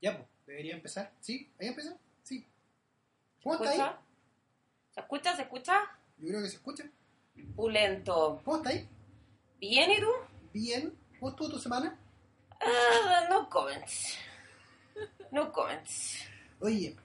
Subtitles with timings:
[0.00, 1.12] Ya, pues, debería empezar.
[1.20, 1.50] ¿Sí?
[1.60, 1.96] ¿Ahí empieza?
[2.22, 2.40] Sí.
[2.40, 3.96] ¿Se ¿Cómo está ahí?
[4.94, 5.36] ¿Se escucha?
[5.36, 5.98] ¿Se escucha?
[6.18, 6.84] Yo creo que se escucha.
[7.54, 8.40] Pulento.
[8.44, 8.88] ¿Cómo está ahí?
[9.60, 10.10] ¿Bien y tú?
[10.52, 10.92] Bien.
[11.18, 11.98] ¿Cómo estuvo tu semana?
[12.60, 14.16] Ah, no comments.
[15.30, 16.18] No comments.
[16.60, 16.96] Oye,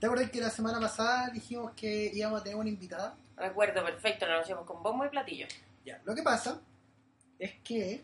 [0.00, 3.16] ¿te acuerdas que la semana pasada dijimos que íbamos a tener una invitada?
[3.36, 5.46] Recuerdo perfecto, nos hacemos con bombo y platillo.
[5.84, 6.60] Ya, lo que pasa
[7.38, 8.02] es que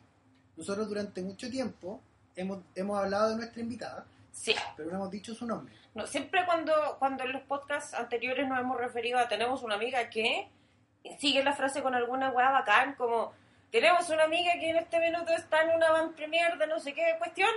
[0.56, 2.00] nosotros durante mucho tiempo
[2.36, 4.54] hemos, hemos hablado de nuestra invitada, Sí.
[4.77, 5.75] pero no hemos dicho su nombre.
[5.95, 10.09] No, siempre cuando, cuando en los podcasts anteriores nos hemos referido a tenemos una amiga
[10.09, 10.49] que
[11.18, 13.32] sigue la frase con alguna weá bacán como
[13.71, 16.93] tenemos una amiga que en este minuto está en una van premier de no sé
[16.93, 17.50] qué cuestión,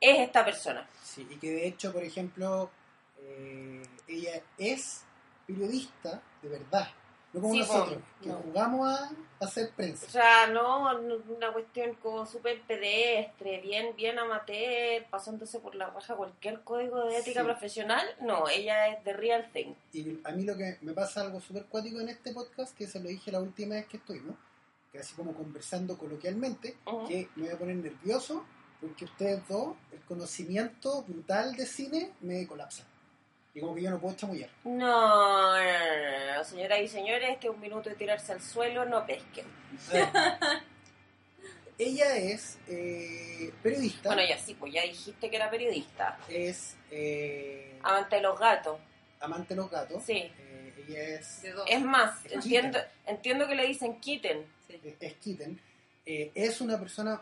[0.00, 0.86] es esta persona.
[1.02, 2.70] Sí, y que de hecho, por ejemplo,
[3.18, 5.04] eh, ella es
[5.46, 6.88] periodista de verdad,
[7.32, 8.34] no como Sí, nosotros, que no.
[8.36, 9.10] jugamos a,
[9.40, 10.06] hacer prensa.
[10.06, 10.88] O sea, no,
[11.28, 17.16] una cuestión como súper pedestre, bien, bien amateur, pasándose por la raja cualquier código de
[17.18, 17.46] ética Sí.
[17.46, 18.06] profesional.
[18.20, 19.74] No, ella es de real thing.
[19.92, 23.00] Y a mí lo que me pasa algo súper cuático en este podcast, que se
[23.00, 24.36] lo dije la última vez que estuvimos,
[24.92, 26.76] que así como conversando coloquialmente,
[27.08, 28.44] que me voy a poner nervioso
[28.80, 32.84] porque ustedes dos, el conocimiento brutal de cine me colapsa.
[33.54, 34.48] Y como que yo no puedo chamullar.
[34.64, 39.44] No, no, no, señoras y señores, que un minuto de tirarse al suelo no pesquen.
[41.78, 46.18] Ella es eh, periodista, Bueno, ya sí, pues ya dijiste que era periodista.
[46.28, 48.78] es eh, Amante de los gatos.
[49.20, 50.02] amante de los gatos.
[50.04, 50.30] Sí.
[50.38, 51.42] Eh, ella es.
[51.66, 54.46] Es más, Es entiendo, entiendo que le dicen kitten.
[54.66, 54.80] Sí.
[55.00, 55.60] es Kitten.
[56.06, 57.20] Eh, es una persona,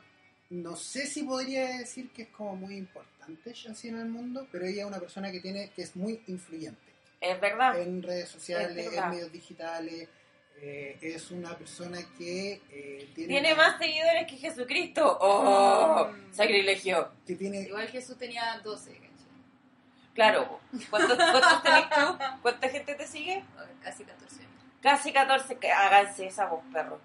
[0.50, 4.46] no sé si podría decir que es como muy importante ya así en el mundo,
[4.50, 6.90] pero ella es una persona que tiene que es muy influyente.
[7.20, 7.78] Es verdad.
[7.80, 10.08] en redes sociales, Es en medios digitales.
[10.62, 15.18] eh, es una persona que eh, tiene, Tiene más seguidores que Jesucristo.
[15.20, 16.10] ¡Oh!
[16.32, 17.10] Sacrilegio.
[17.26, 19.10] que tiene Igual Jesús tenía 12, ¿cachai?
[20.14, 20.60] Claro.
[20.90, 22.18] ¿Cuántos, cuántos tenés tú?
[22.42, 23.44] ¿Cuánta gente te sigue?
[23.82, 24.52] Casi 14 años.
[24.82, 25.56] Casi 14.
[25.58, 27.00] que Háganse esa voz, perro.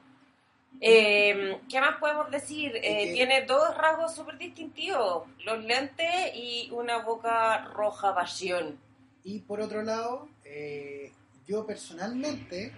[0.82, 2.74] Eh, ¿Qué más podemos decir?
[2.76, 5.24] Eh, Tiene dos rasgos súper distintivos.
[5.46, 8.78] Los lentes y una boca roja pasión.
[9.24, 11.12] y por otro lado eh,
[11.48, 12.72] yo personalmente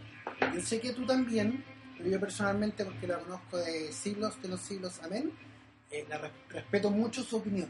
[0.53, 1.63] yo sé que tú también
[1.97, 5.31] pero yo personalmente porque la conozco de siglos de los siglos amén
[5.91, 7.69] eh, la re- respeto mucho su opinión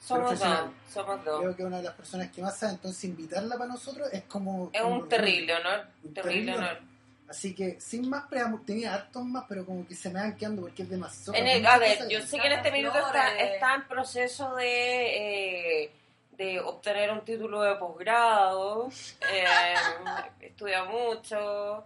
[0.00, 0.70] Somos dos.
[0.92, 1.40] Somos dos.
[1.40, 4.22] creo que es una de las personas que más sabe entonces invitarla para nosotros es
[4.24, 5.86] como Es como un terrible honor.
[6.02, 6.78] Un Terrible terrible honor.
[7.28, 10.62] Así que sin más preámbulos tenía hartos más pero como que se me van quedando
[10.62, 13.74] porque es demasiado En el- a ver, yo sé que en este minuto está, está
[13.74, 15.90] en proceso de, eh,
[16.38, 18.90] de obtener un título de posgrado,
[19.32, 19.44] eh,
[20.40, 21.84] estudia mucho,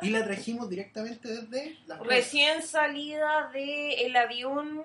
[0.00, 4.84] Y la trajimos directamente desde las recién salida del avión,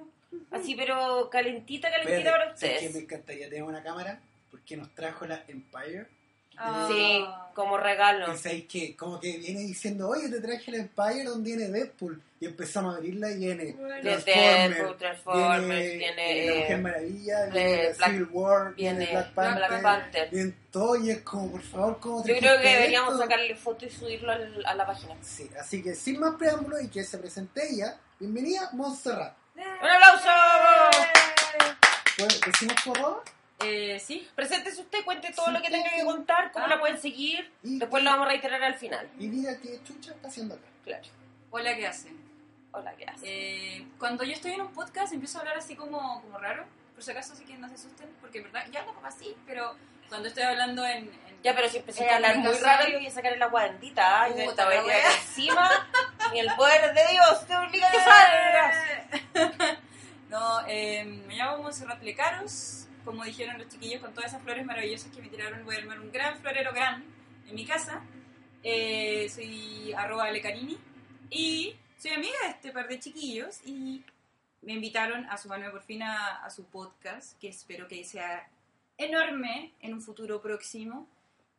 [0.51, 2.75] así pero calentita, calentita Espérate, para ¿sabes qué?
[2.75, 2.93] ustedes.
[2.93, 4.19] me encantaría tener una cámara
[4.51, 6.07] porque nos trajo la Empire.
[6.57, 6.87] Ah.
[6.89, 8.33] Sí, como regalo.
[8.33, 12.21] Y sabéis que como que viene diciendo, oye, te traje la Empire donde viene Deadpool.
[12.39, 17.45] Y empezamos a abrirla y viene Transformers, Deadpool, Transformers, viene, viene, eh, La Mujer Maravilla,
[17.45, 20.29] eh, viene Black- Civil War, viene, viene Black Panther, Black Panther.
[20.29, 23.23] viene todo y es como, por favor, ¿cómo Yo creo que deberíamos esto?
[23.23, 25.15] sacarle foto y subirlo al- a la página.
[25.23, 29.33] Sí, así que sin más preámbulos y que se presente ella, bienvenida Montserrat.
[29.55, 30.29] ¡Un aplauso!
[32.17, 33.23] ¿Puedes- ¿Decimos tu arroba?
[33.59, 34.27] Eh, sí.
[34.35, 36.69] Preséntese usted, cuente todo Sí, lo que tenga que contar, cómo Ah.
[36.69, 37.51] la pueden seguir.
[37.63, 39.09] Y, Después lo vamos a reiterar al final.
[39.17, 40.65] y diga qué chucha está haciendo acá.
[40.83, 41.03] Claro.
[41.49, 42.17] Hola, ¿qué hacen?
[42.71, 43.23] Hola, ¿qué haces?
[43.23, 46.65] Eh, cuando yo estoy en un podcast empiezo a hablar así como, como raro.
[46.93, 49.75] Por si acaso, así que no se asusten, porque en verdad ya no así, pero
[50.09, 51.03] cuando estoy hablando en.
[51.05, 54.23] en- Ya, pero si empecé a hablar muy yo voy a sacar el agua bendita.
[54.23, 54.29] ¿ah?
[54.29, 55.01] Y Puta esta la vez wea.
[55.01, 55.87] que encima,
[56.33, 57.97] ni el poder de Dios te obliga a que
[59.39, 59.77] salgas.
[60.29, 62.86] No, eh, me llamo Monserrat Lecaros.
[63.07, 65.97] Como dijeron los chiquillos, con todas esas flores maravillosas que me tiraron, voy a armar
[66.01, 67.05] un gran florero gran
[67.47, 68.03] en mi casa.
[68.61, 70.77] Eh, soy arroba lecarini
[71.29, 74.03] y soy amiga de este par de chiquillos y
[74.61, 78.49] me invitaron a sumarme por fin a, a su podcast, que espero que sea
[78.97, 81.07] enorme en un futuro próximo.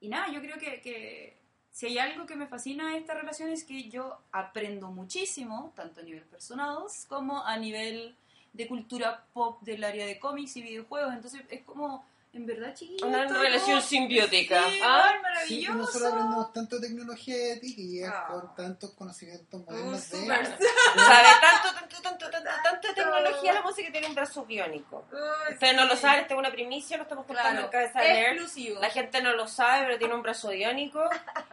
[0.02, 1.38] Y nada, yo creo que, que
[1.70, 6.00] si hay algo que me fascina de esta relación es que yo aprendo muchísimo, tanto
[6.00, 8.14] a nivel personal como a nivel
[8.58, 11.14] de cultura pop del área de cómics y videojuegos.
[11.14, 13.02] Entonces es como, en verdad, chiquillos.
[13.08, 14.64] Una relación simbiótica.
[14.68, 15.12] Sí, ¿ah?
[15.14, 15.72] Sí, maravilloso.
[15.72, 18.26] y nosotros aprendemos tanto tecnología de ti Ah.
[18.28, 20.26] por tantos conocimientos Uh, modernos de...
[20.26, 25.06] Sabe tanto, tanto, tanto, tanto, tanta tecnología la música que tiene un brazo biónico.
[25.52, 26.02] Ustedes no lo sí.
[26.02, 28.74] saben, esta es una primicia, lo estamos contando Claro, en cabeza de.
[28.80, 31.08] La gente no lo sabe, pero tiene un brazo biónico.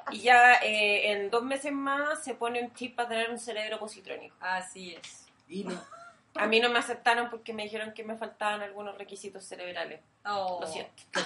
[0.09, 3.77] Y ya eh, en dos meses más se pone un chip para tener un cerebro
[3.79, 4.35] positrónico.
[4.39, 5.27] Así es.
[5.47, 5.79] Y, no-
[6.35, 10.01] A mí no me aceptaron porque me dijeron que me faltaban algunos requisitos cerebrales.
[10.25, 10.59] Oh.
[10.61, 10.91] Lo siento.
[11.13, 11.21] ¿Tú,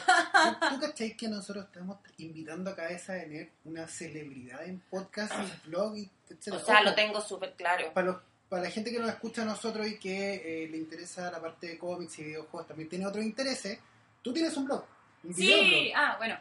[0.70, 5.68] tú cachai que nosotros estamos invitando a Cabeza a tener una celebridad en podcast y
[5.68, 6.54] blog y etc.
[6.54, 7.92] O sea, lo tengo súper claro.
[7.94, 11.32] Para, los- para la gente que nos escucha a nosotros y que eh, le interesa
[11.32, 13.80] la parte de cómics y videojuegos, también tiene otros intereses,
[14.22, 14.84] tú tienes un blog.
[15.24, 16.38] Un Sí, ah, bueno.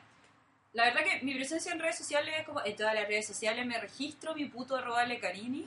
[0.74, 3.66] La verdad que mi presencia en redes sociales es como en todas las redes sociales
[3.66, 5.64] me registro mi puto arroba lecarini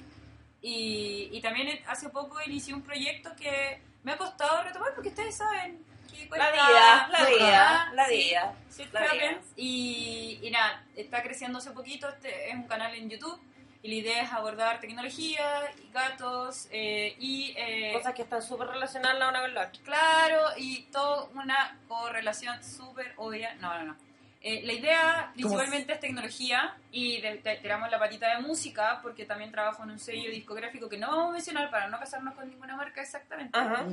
[0.61, 5.35] y, y también hace poco inicié un proyecto que me ha costado retomar porque ustedes
[5.37, 8.55] saben que cuesta- La vida, la vida, la vida.
[8.69, 9.39] sí, la vida.
[9.55, 13.39] Y, y nada, está creciendo hace poquito, este es un canal en YouTube
[13.83, 15.43] y la idea es abordar tecnología,
[15.83, 17.53] y gatos eh, y...
[17.57, 19.81] eh, Cosas que están súper relacionadas la una con la otra.
[19.83, 23.55] Claro, y toda una correlación súper obvia.
[23.55, 23.97] No, no, no.
[24.43, 29.51] Eh, la idea principalmente es tecnología y de- tiramos la patita de música porque también
[29.51, 32.75] trabajo en un sello discográfico que no vamos a mencionar para no casarnos con ninguna
[32.75, 33.55] marca exactamente.
[33.57, 33.85] Ajá.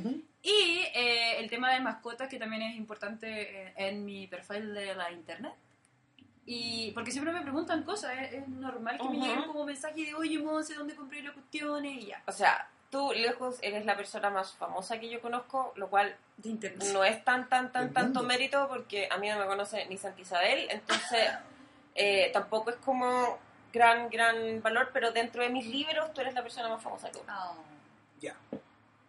[0.42, 4.94] Y eh, el tema de mascotas que también es importante eh, en mi perfil de
[4.94, 5.52] la internet.
[6.46, 9.26] Y porque siempre me preguntan cosas, es, es normal que me Ujú.
[9.26, 11.92] lleguen como mensajes de oye, Monse, ¿dónde compré las cuestiones?
[12.02, 12.22] Y ya.
[12.26, 16.48] O sea, tú, lejos, eres la persona más famosa que yo conozco, lo cual De
[16.48, 16.88] internet.
[16.92, 18.22] no es tan, tan, Del tan, tanto mundo.
[18.22, 21.28] mérito porque a mí no me conoce ni Santa Isabel, entonces
[21.94, 23.38] eh, tampoco es como
[23.72, 27.18] gran, gran valor, pero dentro de mis libros tú eres la persona más famosa que
[27.18, 27.32] uno.
[27.36, 27.56] Oh.
[28.20, 28.34] Ya.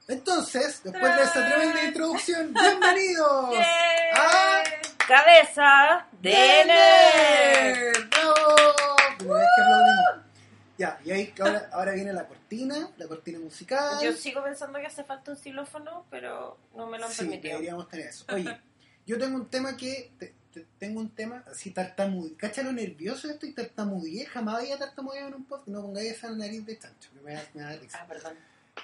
[0.07, 3.55] Entonces, después de esta tremenda introducción, bienvenidos
[4.15, 4.63] a
[5.07, 8.09] Cabeza de nerd.
[8.09, 8.09] Nerd.
[8.09, 8.95] ¡Bravo!
[9.17, 10.25] Primera vez que aplaudimos.
[10.79, 13.99] Ya, y ahí ahora, ahora viene la cortina, la cortina musical.
[14.01, 17.53] Yo sigo pensando que hace falta un xilófono, pero no me lo han sí, permitido.
[17.55, 18.25] deberíamos tener eso.
[18.33, 18.59] Oye,
[19.05, 20.11] yo tengo un tema que.
[20.17, 22.33] te- te- tengo un tema así tartamudeé.
[22.35, 24.25] ¿Cacha lo nervioso esto y tartamudeé?
[24.25, 25.67] Jamás había tartamudeado en un podcast.
[25.67, 27.99] No pongáis esa nariz de chancho, que me da, me da risa.
[28.01, 28.33] Ah, perdón.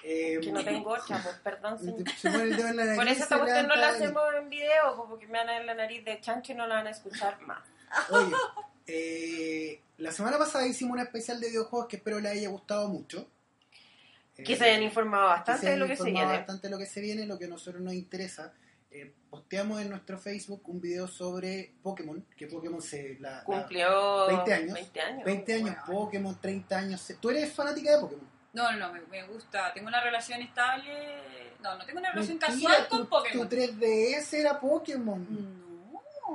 [0.03, 1.79] Eh, Que no tengo otra, pues perdón.
[1.79, 2.99] Se pone el dedo en la nariz.
[2.99, 5.65] Por eso esta cuestión no la hacemos en video, pues, porque me van a ver
[5.65, 7.63] la nariz de chancho y no la van a escuchar más.
[8.09, 8.31] Oye,
[8.87, 13.27] eh, la semana pasada hicimos una especial de videojuegos que espero les haya gustado mucho.
[14.35, 16.37] Que Eh, se hayan informado que bastante se de lo que se informado viene.
[16.39, 18.53] bastante de lo que se viene, lo que a nosotros nos interesa.
[18.91, 23.17] Eh, posteamos en nuestro Facebook un video sobre Pokémon, que Pokémon se...
[23.19, 24.73] La, la- Cumplió 20 años.
[24.73, 25.23] 20 años.
[25.25, 25.85] 20 años, Bueno.
[25.85, 27.13] Pokémon, 30 años.
[27.19, 28.29] ¿Tú eres fanática de Pokémon?
[28.53, 29.73] No, no, no, me, me gusta.
[29.73, 30.93] Tengo una relación estable.
[31.61, 33.49] No, no tengo una relación Mentira, casual tu, con Pokémon.
[33.49, 35.27] Tu 3DS era Pokémon.
[35.29, 35.64] No.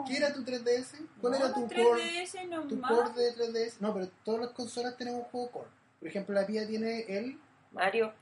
[0.07, 0.99] ¿Qué era tu 3DS?
[1.21, 2.69] ¿Cuál No, era tu 3DS core?
[2.69, 2.91] Tu nomás.
[2.93, 3.75] core de 3DS.
[3.81, 5.69] No, pero todas las consolas tienen un juego core.
[5.99, 7.39] Por ejemplo, la Pia tiene el.
[7.73, 8.13] Mario.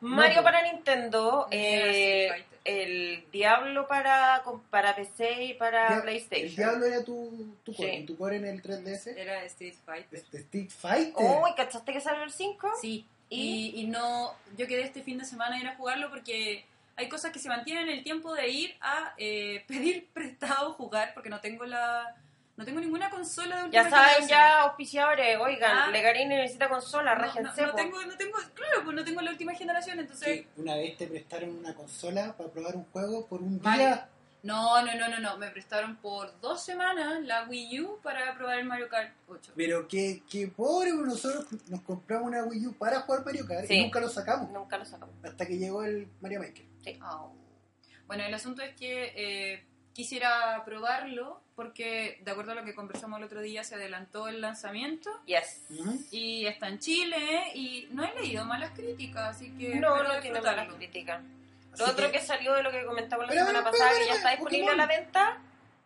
[0.00, 2.58] Mario para Nintendo, eh, Street Fighter.
[2.64, 6.56] el Diablo para, para PC y para Dia- El PlayStation.
[6.56, 7.90] Diablo era tu, tu core.
[7.90, 7.96] Sí.
[8.02, 9.06] Y tu core en el 3DS.
[9.16, 10.18] Era Street Fighter.
[10.18, 11.14] Este, Street Fighter.
[11.42, 12.68] Uy, ¿cachaste que salió el 5?
[12.80, 13.06] Sí.
[13.30, 13.40] ¿Y?
[13.76, 14.34] Y, y no.
[14.58, 17.48] Yo quedé este fin de semana a ir a jugarlo porque hay cosas que se
[17.48, 22.16] mantienen el tiempo de ir a eh, pedir prestado jugar porque no tengo la.
[22.56, 24.28] No tengo ninguna consola de última Ya saben, generación.
[24.28, 25.88] ya auspiciadores, oigan, Ah.
[25.90, 29.98] Legarini necesita consola, No, no, tengo, no tengo, claro, pues no tengo la última generación,
[29.98, 33.86] entonces Sí, una vez te prestaron una consola para probar un juego por un Mario.
[33.86, 34.08] día.
[34.44, 35.36] No, no, no, no, no.
[35.38, 39.52] Me prestaron por dos semanas la Wii U para probar el Mario Kart 8.
[39.56, 43.66] Pero que, que pobre, pues, nosotros nos compramos una Wii U para jugar Mario Kart
[43.66, 43.74] Sí.
[43.74, 44.48] y nunca lo sacamos.
[44.50, 45.14] Nunca lo sacamos.
[45.24, 46.66] Hasta que llegó el Mario Maker.
[47.02, 47.32] Oh.
[48.06, 49.64] Bueno, el asunto es que eh,
[49.94, 54.40] quisiera probarlo porque, de acuerdo a lo que conversamos el otro día, se adelantó el
[54.40, 55.62] lanzamiento Yes.
[56.10, 60.40] Y está en Chile y no he leído malas críticas, así que No, no tiene
[60.40, 61.22] malas críticas.
[61.72, 64.04] Así Lo otro que salió de lo que comentamos la Pero, semana pero, pasada, pero,
[64.04, 65.04] que ya está disponible a la Pokémon.
[65.04, 65.38] venta.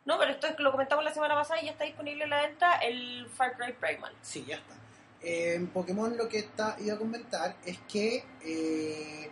[0.05, 2.29] No, pero esto es que lo comentamos la semana pasada y ya está disponible a
[2.29, 4.13] la venta el Far Cry Primal.
[4.23, 4.75] Sí, ya está.
[5.23, 9.31] Eh, en Pokémon lo que está, iba a comentar es que eh,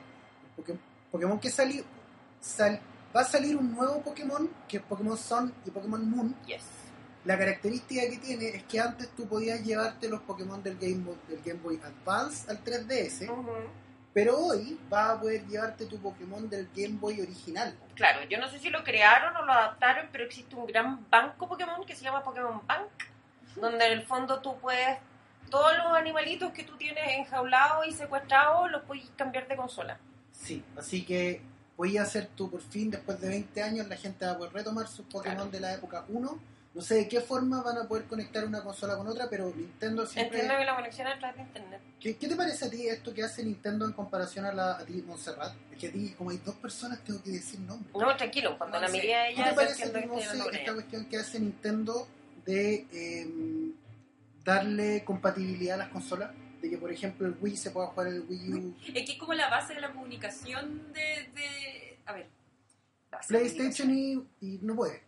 [0.56, 0.78] Poké-
[1.16, 1.82] Pokémon que salió,
[2.40, 2.80] sal-
[3.14, 6.36] va a salir un nuevo Pokémon, que es Pokémon Sun y Pokémon Moon.
[6.46, 6.64] Yes.
[7.24, 11.16] La característica que tiene es que antes tú podías llevarte los Pokémon del Game Boy,
[11.28, 13.50] del Game Boy Advance al 3DS, Ujú.
[14.12, 17.74] pero hoy vas a poder llevarte tu Pokémon del Game Boy original.
[17.94, 21.48] Claro, yo no sé si lo crearon o lo adaptaron, pero existe un gran banco
[21.48, 22.86] Pokémon que se llama Pokémon Bank,
[23.56, 24.98] donde en el fondo tú puedes,
[25.50, 29.98] todos los animalitos que tú tienes enjaulados y secuestrados, los puedes cambiar de consola.
[30.42, 31.40] Sí, así que
[31.76, 34.52] voy a hacer tú por fin, después de 20 años, la gente va a poder
[34.52, 35.50] retomar sus Pokémon Claro.
[35.50, 36.56] de la época 1.
[36.74, 40.04] No sé de qué forma van a poder conectar una consola con otra, pero Nintendo
[40.04, 40.40] siempre...
[40.40, 41.80] Entiendo que la conexión es a través de internet.
[41.98, 44.84] ¿Qué, qué te parece a ti esto que hace Nintendo en comparación a, la, a
[44.84, 45.54] ti, Montserrat?
[45.72, 47.94] Es que a ti, como hay dos personas, tengo que decir nombres.
[47.94, 50.48] No, tranquilo, cuando la miré a ¿Qué ella, te yo parece a ti, Monse, esta
[50.58, 50.74] ella.
[50.74, 52.06] cuestión que hace Nintendo
[52.44, 53.26] de eh,
[54.44, 56.30] darle compatibilidad a las consolas?
[56.66, 58.76] De que por ejemplo, el Wii se pueda jugar en el Wii U.
[58.94, 61.00] Es que es como la base de la comunicación de...
[61.34, 62.28] de- a ver.
[63.28, 65.02] PlayStation y, y no puede.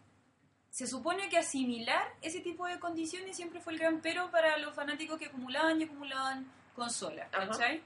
[0.70, 4.74] Se supone que asimilar ese tipo de condiciones siempre fue el gran pero para los
[4.74, 7.28] fanáticos que acumulaban y acumulaban consolas.
[7.30, 7.82] ¿cachai?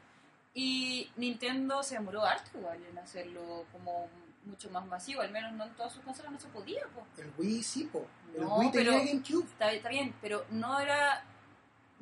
[0.55, 4.09] Y Nintendo se demoró harto igual en hacerlo como
[4.45, 7.07] mucho más masivo, al menos no en todas sus consolas no se podía, po.
[7.17, 8.07] El Wii sí, po.
[8.35, 9.45] El No, Wii tenía pero- GameCube.
[9.47, 11.25] Está, está bien, pero no era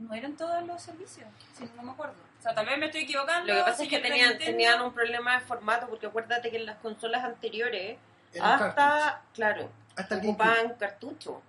[0.00, 2.14] no eran todos los servicios, si no me acuerdo.
[2.38, 3.52] O sea, tal vez me estoy equivocando.
[3.52, 4.52] Lo que pasa si es que tenían, Nintendo.
[4.52, 7.98] tenían un problema de formato, porque acuérdate que en las consolas anteriores,
[8.40, 11.42] hasta, claro, Hasta ocupaban cartucho.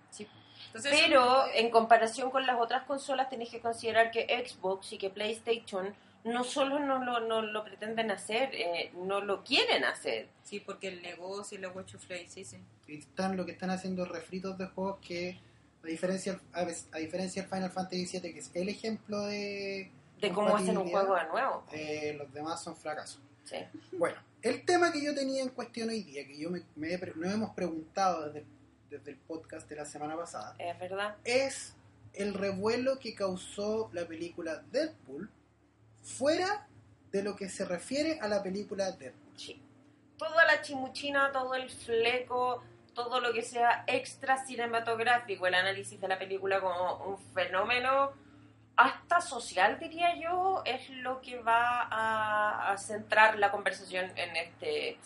[0.67, 5.09] Entonces, Pero en comparación con las otras consolas tenés que considerar que Xbox y que
[5.09, 5.93] PlayStation
[6.23, 10.29] no solo no lo, no lo pretenden hacer, eh, no lo quieren hacer.
[10.43, 12.57] Sí, porque el negocio y la Watchuflay, sí, sí.
[12.87, 15.39] Y están, lo que están haciendo refritos de juegos que,
[15.83, 16.65] a diferencia, a,
[16.99, 19.91] diferencia del Final Fantasy VII, que es el ejemplo de.
[20.19, 21.63] De cómo hacen un juego de nuevo.
[21.71, 23.19] eh, los demás son fracasos.
[23.43, 23.57] Sí.
[23.97, 26.97] Bueno, el tema que yo tenía en cuestión hoy día, que yo me, me he
[27.15, 28.45] nos hemos preguntado desde,
[28.89, 31.15] desde el podcast de la semana pasada, Es verdad.
[31.23, 31.75] es
[32.13, 35.29] el revuelo que causó la película Deadpool
[36.03, 36.67] fuera
[37.11, 39.37] de lo que se refiere a la película Deadpool.
[39.39, 39.61] Sí.
[40.17, 46.07] Toda la chimuchina, todo el fleco, todo lo que sea extra cinematográfico, el análisis de
[46.07, 48.11] la película como un fenómeno
[48.75, 54.97] hasta social, diría yo, es lo que va a, a centrar la conversación en este,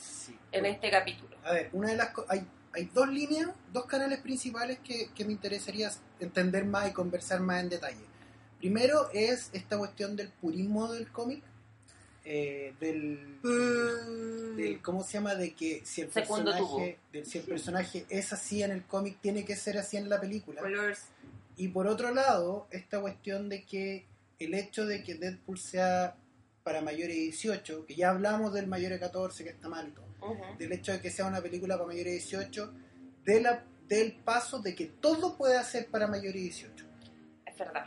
[0.52, 1.36] en este capítulo.
[1.44, 5.34] A ver, una de las hay, hay dos líneas, dos canales principales que, que me
[5.34, 5.90] interesaría
[6.20, 8.06] entender más y conversar más en detalle.
[8.60, 11.44] Primero es esta cuestión del purismo del cómic,
[12.26, 13.40] eh, del,
[14.56, 15.36] del- ¿cómo se llama?
[15.36, 19.18] De que si el Segundo personaje, de- si el personaje es así en el cómic,
[19.22, 20.62] tiene que ser así en la película.
[20.62, 21.06] Colors.
[21.58, 24.06] Y por otro lado, esta cuestión de que
[24.40, 26.16] el hecho de que Deadpool sea
[26.64, 29.92] para mayores de 18, que ya hablamos del mayor de 14, que está mal y
[29.92, 30.58] todo Ujú.
[30.58, 32.74] del hecho de que sea una película para mayores de 18,
[33.24, 36.86] de la, del paso de que todo puede ser para mayores de 18.
[37.46, 37.86] Es verdad,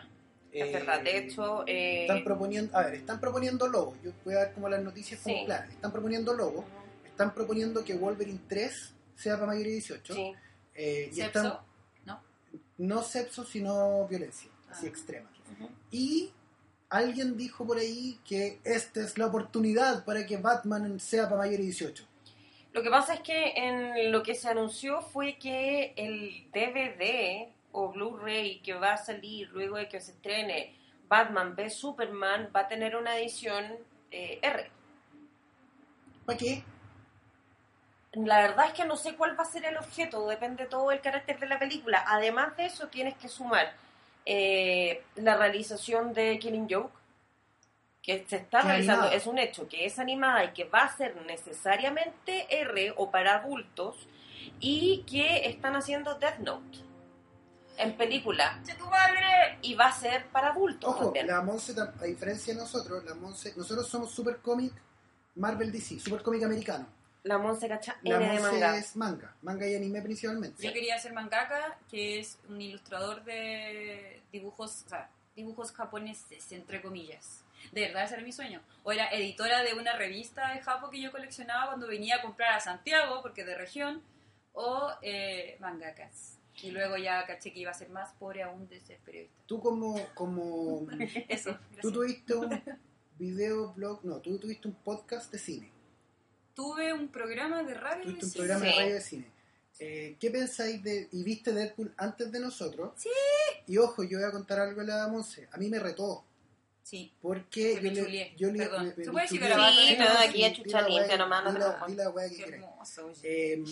[0.62, 1.00] Eh, es verdad.
[1.02, 4.68] De hecho, eh, están proponiendo, a ver, están proponiendo logos, yo voy a ver como
[4.68, 5.44] las noticias como Sí.
[5.46, 6.64] claras, están proponiendo logos,
[7.06, 10.32] están proponiendo que Wolverine 3 sea para mayores de 18, sí,
[10.74, 11.26] eh, y Sepso.
[11.26, 11.58] están,
[12.78, 14.88] no sexo, sino violencia, así Ah.
[14.88, 15.28] extrema.
[15.58, 15.68] ujú.
[15.90, 16.30] Y
[16.90, 21.58] alguien dijo por ahí que esta es la oportunidad para que Batman sea para mayores
[21.58, 22.04] de 18.
[22.72, 27.48] Lo que pasa es que en lo que se anunció fue que el DVD
[27.78, 30.74] o Blu-ray que va a salir luego de que se estrene
[31.08, 33.64] Batman v Superman va a tener una edición
[34.10, 34.70] eh, R.
[36.26, 36.64] ¿Para qué?
[38.12, 41.00] La verdad es que no sé cuál va a ser el objeto, depende todo del
[41.00, 42.04] carácter de la película.
[42.06, 43.72] Además de eso, tienes que sumar
[44.26, 46.92] eh, la realización de Killing Joke,
[48.02, 49.16] que se está realizando, animada.
[49.16, 53.36] es un hecho, que es animada y que va a ser necesariamente R o para
[53.36, 54.08] adultos,
[54.58, 56.87] y que están haciendo Death Note
[57.78, 59.58] en película, ¡Che tu madre!
[59.62, 61.26] y va a ser para adultos Ojo, también.
[61.26, 64.72] la Monse, a diferencia de nosotros, la Monse, nosotros somos Super Comic
[65.36, 66.86] Marvel DC, Super Comic americano.
[67.24, 68.76] La Monse Cacha La de Monse manga.
[68.76, 70.62] es manga, manga y anime principalmente.
[70.62, 76.80] Yo quería ser mangaka, que es un ilustrador de dibujos, o sea, dibujos japoneses, entre
[76.80, 77.42] comillas.
[77.72, 78.62] De verdad, ese era mi sueño.
[78.84, 82.54] O era editora de una revista de Japón que yo coleccionaba cuando venía a comprar
[82.54, 84.00] a Santiago, porque de región,
[84.52, 86.37] o eh, mangakas.
[86.62, 89.42] Y luego ya caché que iba a ser más pobre aún de ser periodista.
[89.46, 90.86] Tú como, como
[91.28, 92.60] Eso, tú tuviste un
[93.18, 95.70] video blog, no, tú tuviste un podcast de cine,
[96.54, 98.02] Tuve un programa de radio.
[98.02, 98.38] tuviste un sí.
[98.38, 99.30] programa de radio de cine.
[99.80, 102.92] Eh, ¿Qué pensáis de, y viste Deadpool antes de nosotros?
[102.96, 103.10] Sí.
[103.68, 106.24] Y ojo, yo voy a contar algo a la Monse, a mí me retó,
[106.88, 107.12] Sí.
[107.20, 108.86] porque yo le, yo le, perdón.
[108.88, 109.76] me- me ¿Se puede decir garabato?
[109.76, 113.10] Sí, no, aquí es Di chucha limpia nomás, no di la- wea que hermoso.
[113.22, 113.62] Eh,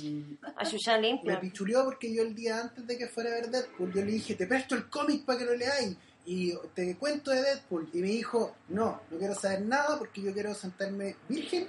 [0.55, 0.65] A
[0.99, 1.41] me limpia.
[1.41, 4.35] pichuleó porque yo el día antes de que fuera a ver Deadpool, yo le dije,
[4.35, 5.97] te presto el cómic para que lo leáis
[6.27, 7.89] y te cuento de Deadpool.
[7.95, 11.69] Y me dijo, no, no quiero saber nada porque yo quiero sentarme virgen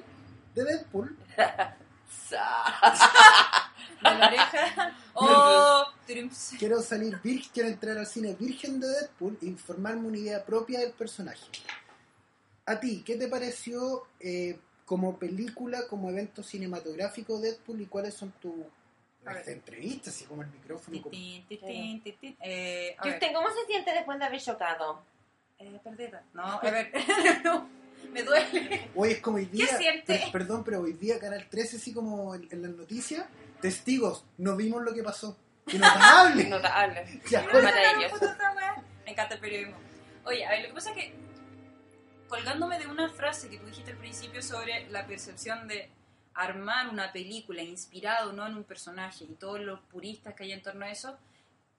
[0.54, 1.16] de Deadpool.
[4.04, 4.96] De la oreja.
[5.13, 5.76] Oh.
[6.59, 10.79] Quiero salir virgen, quiero entrar al cine virgen de Deadpool y formarme una idea propia
[10.79, 11.45] del personaje.
[12.65, 18.31] A ti, ¿qué te pareció eh, como película, como evento cinematográfico Deadpool y cuáles son
[18.41, 18.53] tus
[19.45, 20.97] entrevistas, así como el micrófono?
[21.01, 21.11] como-.
[22.41, 25.01] Eh, ver, Justin, ¿cómo se siente después de haber chocado?
[25.59, 26.23] eh, perdida.
[26.33, 26.91] No, a ver.
[27.43, 27.67] no,
[28.11, 28.89] me duele.
[28.95, 29.65] Hoy es como hoy día.
[29.77, 30.05] siente?
[30.05, 33.25] per- perdón, pero hoy día Canal 13, así como en, en las noticias,
[33.61, 35.37] testigos, no vimos lo que pasó.
[35.67, 36.43] ¡Qué notable!
[36.45, 37.21] Notable.
[37.29, 38.25] Ya, Me encanta Maravilloso.
[38.25, 38.83] esa wea.
[39.05, 39.77] Me encanta el periodismo.
[40.25, 41.13] Oye, a ver, lo que pasa es que
[42.27, 45.89] colgándome de una frase que tú dijiste al principio sobre la percepción de
[46.33, 50.62] armar una película inspirado no en un personaje y todos los puristas que hay en
[50.62, 51.17] torno a eso,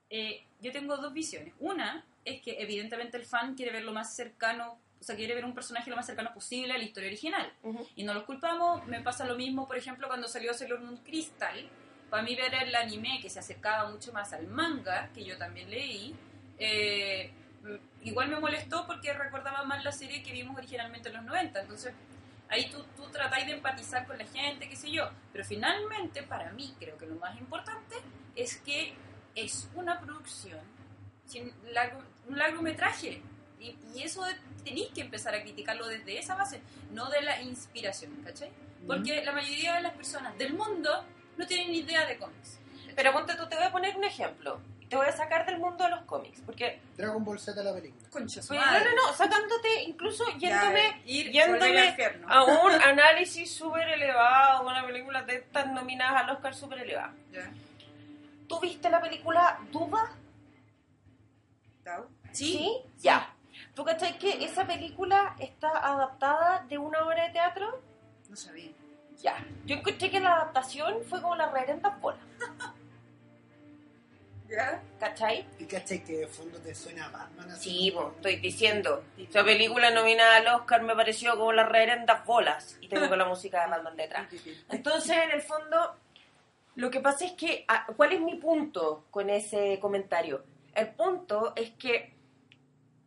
[0.09, 1.53] eh, yo tengo dos visiones.
[1.59, 5.45] Una es que evidentemente el fan quiere ver lo más cercano, o sea, quiere ver
[5.45, 7.53] un personaje lo más cercano posible a la historia original.
[7.63, 7.87] Ujú.
[7.95, 11.69] Y no los culpamos, me pasa lo mismo, por ejemplo, cuando salió Sailor Moon Crystal,
[12.09, 15.69] para mí ver el anime que se acercaba mucho más al manga, que yo también
[15.69, 16.15] leí,
[16.57, 17.31] eh,
[17.63, 21.61] mm, igual me molestó porque recordaba más la serie que vimos originalmente en los 90,
[21.61, 21.93] entonces
[22.49, 26.51] ahí tú, tú tratáis de empatizar con la gente, qué sé yo, pero finalmente para
[26.51, 27.95] mí creo que lo más importante
[28.35, 28.93] es que
[29.35, 30.59] es una producción,
[31.25, 33.21] sin largo- un largometraje,
[33.59, 34.23] y, y eso
[34.63, 36.61] tenéis que empezar a criticarlo desde esa base,
[36.91, 38.51] no de la inspiración, ¿cachai?
[38.87, 41.05] Porque la mayoría de las personas del mundo
[41.39, 42.59] no tienen ni idea de cómics.
[42.95, 44.59] Pero ponte tú, te voy a poner un ejemplo.
[44.89, 46.41] Te voy a sacar del mundo de los cómics.
[46.45, 48.09] Porque, Dragon Ball Z la película.
[48.09, 51.95] Concha su pero no, no, no, sacándote, incluso yéndome Ya, ir, yéndome
[52.27, 57.13] a un análisis súper elevado, una película de estas nominadas al Oscar súper elevada.
[58.47, 60.11] ¿Tú viste la película Duda?
[61.85, 62.05] ¿Tau?
[62.33, 62.81] Sí.
[62.97, 63.33] Ya.
[63.75, 67.81] ¿Tú cachai que esa película está adaptada de una obra de teatro?
[68.27, 68.71] No sabía.
[69.21, 69.45] Ya.
[69.65, 72.19] Yo encontré que la adaptación fue como la reverenda bola.
[74.49, 74.81] ¿Ya?
[74.99, 75.45] ¿Cachai?
[75.59, 77.69] Y cachai que de fondo te suena a Batman así.
[77.69, 79.03] Sí, como- pues, estoy diciendo.
[79.17, 82.77] Esa película nominada al Oscar me pareció como las reverendas bolas.
[82.81, 84.27] Y tengo la música de Batman detrás.
[84.69, 85.95] Entonces, en el fondo,
[86.75, 90.43] lo que pasa es que, ah, ¿cuál es mi punto con ese comentario?
[90.73, 92.15] El punto es que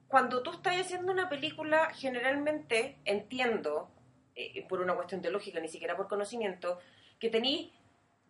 [0.06, 3.88] cuando tú estás haciendo una película, generalmente entiendo,
[4.34, 6.78] eh, por una cuestión de lógica, ni siquiera por conocimiento,
[7.18, 7.70] que tenéis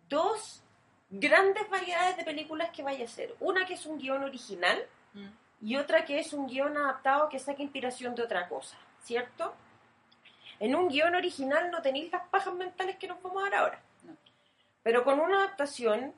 [0.08, 0.62] dos
[1.10, 3.34] grandes variedades de películas que vaya a ser.
[3.40, 5.28] Una que es un guion original Mm.
[5.60, 9.54] y otra que es un guion adaptado que saca inspiración de otra cosa, ¿cierto?
[10.58, 13.82] En un guion original no tenéis las pajas mentales que nos vamos a dar ahora.
[14.04, 14.16] No.
[14.82, 16.14] Pero con una adaptación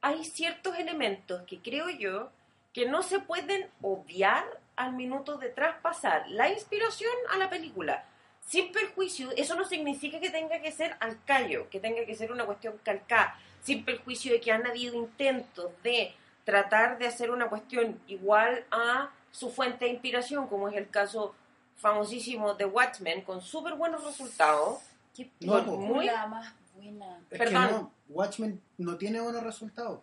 [0.00, 2.30] hay ciertos elementos que creo yo
[2.72, 4.44] que no se pueden obviar
[4.76, 8.04] al minuto de traspasar la inspiración a la película.
[8.46, 12.30] Sin perjuicio, eso no significa que tenga que ser al callo, que tenga que ser
[12.30, 17.48] una cuestión calcada, sin perjuicio de que han habido intentos de tratar de hacer una
[17.48, 21.34] cuestión igual a su fuente de inspiración, como es el caso
[21.76, 24.80] famosísimo de Watchmen, con súper buenos resultados.
[25.16, 27.18] Qué No, muy más buena.
[27.30, 27.66] Es Perdón.
[27.66, 30.00] que no, Watchmen no tiene buenos resultados.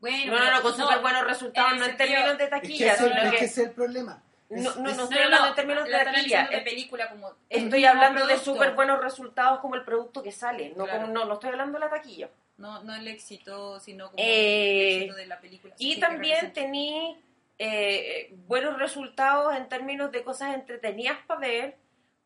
[0.00, 2.50] Bueno, No, no, no, con súper buenos resultados, en no el en términos de Es
[2.50, 3.44] que taquilla, ese, sino es que...
[3.44, 4.22] es el problema.
[4.50, 6.48] No, no, no No, estoy hablando no, en términos de taquilla.
[6.48, 7.32] de película como...
[7.48, 8.52] Estoy hablando de producto.
[8.52, 11.02] súper buenos resultados como el producto que sale, no, Claro.
[11.02, 12.30] como, no, no estoy hablando de la taquilla.
[12.58, 15.74] No, no el éxito, sino como Eh, el éxito de la película.
[15.78, 17.16] Y también tení
[17.58, 21.76] eh, buenos resultados en términos de cosas entretenidas para ver,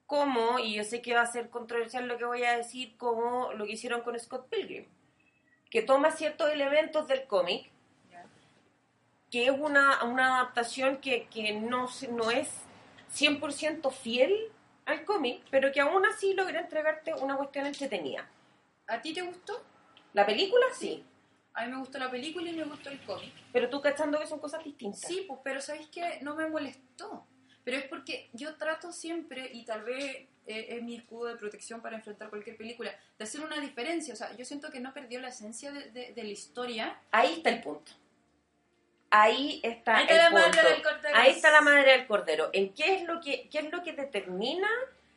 [0.07, 3.53] como, y yo sé que va a ser controversial lo que voy a decir, como
[3.53, 4.87] lo que hicieron con Scott Pilgrim,
[5.71, 7.71] que toma ciertos elementos del cómic.
[9.35, 12.49] Que es una, una adaptación que, que no, no es
[13.13, 14.33] 100% fiel
[14.87, 18.29] al cómic, pero que aún así logra entregarte una cuestión entretenida.
[18.87, 19.61] ¿A ti te gustó?
[20.13, 21.03] La película sí,
[21.55, 23.33] A mí me gustó la película y me gustó el cómic.
[23.53, 25.01] pero tú cachando que son cosas distintas.
[25.01, 27.27] Sí, pues, pero ¿sabéis que No me molestó.
[27.65, 31.81] Pero es porque yo trato siempre, y tal vez eh, es mi escudo de protección
[31.81, 34.15] para enfrentar cualquier película, de hacer una diferencia.
[34.15, 37.01] O sea, yo siento que no perdió la esencia de, de- de la historia.
[37.11, 37.91] Ahí está el punto.
[39.17, 41.15] Ahí está Ahí está el la madre del cordero.
[41.17, 42.51] Ahí está la madre del cordero.
[42.53, 44.69] ¿En qué es lo que qué es lo que determina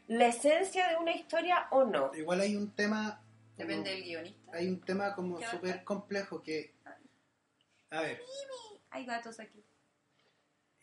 [0.07, 2.11] la esencia de una historia o no?
[2.13, 3.19] Igual hay un tema.
[3.55, 4.51] como- Depende del guionista.
[4.55, 6.73] Hay un tema como súper complejo que.
[7.89, 8.21] A ver,
[8.91, 9.63] Hay gatos aquí.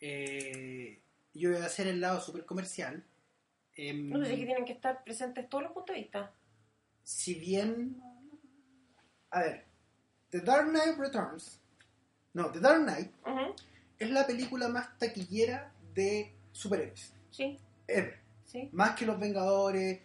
[0.01, 0.99] eh,
[1.33, 3.01] yo voy a hacer el lado súper comercial.
[3.75, 6.33] Em, No sé si tienen que estar presentes todos los puntos de vista.
[7.03, 8.01] si bien.
[9.31, 9.65] A ver,
[10.31, 11.61] The Dark Knight Returns.
[12.35, 13.11] No, The Dark Knight
[13.97, 17.13] es la película más taquillera de superhéroes.
[17.31, 18.19] Sí, Ever.
[18.45, 18.69] sí.
[18.73, 20.01] Más que Los Vengadores.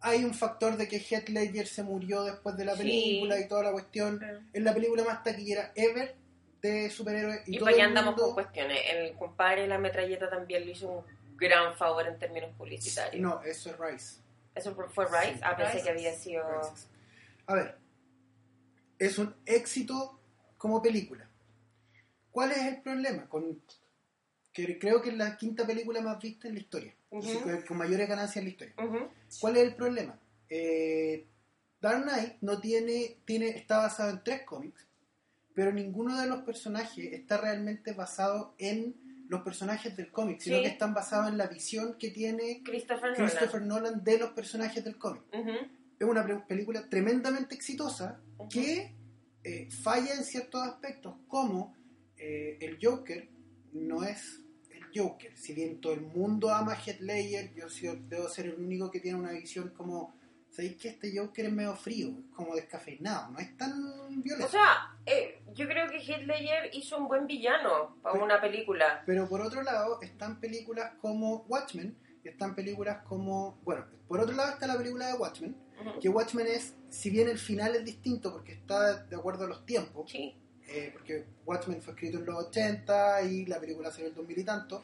[0.00, 2.78] Hay un factor de que Heath Ledger se murió después de la Sí.
[2.82, 4.18] película y toda la cuestión.
[4.18, 4.40] Claro.
[4.52, 6.14] Es la película más taquillera ever
[6.62, 7.40] de superhéroes.
[7.48, 8.80] Y, Y todo para qué el andamos mundo- con cuestiones.
[8.92, 13.20] El compadre de la metralleta también le hizo un gran favor en términos publicitarios.
[13.22, 14.20] No, eso es Rice.
[14.54, 15.34] ¿Eso fue Rice?
[15.34, 15.84] Sí, ah, pensé Rice.
[15.84, 16.44] que había sido...
[16.60, 16.86] Rice.
[17.46, 17.76] A ver,
[18.98, 20.20] es un éxito
[20.56, 21.28] como película.
[22.34, 23.28] ¿Cuál es el problema?
[23.28, 23.62] Con
[24.52, 26.92] que creo que es la quinta película más vista en la historia,
[27.68, 28.74] con mayores ganancias en la historia.
[29.40, 30.18] ¿Cuál es el problema?
[30.48, 31.26] Eh,
[31.80, 34.84] Dark Knight no tiene, tiene, está basado en tres cómics,
[35.54, 38.96] pero ninguno de los personajes está realmente basado en
[39.28, 40.62] los personajes del cómic, sino Sí.
[40.64, 43.28] que están basados en la visión que tiene Christopher Nolan.
[43.28, 45.22] Christopher Nolan de los personajes del cómic.
[46.00, 48.20] Es una película tremendamente exitosa
[48.50, 48.92] que
[49.44, 51.76] eh, falla en ciertos aspectos, como
[52.18, 53.28] eh, el Joker
[53.72, 55.36] no es el Joker.
[55.36, 58.90] Si bien todo el mundo ama a Heath Ledger, yo sí debo ser el único
[58.90, 60.14] que tiene una visión como,
[60.50, 62.10] ¿sabéis que este Joker es medio frío?
[62.34, 64.46] Como descafeinado, no es tan violento.
[64.46, 68.40] O sea, eh, yo creo que Heath Ledger hizo un buen villano para Pero- una
[68.40, 69.02] película.
[69.06, 73.58] Pero por otro lado, están películas como Watchmen, y están películas como.
[73.64, 75.54] Bueno, por otro lado está la película de Watchmen,
[76.00, 79.66] que Watchmen es, si bien el final es distinto porque está de acuerdo a los
[79.66, 80.34] tiempos, Sí.
[80.68, 84.38] Eh, porque Watchmen fue escrito en los 80 y la película salió en el 2000
[84.38, 84.82] y tanto,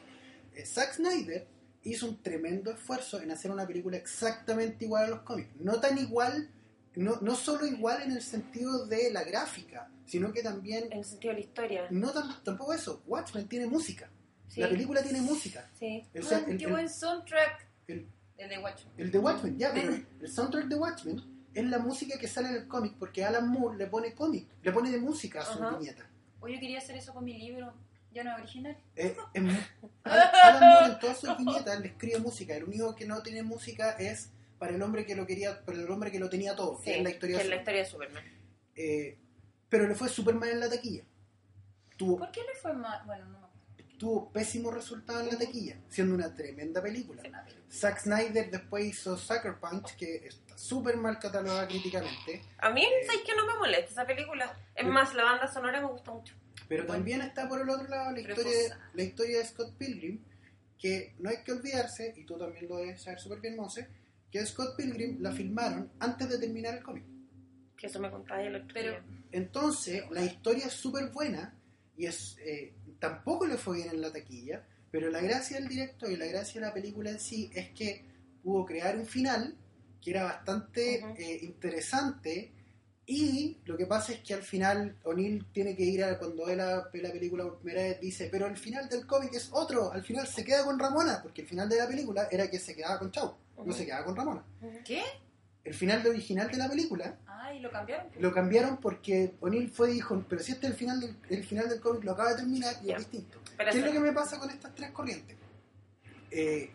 [0.55, 1.47] eh, Zack Snyder
[1.83, 5.49] hizo un tremendo esfuerzo en hacer una película exactamente igual a los cómics.
[5.59, 6.49] No tan igual,
[6.95, 11.05] no, no solo igual en el sentido de la gráfica, sino que también, En el
[11.05, 11.87] sentido de la historia.
[11.89, 14.09] no tan- tampoco eso, Watchmen tiene música.
[14.47, 14.59] Sí.
[14.61, 15.69] La película tiene música.
[15.79, 16.05] Sí.
[16.21, 17.67] Sea, Ah, el, qué el- buen soundtrack.
[17.87, 18.93] el- El de Watchmen.
[18.97, 22.55] el de Watchmen, ya, pero el soundtrack de Watchmen es la música que sale en
[22.55, 25.77] el cómic porque Alan Moore le pone cómic, le pone de música a su Ajá.
[25.77, 26.05] viñeta.
[26.39, 27.73] Oye, yo quería hacer eso con mi libro.
[28.13, 28.77] Ya no es original.
[28.95, 29.15] Eh,
[30.03, 32.55] Alan Moore en todas sus viñetas le escribe música.
[32.55, 35.89] El único que no tiene música es para el hombre que lo quería, para el
[35.89, 37.59] hombre que lo tenía todo, Sí, que es la historia que es la Superman.
[37.61, 38.23] historia de Superman.
[38.75, 39.17] Eh,
[39.69, 41.03] pero le fue Superman en la taquilla.
[41.97, 43.01] Tuvo, ¿Por qué le fue mal?
[43.05, 43.40] Bueno, no.
[44.01, 47.21] Tuvo pésimo resultado en la taquilla, siendo una tremenda película.
[47.71, 52.41] Zack Snyder después hizo Sucker Punch, que está súper mal catalogada críticamente.
[52.57, 53.05] A mí, Eh.
[53.05, 54.57] ¿sabes que no me molesta esa película?
[54.75, 56.33] Es más, la banda sonora me gusta mucho.
[56.67, 58.89] Pero también está por el otro lado la historia, forzada.
[58.95, 60.23] la historia de Scott Pilgrim,
[60.79, 63.87] que no hay que olvidarse, y tú también lo debes saber súper bien, Monse,
[64.31, 67.03] que Scott Pilgrim la filmaron antes de terminar el cómic.
[67.77, 69.03] Que eso me contaba el otro Pero- día.
[69.31, 71.53] Entonces, la historia es súper buena,
[71.97, 76.11] y es eh, tampoco le fue bien en la taquilla, pero la gracia del director
[76.11, 78.03] y la gracia de la película en sí es que
[78.43, 79.55] pudo crear un final
[80.01, 82.51] que era bastante eh, interesante
[83.05, 86.55] y lo que pasa es que al final O'Neill tiene que ir a cuando ve
[86.55, 89.91] la, ve la película por primera vez dice pero el final del cómic es otro
[89.91, 92.75] al final se queda con Ramona porque el final de la película era que se
[92.75, 94.43] quedaba con Chau no se quedaba con Ramona.
[94.83, 95.03] ¿Qué?
[95.63, 97.17] el final de original de la película
[97.51, 98.07] Ah, y lo cambiaron.
[98.17, 101.43] lo cambiaron porque O'Neill fue y dijo pero si este es el final del, el
[101.43, 103.99] final del cómic lo acaba de terminar y es distinto Pero ¿Qué es lo que
[103.99, 105.35] me pasa con estas tres corrientes?
[106.31, 106.69] Eh,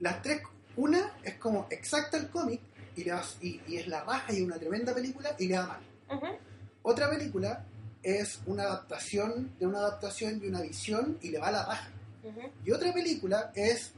[0.00, 0.40] las tres,
[0.76, 2.60] una es como exacta el cómic
[2.96, 3.02] y,
[3.46, 6.38] y, y es la raja y una tremenda película y le da mal.
[6.82, 7.64] Otra película
[8.02, 11.90] es una adaptación de una adaptación y una visión y le va a la raja.
[12.24, 12.40] Ujú.
[12.64, 13.92] Y otra película es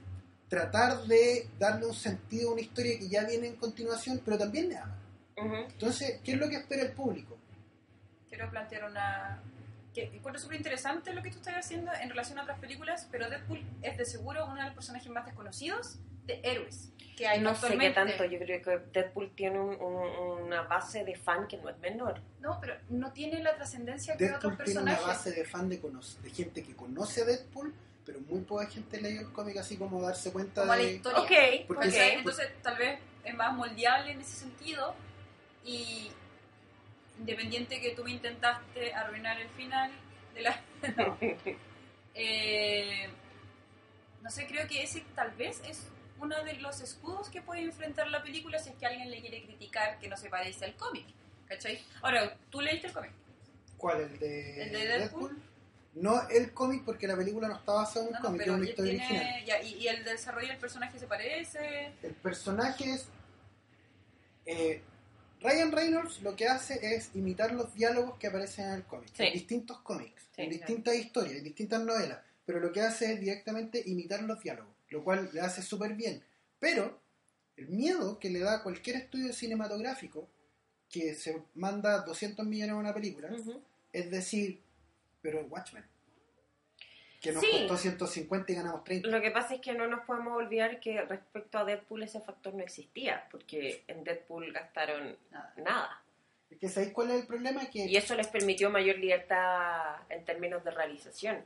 [0.49, 4.69] tratar de darle un sentido a una historia que ya viene en continuación, pero también
[4.71, 5.00] le da mal.
[5.45, 5.55] Ujú.
[5.57, 7.37] Entonces, ¿qué es lo que espera el público?
[8.29, 9.43] Quiero plantear una...
[9.95, 13.29] Que encuentro súper interesante lo que tú estás haciendo en relación a otras películas, pero
[13.29, 17.55] Deadpool es de seguro uno de los personajes más desconocidos de héroes que hay No
[17.57, 21.57] sé qué tanto, yo creo que Deadpool tiene un- un- una base de fan que
[21.59, 22.21] no es menor.
[22.41, 25.25] No, pero no tiene la trascendencia que Deadpool otros tiene una personajes.
[25.27, 25.77] base de fan de,
[26.23, 27.75] de gente que conoce a Deadpool,
[28.07, 30.93] pero muy poca gente leyó el cómic así como darse cuenta como la de...
[30.95, 31.19] historia.
[31.21, 31.95] Ok, Porque ok.
[31.95, 32.15] ¿Cachai?
[32.15, 34.95] Entonces, tal vez es más moldeable en ese sentido
[35.65, 36.11] y
[37.19, 39.91] independiente que tú me intentaste arruinar el final
[40.35, 40.61] de la...
[40.97, 41.19] no.
[42.13, 43.09] Eh,
[44.21, 45.87] no sé, creo que ese tal vez es
[46.19, 49.45] uno de los escudos que puede enfrentar la película si es que alguien le quiere
[49.45, 51.07] criticar que no se parece al cómic.
[51.49, 51.81] ¿Cachai?
[52.03, 53.13] Ahora, ¿tú leíste el cómic?
[53.77, 54.01] ¿Cuál?
[54.01, 55.43] ¿El de, ¿El de Deadpool?
[55.95, 58.49] No el cómic porque la película no está basada en un No, no, cómic, es
[58.49, 59.09] una original.
[59.09, 61.93] tiene, ya, y, y el desarrollo del personaje se parece.
[62.03, 63.09] El personaje es...
[64.47, 64.83] eh,
[65.41, 69.23] Ryan Reynolds lo que hace es imitar los diálogos que aparecen en el cómic, Sí.
[69.25, 70.59] en distintos cómics, Sí, en claro.
[70.67, 75.03] distintas historias, en distintas novelas, pero lo que hace es directamente imitar los diálogos, lo
[75.05, 76.23] cual le hace súper bien.
[76.59, 77.01] Pero
[77.57, 80.29] el miedo que le da a cualquier estudio cinematográfico
[80.91, 83.29] que se manda 200 millones a una película
[83.93, 84.61] es decir,
[85.23, 85.85] pero Watchmen,
[87.21, 87.51] que nos Sí.
[87.53, 89.09] costó 150 y ganamos 30.
[89.09, 92.55] Lo que pasa es que no nos podemos olvidar que respecto a Deadpool ese factor
[92.55, 95.55] no existía, porque en Deadpool gastaron Nada.
[95.59, 96.03] nada.
[96.51, 97.69] Es que ¿sabéis cuál es el problema?
[97.71, 101.45] Que Y eso les permitió mayor libertad en términos de realización.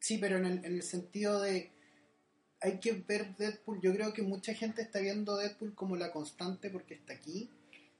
[0.00, 1.70] Sí, pero en el, en el sentido de
[2.60, 3.80] hay que ver Deadpool.
[3.80, 7.48] Yo creo que mucha gente está viendo Deadpool como la constante porque está aquí,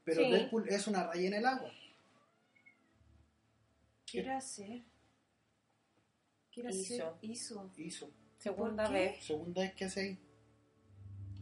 [0.04, 0.30] pero Sí.
[0.30, 1.70] Deadpool es una raya en el agua.
[4.06, 4.82] ¿Qué era hacer?
[6.52, 7.18] ¿Qué era Hizo.
[7.22, 7.70] Hizo.
[7.76, 8.10] Hizo.
[8.38, 10.18] Segunda vez, Segunda vez que hace ahí.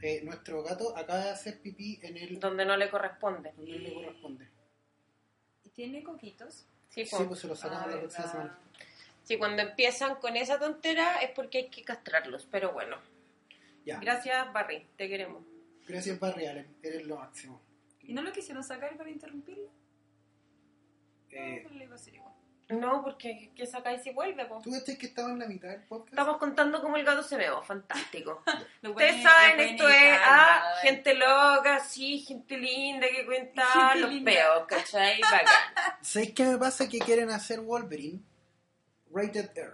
[0.02, 3.52] Eh, nuestro gato acaba de hacer pipí en el donde no le corresponde.
[3.56, 4.48] donde le corresponde.
[5.64, 6.66] ¿Y tiene coquitos?
[6.88, 8.58] Sí, Sí, pues se lo sacamos Ah, la próxima semana.
[9.24, 12.96] Si cuando empiezan con esa tontera es porque hay que castrarlos, pero bueno.
[13.84, 13.98] Ya.
[14.00, 15.44] Gracias, Barry, te queremos.
[15.86, 16.76] Gracias, Barry Allen.
[16.82, 17.60] Eres lo máximo.
[18.02, 19.70] ¿Y no lo quisieron sacar para interrumpirlo?
[21.30, 22.29] Eh, No, le iba a hacer igual.
[22.70, 24.60] No, porque que sacáis si vuelve, po.
[24.62, 26.12] ¿Tú que estaba en la mitad del podcast?
[26.12, 28.42] Estamos contando cómo el gato se meó, fantástico.
[28.82, 34.32] Ustedes saben, esto es ah, gente loca, sí, gente linda que cuenta Gente los linda.
[34.32, 35.20] peos, ¿cachai?
[35.30, 35.98] Bacán.
[36.00, 36.88] ¿Sabéis qué me pasa?
[36.88, 38.20] Que quieren hacer Wolverine
[39.12, 39.72] Rated R.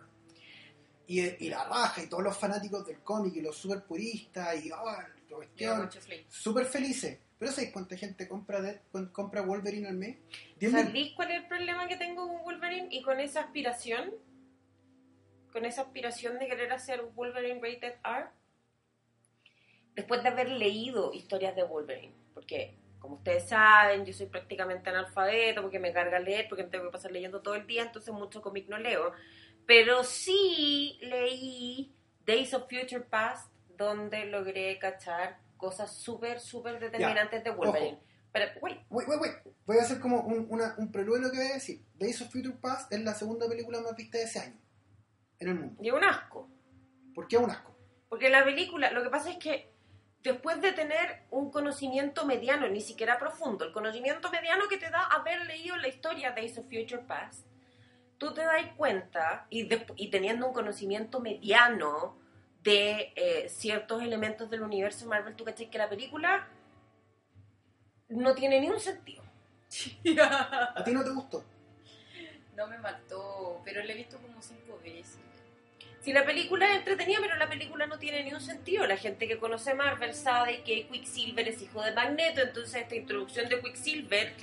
[1.08, 4.72] Y, y la raja y todos los fanáticos del cómic y los super puristas y
[4.72, 5.88] oh, la cuestión,
[6.28, 7.18] súper felices.
[7.38, 8.80] Pero ¿sabéis cuánta gente compra,
[9.12, 10.16] compra Wolverine al mes?
[10.58, 10.70] 10.000.
[10.70, 14.14] ¿Sabéis cuál es el problema que tengo con Wolverine y con esa aspiración?
[15.52, 18.26] Con esa aspiración de querer hacer Wolverine Rated R.
[19.94, 25.62] Después de haber leído historias de Wolverine, porque como ustedes saben, yo soy prácticamente analfabeto
[25.62, 28.68] porque me carga leer, porque tengo que pasar leyendo todo el día, entonces mucho cómic
[28.68, 29.12] no leo.
[29.66, 31.94] Pero sí leí
[32.26, 37.98] Days of Future Past, donde logré cachar cosas súper, súper determinantes de Wolverine.
[38.32, 39.32] Pero, wait, Wait, wait, wait.
[39.64, 41.82] Voy a hacer como un, una- un preludio de lo que voy a decir.
[41.94, 44.60] Days of Future Past es la segunda película más vista de ese año
[45.38, 45.82] en el mundo.
[45.82, 46.48] y un asco.
[47.14, 47.74] ¿Por qué un asco?
[48.08, 49.72] Porque la película, lo que pasa es que
[50.22, 55.04] después de tener un conocimiento mediano, ni siquiera profundo, el conocimiento mediano que te da
[55.04, 57.46] haber leído la historia de Days of Future Past,
[58.18, 62.18] tú te das cuenta, y, de- y teniendo un conocimiento mediano
[62.66, 66.46] de eh, ciertos elementos del universo Marvel, tú cachai que la película
[68.08, 69.22] no tiene ni un sentido.
[70.22, 71.44] ¿A ti no te gustó?
[72.56, 75.18] no me mató, pero la he visto como cinco veces.
[76.00, 78.86] Si la película es entretenida, pero la película no tiene ni un sentido.
[78.86, 83.48] La gente que conoce Marvel sabe que Quicksilver es hijo de Magneto, entonces esta introducción
[83.48, 84.34] de Quicksilver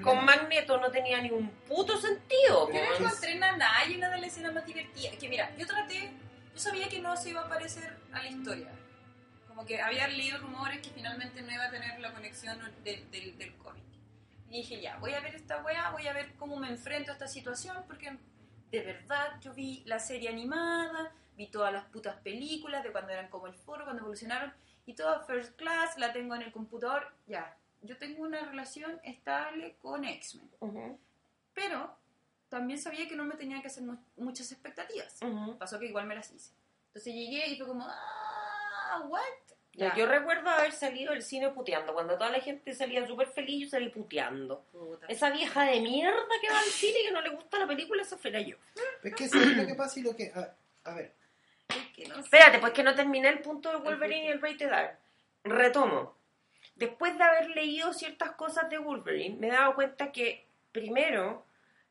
[0.00, 2.72] con Magneto no tenía ni un puto sentido.
[2.72, 5.16] Yo no encontré nada y una de las escenas más divertidas.
[5.16, 6.12] Que mira, yo traté,
[6.58, 8.68] yo sabía que no se iba a parecer a la historia.
[9.46, 13.38] Como que había leído rumores que finalmente no iba a tener la conexión de- del-
[13.38, 13.84] del cómic.
[14.50, 17.14] Y dije, ya, voy a ver esta weá, voy a ver cómo me enfrento a
[17.14, 18.18] esta situación, porque
[18.72, 23.28] de verdad yo vi la serie animada, vi todas las putas películas de cuando eran
[23.28, 24.52] como el foro, cuando evolucionaron,
[24.84, 27.56] y toda First Class la tengo en el computador, ya.
[27.82, 30.50] Yo tengo una relación estable con X-Men.
[30.58, 30.98] Ujú,
[31.54, 31.96] Pero
[32.48, 35.16] también sabía que no me tenía que hacer mu- muchas expectativas.
[35.22, 35.56] ujú.
[35.58, 36.52] Pasó que igual me las hice.
[36.88, 39.20] Entonces llegué y fue como, ah, what?
[39.74, 41.94] Ya, Yo recuerdo haber salido del cine puteando.
[41.94, 44.64] Cuando toda la gente salía súper feliz, yo salí puteando.
[44.72, 45.06] Puta.
[45.06, 48.02] Esa vieja de mierda que va al cine y que no le gusta la película,
[48.02, 48.56] esa fuera yo.
[49.04, 50.32] Es que eso es lo que pasa y lo que...
[50.34, 50.52] A,
[50.90, 51.14] a ver,
[51.68, 52.20] Es que no sé.
[52.22, 54.96] Espérate, pues que no terminé el punto de Wolverine y el Rated R.
[55.44, 56.16] Retomo.
[56.74, 61.44] Después de haber leído ciertas cosas de Wolverine, me he dado cuenta que, primero,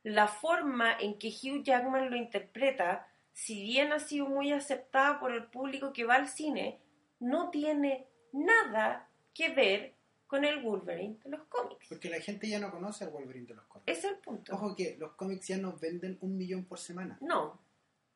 [0.07, 5.33] la forma en que Hugh Jackman lo interpreta, si bien ha sido muy aceptada por
[5.33, 6.79] el público que va al cine,
[7.19, 11.87] no tiene nada que ver con el Wolverine de los cómics.
[11.89, 13.87] porque la gente ya no conoce al Wolverine de los cómics.
[13.97, 14.53] Es el punto.
[14.55, 17.17] Ojo que los cómics ya nos venden un millón por semana.
[17.21, 17.59] No,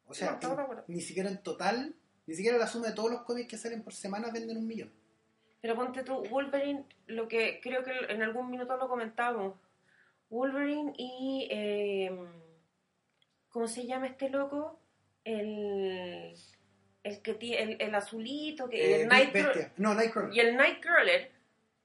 [0.05, 1.93] O sea, No, ni siquiera en total,
[2.25, 4.91] ni siquiera la suma de todos los cómics que salen por semana venden un millón.
[5.61, 9.55] Pero ponte tú, Wolverine, lo que creo que en algún minuto lo comentamos,
[10.31, 11.47] Wolverine y...
[11.51, 12.11] eh,
[13.49, 14.79] ¿Cómo se llama este loco?
[15.23, 16.33] El...
[17.03, 17.73] El que tiene...
[17.73, 19.73] El, el azulito, que, Eh, el Nightcrawler, Bestia.
[19.77, 20.33] No, Nightcrawler.
[20.35, 21.31] y el Nightcrawler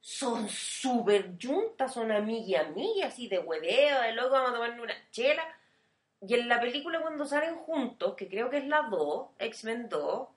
[0.01, 4.85] son súper juntas, son amigas y amigas, así de hueveo, de loco, vamos a tomarnos
[4.85, 5.43] una chela.
[6.21, 10.29] Y en la película cuando salen juntos, que creo que es la 2, X-Men 2,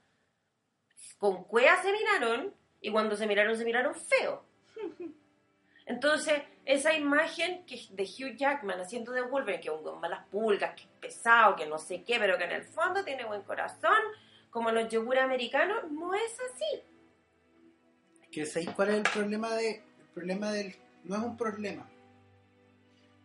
[1.19, 4.43] con cueva se miraron y cuando se miraron se miraron feo.
[5.85, 10.23] Entonces, esa imagen que de Hugh Jackman haciendo de Wolverine, que es un con malas
[10.27, 13.41] pulgas, que es pesado, que no sé qué, pero que en el fondo tiene buen
[13.41, 13.97] corazón,
[14.51, 16.83] como los yogur americanos, no es así.
[18.31, 21.89] Que ¿sabéis cuál es el problema de el problema del no es un problema.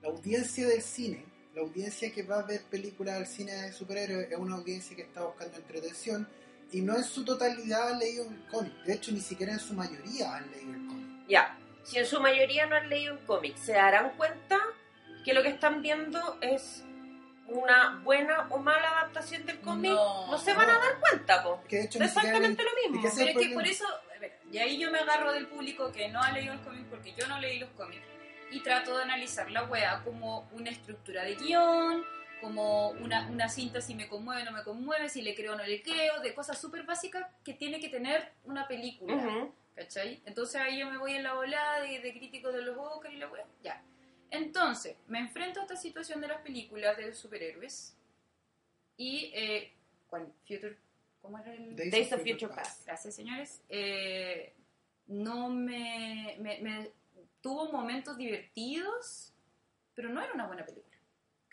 [0.01, 4.33] La audiencia del cine, la audiencia que va a ver películas al cine de superhéroes
[4.33, 6.27] es una audiencia que está buscando entretención
[6.73, 8.73] y no en su totalidad han leído el cómic.
[8.85, 11.29] De hecho, ni siquiera en su mayoría han leído el cómic.
[11.29, 14.59] Ya, si en su mayoría no han leído un cómic, se darán cuenta
[15.25, 16.85] que lo que están viendo es
[17.47, 19.93] una buena o mala adaptación del cómic.
[19.93, 20.81] No, No, se van a no.
[20.81, 21.63] dar cuenta, po.
[21.69, 23.07] Que de hecho exactamente lo mismo.
[23.07, 26.09] es Pero es que por eso, a y ahí yo me agarro del público que
[26.09, 28.07] no ha leído los cómics porque yo no leí los cómics.
[28.51, 32.05] Y trato de analizar la wea como una estructura de guion,
[32.41, 35.57] como una, una cinta si me conmueve o no me conmueve, si le creo o
[35.57, 39.15] no le creo, de cosas súper básicas que tiene que tener una película.
[39.17, 39.55] Ujú.
[39.75, 40.23] ¿Cachai?
[40.25, 43.17] Entonces ahí yo me voy en la volada de, de crítico de los Oscar y
[43.17, 43.45] la wea.
[43.63, 43.83] Ya.
[44.31, 47.97] Entonces, me enfrento a esta situación de las películas de superhéroes
[48.97, 49.73] Y, eh,
[50.09, 50.33] ¿cuál?
[50.47, 50.77] Future,
[51.21, 51.75] ¿cómo era el...?
[51.77, 52.71] Days Days of of Future Future Past.
[52.77, 52.87] Past.
[52.87, 53.63] Gracias, señores.
[53.69, 54.53] Eh,
[55.07, 56.91] no me, me, me-
[57.41, 59.33] Tuvo momentos divertidos,
[59.95, 60.94] pero no era una buena película.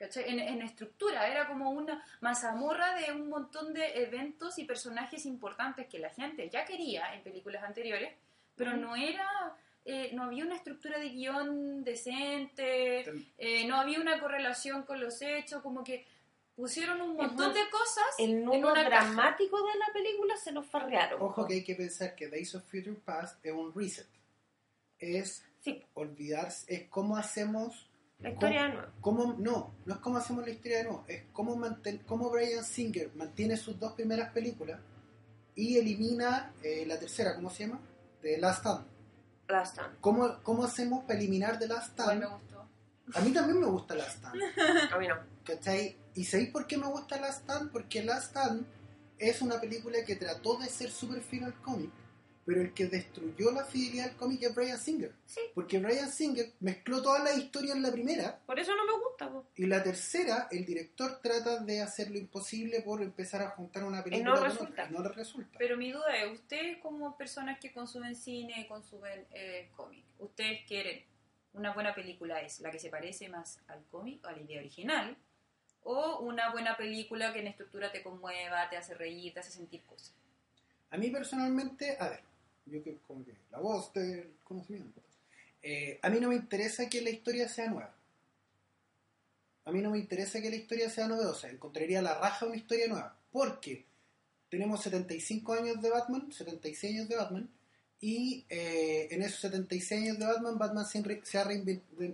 [0.01, 0.23] ¿Cachai?
[0.29, 5.87] En, en estructura, era como una mazamorra de un montón de eventos y personajes importantes
[5.87, 8.11] que la gente ya quería en películas anteriores,
[8.55, 8.79] pero Ujú.
[8.81, 9.27] no era.
[9.85, 13.03] eh, no había una estructura de guion decente,
[13.37, 16.05] eh, no había una correlación con los hechos, como que
[16.55, 18.89] pusieron un montón más, de cosas El en nudo una caja.
[18.89, 21.21] dramático de la película se nos farrearon.
[21.21, 24.07] Ojo que hay que pensar que Days of Future Past es un reset.
[24.99, 27.87] Es Sí, olvidarse, es cómo hacemos
[28.21, 28.87] la historia de nuevo.
[29.01, 32.63] cómo no, no es cómo hacemos la historia de nuevo, es cómo, manten, cómo Brian
[32.63, 34.79] Singer mantiene sus dos primeras películas
[35.55, 37.79] y elimina eh, la tercera, ¿cómo se llama?
[38.21, 38.85] De Last Stand.
[39.47, 39.99] Last Stand.
[39.99, 42.19] ¿Cómo, ¿Cómo hacemos para eliminar de Last Stand?
[42.19, 42.67] me gustó.
[43.13, 44.41] A mí también me gusta Last Stand,
[44.93, 45.15] A mí no.
[45.43, 45.97] ¿cachai?
[46.15, 47.71] ¿Y sabéis por qué me gusta Last Stand?
[47.71, 48.65] Porque Last Stand
[49.17, 51.91] es una película que trató de ser súper fiel al cómic,
[52.45, 55.13] pero el que destruyó la fidelidad al cómic es Brian Singer.
[55.25, 58.93] Sí, Porque Brian Singer mezcló toda la historia en la primera por eso no me
[58.93, 59.31] gusta.
[59.55, 64.03] Y la tercera, el director trata de hacer lo imposible por empezar a juntar una
[64.03, 64.87] película no con resulta.
[64.89, 65.57] y no le resulta.
[65.59, 71.03] Pero mi duda es, ustedes como personas que consumen cine, consumen eh, cómic, ¿ustedes quieren
[71.53, 74.59] una buena película es la que se parece más al cómic o a la idea
[74.59, 75.17] original?
[75.83, 79.83] ¿O una buena película que en estructura te conmueva, te hace reír, te hace sentir
[79.83, 80.13] cosas?
[80.91, 82.21] A mí personalmente, a ver,
[82.65, 85.01] yo que como que la voz del conocimiento,
[85.63, 87.93] eh, a mí no me interesa que la historia sea nueva.
[89.65, 91.49] A mí no me interesa que la historia sea novedosa.
[91.49, 93.15] Encontraría la raja una historia nueva.
[93.31, 93.85] Porque
[94.49, 97.49] tenemos 75 años de Batman, 76 años de Batman,
[98.03, 101.47] y eh, en esos 76 años de Batman, Batman siempre se ha,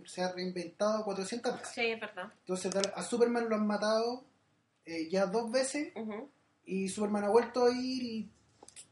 [0.06, 1.74] se ha reinventado 400 veces.
[1.74, 2.32] Sí, es verdad.
[2.40, 4.26] Entonces a Superman lo han matado
[4.86, 6.30] eh, ya dos veces Ujú.
[6.66, 8.30] y Superman ha vuelto a ir y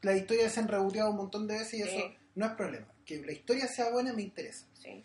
[0.02, 1.88] la historia se han reboteado un montón de veces y Sí.
[1.88, 2.86] eso no es problema.
[3.04, 4.66] Que la historia sea buena me interesa.
[4.74, 5.04] Sí.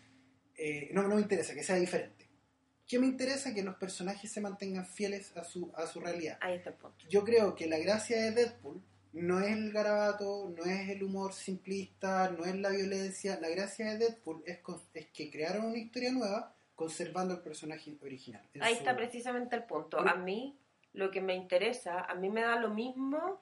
[0.58, 2.28] Eh, no, no me interesa, que sea diferente.
[2.88, 3.54] ¿Qué me interesa?
[3.54, 6.38] Que los personajes se mantengan fieles a su, a su realidad.
[6.42, 7.06] Ahí está el punto.
[7.10, 8.82] Yo creo que la gracia de Deadpool
[9.14, 13.40] no es el garabato, no es el humor simplista, no es la violencia.
[13.42, 17.96] La gracia de Deadpool es, con- es que crearon una historia nueva conservando el personaje
[18.02, 18.44] original.
[18.60, 20.00] Ahí su- está precisamente el punto.
[20.00, 20.58] A mí,
[20.94, 23.40] lo que me interesa, a mí me da lo mismo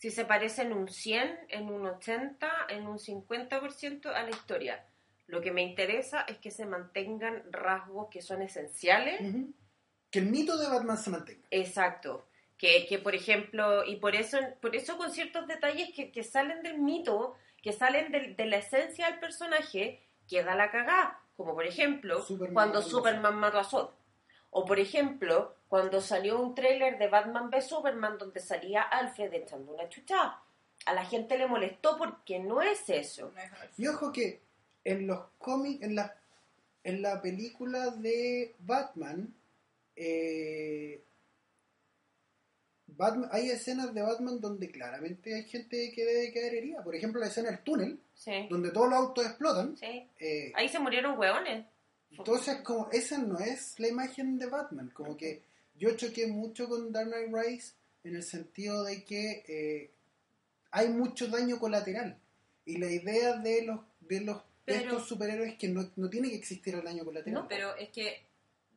[0.00, 4.86] si se parece en un 100, en un 80, en un 50% a la historia.
[5.26, 9.20] Lo que me interesa es que se mantengan rasgos que son esenciales.
[9.20, 9.52] Ujú.
[10.10, 11.46] Que el mito de Batman se mantenga.
[11.50, 12.26] Exacto.
[12.56, 16.62] Que, que por ejemplo, y por eso, por eso con ciertos detalles que, que salen
[16.62, 21.20] del mito, que salen del- de, la esencia del personaje, queda la cagá.
[21.36, 23.90] Como por ejemplo, Superman cuando Superman mató a Zod.
[24.50, 29.72] O por ejemplo, cuando salió un tráiler de Batman v Superman donde salía Alfred echando
[29.74, 30.38] una chucha.
[30.86, 33.32] A la gente le molestó porque no es eso.
[33.76, 34.40] Y ojo que
[34.84, 36.14] en los cómics, en la,
[36.84, 39.32] en la película de Batman,
[39.94, 41.04] eh,
[42.86, 46.82] Batman, hay escenas de Batman donde claramente hay gente que debe caer herida.
[46.82, 49.76] Por ejemplo, la escena del túnel, Sí, donde todos los autos explotan.
[49.76, 50.08] sí.
[50.18, 51.66] eh, Ahí se murieron hueones.
[52.10, 54.90] Entonces, como esa no es la imagen de Batman.
[54.90, 55.42] Como que
[55.76, 59.90] yo choqué mucho con Dark Knight Rise en el sentido de que eh,
[60.70, 62.18] hay mucho daño colateral.
[62.64, 64.42] Y la idea de los de los de
[64.76, 67.42] Pero- estos superhéroes es que no, no tiene que existir el daño colateral.
[67.42, 68.24] No, pero es que,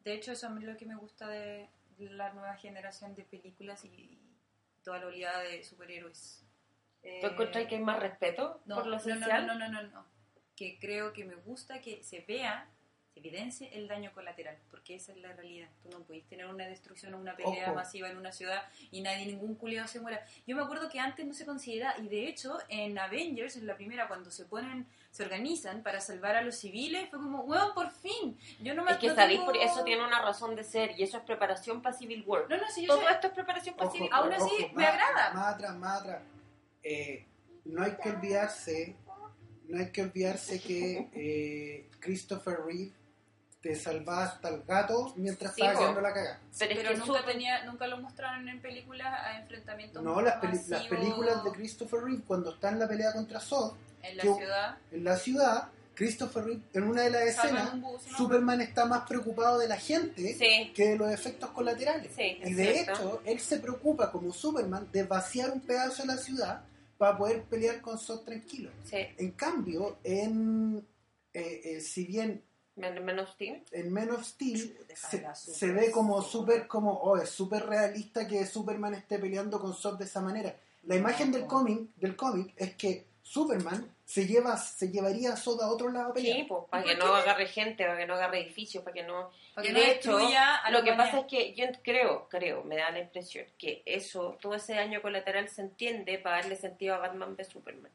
[0.04, 1.68] de hecho, eso es lo que me gusta de
[2.00, 4.20] la nueva generación de películas y
[4.84, 6.44] toda la oleada de superhéroes.
[7.02, 9.46] ¿Tú encuentras que hay más respeto no, por lo no, no, esencial?
[9.46, 10.06] no, no, no, no.
[10.56, 12.68] Que creo que me gusta que se vea,
[13.14, 15.70] se evidencie el daño colateral, porque esa es la realidad.
[15.84, 17.76] Tú no podés tener una destrucción o una pelea Ojo.
[17.76, 20.26] masiva en una ciudad y nadie, ningún culiado se muera.
[20.48, 23.76] Yo me acuerdo que antes no se considera, y de hecho en Avengers, en la
[23.76, 27.92] primera, cuando se ponen, se organizan para salvar a los civiles, fue como, weón, por
[27.92, 28.36] fin.
[28.62, 31.00] Yo no me Es que no sabéis, tengo- por eso tiene una razón de ser
[31.00, 32.50] y eso es preparación para Civil War.
[32.50, 34.42] No, no, si yo Todo sé- esto es preparación para Ojo, Civil aún War.
[34.42, 35.34] así, ojo, me agrada.
[35.34, 36.22] Más atrás, más atrás.
[36.82, 37.26] Eh,
[37.66, 38.96] no hay que olvidarse,
[39.68, 42.92] no hay que olvidarse que eh, Christopher Reeve
[43.64, 46.40] te salvaba hasta el gato mientras Sí, estaba quedando la cagada.
[46.60, 50.22] Pero es pero que nunca, Super- tenía, nunca lo mostraron en películas a enfrentamientos No,
[50.22, 53.74] las, peli- masivos las películas de Christopher Reeve cuando está en la pelea contra Zod
[54.04, 54.78] en la que- ciudad.
[54.92, 58.18] en la ciudad, Christopher Reeve en una de las escenas, un bus, ¿no?
[58.18, 62.12] Superman está más preocupado de la gente Sí, que de los efectos colaterales.
[62.14, 62.92] Sí, y de cierto.
[62.92, 66.66] hecho, él se preocupa como Superman de vaciar un pedazo de la ciudad
[66.98, 68.72] para poder pelear con Zod tranquilo.
[68.84, 68.98] sí.
[69.18, 70.86] En cambio, en,
[71.34, 72.44] eh, eh, si bien
[72.76, 73.64] Men, Men of Steel.
[73.72, 78.46] En Men of Steel se, se ve como súper como, oh, es súper realista que
[78.46, 80.56] Superman esté peleando con Zod de esa manera.
[80.84, 85.62] La imagen del cómic, del cómic es que Superman se lleva, se llevaría a Zod
[85.62, 86.38] a otro lado a pelear.
[86.38, 87.22] Sí, pues, para ¿Y que no qué?
[87.22, 89.32] agarre gente, para que no agarre edificios, para que no...
[89.56, 92.64] Para que no de hecho, destruya a Lo que pasa es que yo creo, creo,
[92.64, 96.96] me da la impresión que eso, todo ese daño colateral se entiende para darle sentido
[96.96, 97.92] a Batman v Superman.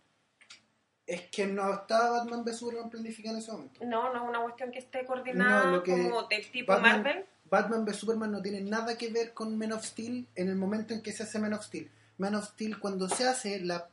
[1.08, 3.80] Es que no estaba Batman v Superman planificado en ese momento.
[3.82, 7.02] No, no es una cuestión que esté coordinada No, lo que como del tipo Batman-
[7.02, 7.24] Marvel.
[7.50, 10.92] Batman v Superman no tiene nada que ver con Men of Steel en el momento
[10.92, 11.90] en que se hace Men of Steel.
[12.18, 13.88] Man of Steel cuando se hace la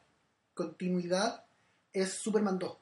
[0.53, 1.45] continuidad
[1.93, 2.77] es Superman 2.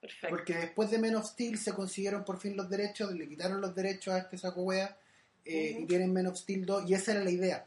[0.00, 0.28] Perfecto.
[0.30, 3.72] Porque después de Men of Steel se consiguieron por fin los derechos, le quitaron los
[3.74, 4.96] derechos a este saco wea
[5.44, 7.66] eh, y tienen Men of Steel 2 y esa era la idea.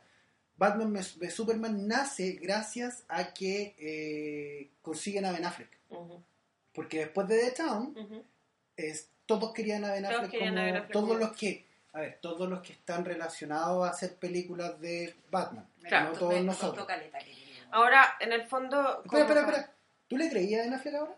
[0.55, 5.69] Batman v Superman nace gracias a que eh, consiguen a Ben Affleck.
[5.89, 6.21] Ujú,
[6.73, 8.23] Porque después de The Town, ujú.
[8.77, 11.65] es, todos querían a Ben Todos Affleck querían como a Ben Affleck todos los que
[11.93, 16.41] a ver todos los que están relacionados a hacer películas de Batman Claro, no todos
[16.43, 17.19] nosotros caleta.
[17.71, 19.03] Ahora, en el fondo...
[19.03, 19.75] espera espera espera
[20.07, 21.17] ¿tú le creías a Ben Affleck ahora?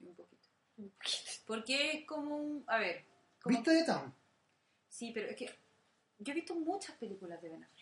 [0.00, 0.48] Un poquito.
[1.46, 2.64] Porque es como un...
[2.66, 3.04] A ver.
[3.40, 4.14] como- ¿viste The Town?
[4.88, 5.50] Sí, pero es que
[6.18, 7.73] yo he visto muchas películas de Ben Affleck.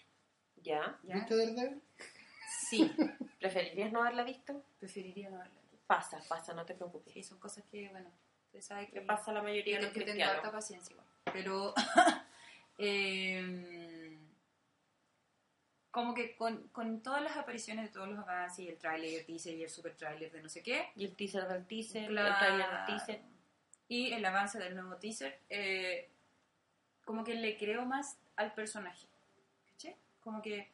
[0.62, 0.98] ¿Ya?
[1.02, 1.14] ¿ya?
[1.16, 1.82] ¿viste Daredevil?
[2.68, 2.90] Sí,
[3.40, 4.62] ¿Preferirías no haberla visto?
[4.78, 5.52] preferiría no verla.
[5.86, 7.12] Pasa, pasa, no te preocupes.
[7.12, 8.10] Sí, son cosas que, bueno,
[8.46, 9.00] usted sabe que...
[9.00, 10.36] Le pasa a la mayoría de los que cristianos.
[10.36, 11.06] harta paciencia igual.
[11.32, 11.74] Pero...
[12.78, 14.18] eh,
[15.90, 19.26] como que con, con todas las apariciones de todos los avances y el tráiler, el
[19.26, 22.28] teaser y el super tráiler de no sé qué, Y el teaser del teaser, Claro.
[22.28, 23.20] el trailer del teaser.
[23.88, 26.08] y el avance del nuevo teaser, eh,
[27.04, 29.06] como que le creo más al personaje.
[30.22, 30.68] Como que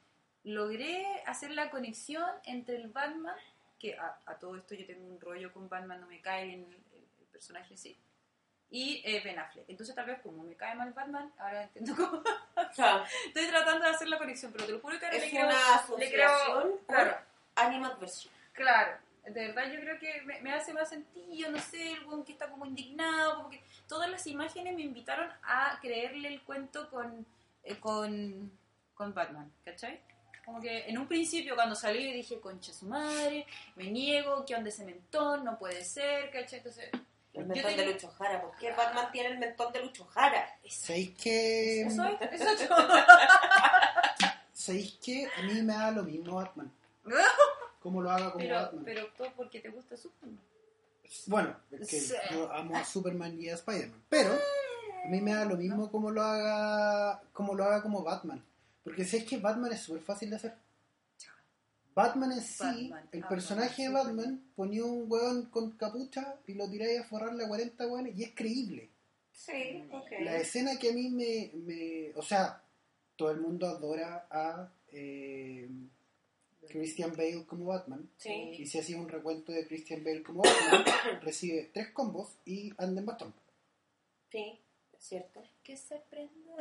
[0.44, 3.36] logré hacer la conexión entre el Batman,
[3.78, 6.61] que a, a todo esto yo tengo un rollo con Batman, no me cae bien
[6.64, 7.96] el, el- personaje sí,
[8.70, 9.64] y eh, Ben Affleck.
[9.68, 12.20] Entonces tal vez como me cae mal Batman, ahora entiendo cómo...
[12.57, 15.30] O sea, Estoy tratando de hacer la conexión, pero te lo juro que ahora le
[15.30, 15.46] creo...
[15.46, 17.16] una le creo- claro,
[17.55, 18.34] animadversión.
[18.53, 22.24] Claro, de verdad yo creo que me, me hace más sentido, no sé, el buen
[22.24, 26.90] que está como indignado, como que todas las imágenes me invitaron a creerle el cuento
[26.90, 27.24] con,
[27.62, 28.51] eh, con,
[28.99, 30.01] con Batman, ¿cachai?
[30.44, 33.46] Como que en un principio cuando salí dije, concha su madre,
[33.76, 35.44] me niego, ¿qué onda ese mentón?
[35.44, 36.59] No puede ser, ¿cachai?
[36.59, 36.90] Entonces,
[37.32, 38.42] El Yo mentón tengo- de Lucho Jara.
[38.42, 40.59] ¿Por qué Batman tiene el mentón de Lucho Jara?
[40.68, 42.68] ¿sabéis que eso es, eso es
[44.53, 46.72] ¿sabéis que a mí me da lo mismo Batman?
[47.80, 50.40] como lo haga como pero, Batman pero todo porque te gusta Superman.
[51.26, 52.14] bueno es que Sí.
[52.32, 54.32] yo amo a Superman y a Spider-Man pero
[55.05, 58.44] a mí me da lo mismo como lo haga como lo haga como Batman
[58.89, 60.55] porque si es que Batman es súper fácil de hacer
[61.95, 62.59] Batman en sí,
[62.89, 67.05] Batman, el personaje de Batman, Batman ponía un hueón con capucha y lo tiráis a
[67.05, 68.89] forrarle a 40 hueones y es creíble.
[69.32, 70.11] Sí, ok.
[70.20, 72.62] La escena que a mí me, me- O sea,
[73.16, 75.68] todo el mundo adora a eh,
[76.68, 78.09] Christian Bale como Batman.
[78.16, 78.30] Sí.
[78.59, 80.84] Y si hacía un recuento de Christian Bale como Batman,
[81.22, 83.34] recibe tres combos y anda en bastón.
[84.30, 84.61] Sí,
[84.97, 85.43] es cierto.
[85.64, 86.53] Que se prenda.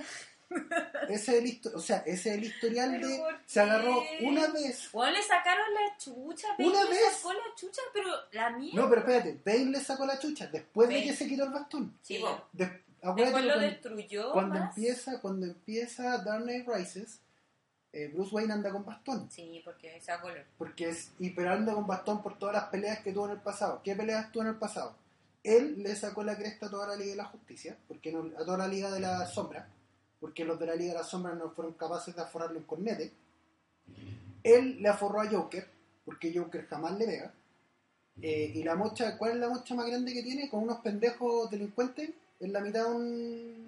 [1.10, 3.22] Ese es el, o sea, ese es el historial ¿Pero de...
[3.46, 4.90] Se agarró una vez...
[4.92, 7.14] Bueno, le sacaron la chucha, ¿Una Bale le vez?
[7.18, 8.72] sacó la chucha, pero la mía.
[8.76, 11.08] No, pero espérate, Bale le sacó la chucha después de Bale.
[11.08, 11.98] que se quitó el bastón.
[12.02, 12.20] Sí.
[12.20, 12.44] bueno.
[12.54, 14.76] De- Después lo cuando- destruyó cuando más.
[14.76, 17.22] empieza cuando empieza Dark Knight Rises
[17.94, 20.44] eh, Bruce Wayne anda con bastón Sí, porque se color.
[20.58, 23.40] porque es y pero anda con bastón por todas las peleas que tuvo en el
[23.42, 24.96] pasado ¿qué peleas tuvo en el pasado?
[25.44, 28.44] él le sacó la cresta a toda la Liga de la Justicia porque no, a
[28.44, 29.70] toda la Liga de la Sombra
[30.20, 33.12] porque los de la Liga de la Sombra no fueron capaces de aforrarle un cornete
[34.44, 35.68] él le aforró a Joker
[36.06, 37.34] porque Joker jamás le pega
[38.22, 40.50] Eh, y la mocha, ¿cuál es la mocha más grande que tiene?
[40.50, 42.10] Con unos pendejos delincuentes
[42.40, 43.68] en la mitad de un.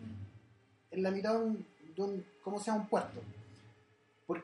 [0.90, 2.26] En la mitad de un.
[2.42, 2.72] ¿Cómo se?
[2.72, 3.22] Un puerto.
[4.26, 4.44] Por-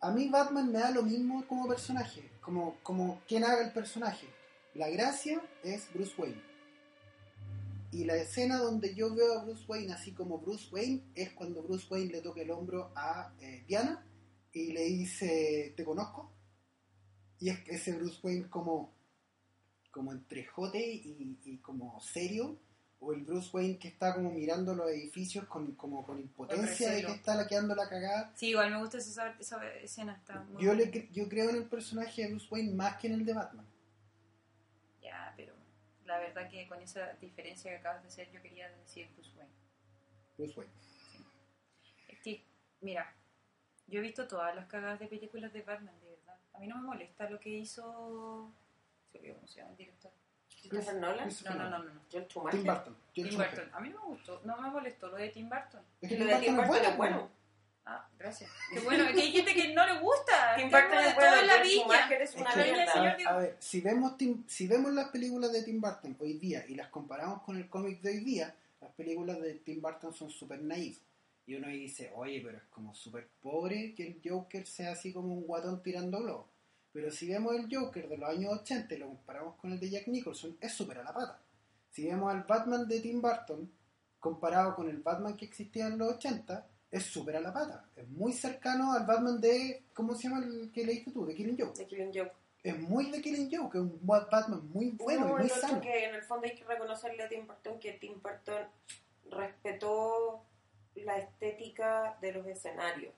[0.00, 4.26] a mí Batman me da lo mismo como personaje, como, como quien haga el personaje.
[4.74, 6.40] La gracia es Bruce Wayne.
[7.94, 11.62] Y la escena donde yo veo a Bruce Wayne así como Bruce Wayne es cuando
[11.62, 14.04] Bruce Wayne le toca el hombro a eh, Diana
[14.52, 16.32] y le dice, ¿te conozco?
[17.38, 18.92] Y es ese Bruce Wayne como,
[19.92, 22.58] como entre jote y, y como serio,
[22.98, 27.04] o el Bruce Wayne que está como mirando los edificios con, como con impotencia de
[27.04, 28.32] que está la quedando la cagada.
[28.34, 30.16] Sí, igual me gusta esa, esa escena.
[30.16, 33.14] Está muy Yo, le, yo creo en el personaje de Bruce Wayne más que en
[33.14, 33.68] el de Batman.
[36.04, 39.52] La verdad que con esa diferencia que acabas de hacer, yo quería decir Bruce Wayne.
[40.36, 40.72] Bruce Wayne.
[42.08, 42.44] Es que,
[42.80, 43.14] mira,
[43.86, 46.38] yo he visto todas las cagadas de películas de Batman, de verdad.
[46.52, 48.52] A mí no me molesta lo que hizo.
[49.10, 50.12] Se olvidó cómo se llama el director.
[50.48, 51.28] Christopher Nolan.
[51.28, 51.70] No, no, Nolan.
[51.70, 51.94] no, no.
[51.94, 52.00] no.
[52.10, 52.64] Joel Tim.
[52.64, 52.96] Burton.
[53.12, 53.36] Tim.
[53.36, 53.70] Burton.
[53.72, 55.82] A mí no me gustó, no me molestó lo de Tim Burton.
[56.00, 57.30] Es que lo de Tim Burton es bueno.
[57.86, 58.50] Ah, gracias.
[58.72, 60.56] Qué bueno, es que hay gente que no le gusta.
[60.56, 62.08] Tim Tengo Burton de es todo en la viña.
[62.22, 65.62] Es una que, a, ver, a ver, si vemos, Tim- si vemos las películas de
[65.64, 69.38] Tim Burton hoy día y las comparamos con el cómic de hoy día, las películas
[69.40, 70.98] de Tim Burton son súper naif.
[71.46, 75.12] Y uno ahí dice, oye, pero es como súper pobre que el Joker sea así
[75.12, 76.46] como un guatón tirando globos.
[76.90, 79.90] Pero si vemos el Joker de los años 80 y lo comparamos con el de
[79.90, 81.38] Jack Nicholson, es súper a la pata.
[81.90, 83.70] Si vemos al Batman de Tim Burton
[84.18, 86.66] comparado con el Batman que existía en los 80,
[86.96, 87.84] es súper a la pata.
[87.96, 91.26] Es muy cercano al Batman de, ¿cómo se llama el que leíste tú?
[91.26, 92.32] De Killing Joke De Killing Joke.
[92.62, 95.80] es muy de Killing Joke, que es un Batman muy bueno No, y muy sano.
[95.80, 98.66] que en el fondo hay que reconocerle a Tim Burton que Tim Burton
[99.30, 100.44] respetó
[100.94, 103.12] la estética de los escenarios.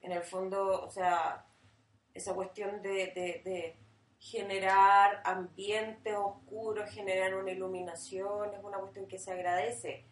[0.00, 1.46] En el fondo, o sea,
[2.14, 3.76] esa cuestión de, de- de
[4.18, 10.04] generar ambientes oscuros, generar una iluminación, es una cuestión que se agradece.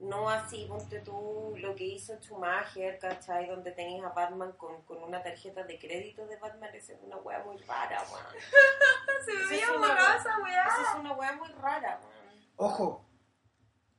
[0.00, 3.48] No así, ponte tú, lo que hizo Schumacher, ¿cachai?
[3.48, 7.16] Donde tenías a Batman con, con una tarjeta de crédito de Batman, esa es una
[7.18, 8.24] wea muy rara, weón.
[9.24, 10.64] Se Esa veía es una borrosa, Esa weá.
[10.66, 12.44] es una weá muy rara, weón.
[12.56, 13.06] Ojo,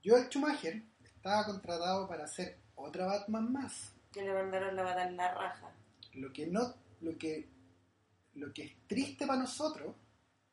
[0.04, 3.94] Joel Schumacher estaba contratado para hacer otra Batman más.
[4.12, 5.72] Que le mandaron la bata en la raja.
[6.14, 7.50] Lo que no, lo que,
[8.36, 9.96] lo que es triste para nosotros,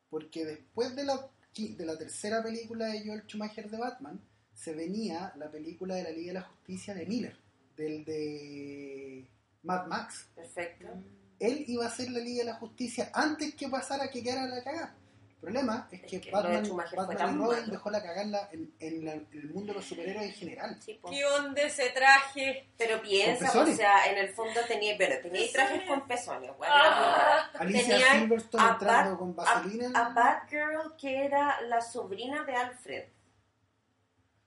[0.09, 4.19] porque después de la, de la tercera película de Joel Schumacher de Batman,
[4.53, 7.35] se venía la película de la Liga de la Justicia de Miller,
[7.75, 9.27] del de
[9.63, 10.27] Mad Max.
[10.35, 10.87] Perfecto.
[11.39, 14.63] Él iba a hacer la Liga de la Justicia antes que pasara que quedara la
[14.63, 14.95] cagada.
[15.27, 16.63] El problema es Es que, que Batman,
[16.95, 17.71] Batman y Robin malo.
[17.71, 20.79] dejó la cagarla en, en la- en el mundo de los superhéroes en general.
[20.81, 21.01] Sí.
[21.09, 22.69] ¿Qué onda ese traje?
[22.77, 26.49] Pero piensa, o sea, en el fondo tenía, pero tenía trajes con pezones.
[26.61, 29.91] Ah, Alicia Silverstone a entrando Bat- con vaselina.
[29.93, 33.03] A Batgirl, que era la sobrina de Alfred.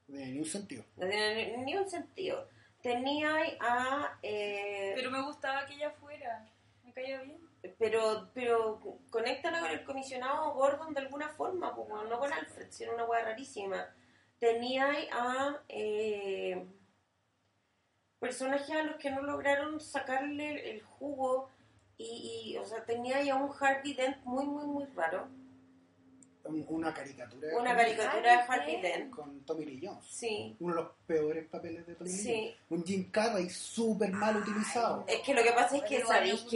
[0.08, 0.84] De ni un sentido.
[0.96, 2.48] No tiene ni, ni un sentido.
[2.82, 3.30] Tenía
[3.60, 4.18] a...
[4.22, 6.46] eh, Pero me gustaba que ella fuera.
[6.84, 7.40] Me caía bien.
[7.78, 8.80] pero pero
[9.10, 13.24] conéctala con el comisionado Gordon de alguna forma, weón, no con Alfred, sino una weá
[13.24, 13.86] rarísima.
[14.38, 16.64] Tenía a eh,
[18.18, 21.48] personajes a los que no lograron sacarle el jugo
[21.96, 25.28] y, y, o sea, tenía ahí a un Harvey Dent muy, muy, muy raro.
[26.48, 27.48] Un- Una caricatura.
[27.58, 29.10] Una con- caricatura de Harvey Dent.
[29.10, 30.04] Con Tommy Lee Jones.
[30.08, 32.54] Sí, Uno de los peores papeles de Tommy Lee sí.
[32.70, 35.04] Un Jim Carrey súper mal utilizado.
[35.08, 36.46] Es que lo que pasa es que, Pero ¿sabéis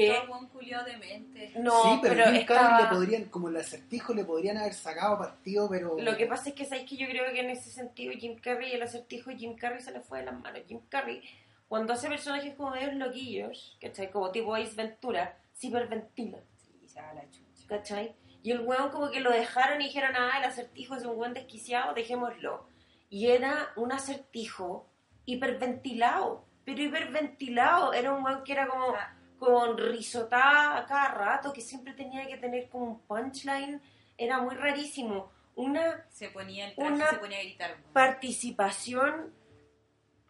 [0.53, 1.53] Culiao de mente.
[1.57, 5.19] No, sí, pero, pero, Jim Carrey le podrían, como el acertijo, le podrían haber sacado
[5.19, 5.99] partido, pero.
[6.01, 8.73] Lo que pasa es que sabéis que yo creo que en ese sentido Jim Carrey,
[8.73, 10.63] el acertijo de Jim Carrey se le fue de las manos.
[10.67, 11.23] Jim Carrey,
[11.69, 14.11] cuando hace personajes como medios loquillos, ¿cachai?
[14.11, 17.67] Como tipo Ace Ventura, se hiperventila, Sí, se va la chucha.
[17.69, 18.15] ¿cachai?
[18.43, 21.35] Y el weón como que lo dejaron y dijeron, ah, el acertijo es un buen
[21.35, 22.67] desquiciado, dejémoslo.
[23.11, 24.87] Y era un acertijo
[25.27, 27.93] hiperventilado, pero hiperventilado.
[27.93, 32.27] Era un weón que era como Ah, con risotada a cada rato, que siempre tenía
[32.27, 33.81] que tener como un punchline.
[34.19, 35.31] Era muy rarísimo.
[35.57, 37.77] Una se ponía el traje, Una se ponía a gritar.
[37.93, 39.35] participación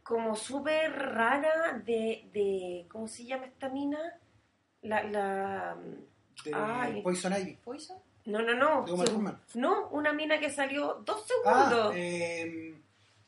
[0.02, 2.86] como súper rara de, de.
[2.90, 3.98] ¿Cómo se llama esta mina?
[4.82, 5.02] La.
[5.02, 5.76] la
[6.44, 7.02] de Ay.
[7.02, 7.56] Poison Ivy.
[7.64, 7.98] ¿Poison?
[8.26, 8.84] no, no, no.
[8.84, 9.40] De Uma Sí, Thurman.
[9.54, 11.94] no, una mina que salió dos Ah, segundos.
[11.96, 12.74] eh,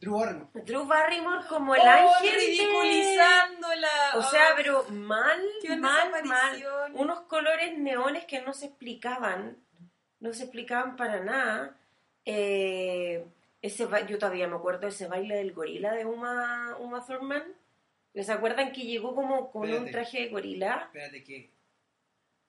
[0.01, 0.47] Drew Barrymore.
[0.65, 2.35] Drew Barrymore como el Oh, ángel.
[2.35, 3.89] ridiculizándola.
[4.17, 6.65] O sea, pero mal, qué mal, mal.
[6.95, 9.57] Unos colores neones que no se explicaban.
[10.21, 11.77] No se explicaban para nada.
[12.25, 13.25] Eh,
[13.61, 17.45] ese yo todavía me acuerdo de ese baile del gorila de Uma, Uma Thurman.
[18.15, 20.83] ¿Les acuerdan que llegó como con un traje de gorila?
[20.93, 21.51] Espérate que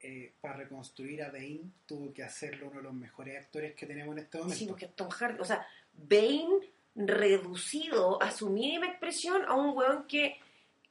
[0.04, 4.16] eh, para reconstruir a Bane tuvo que hacerlo uno de los mejores actores que tenemos
[4.18, 4.58] en este momento.
[4.58, 6.60] Sí, porque Tom Hardy, o sea, Bane
[6.96, 10.36] reducido a su mínima expresión a un weón que,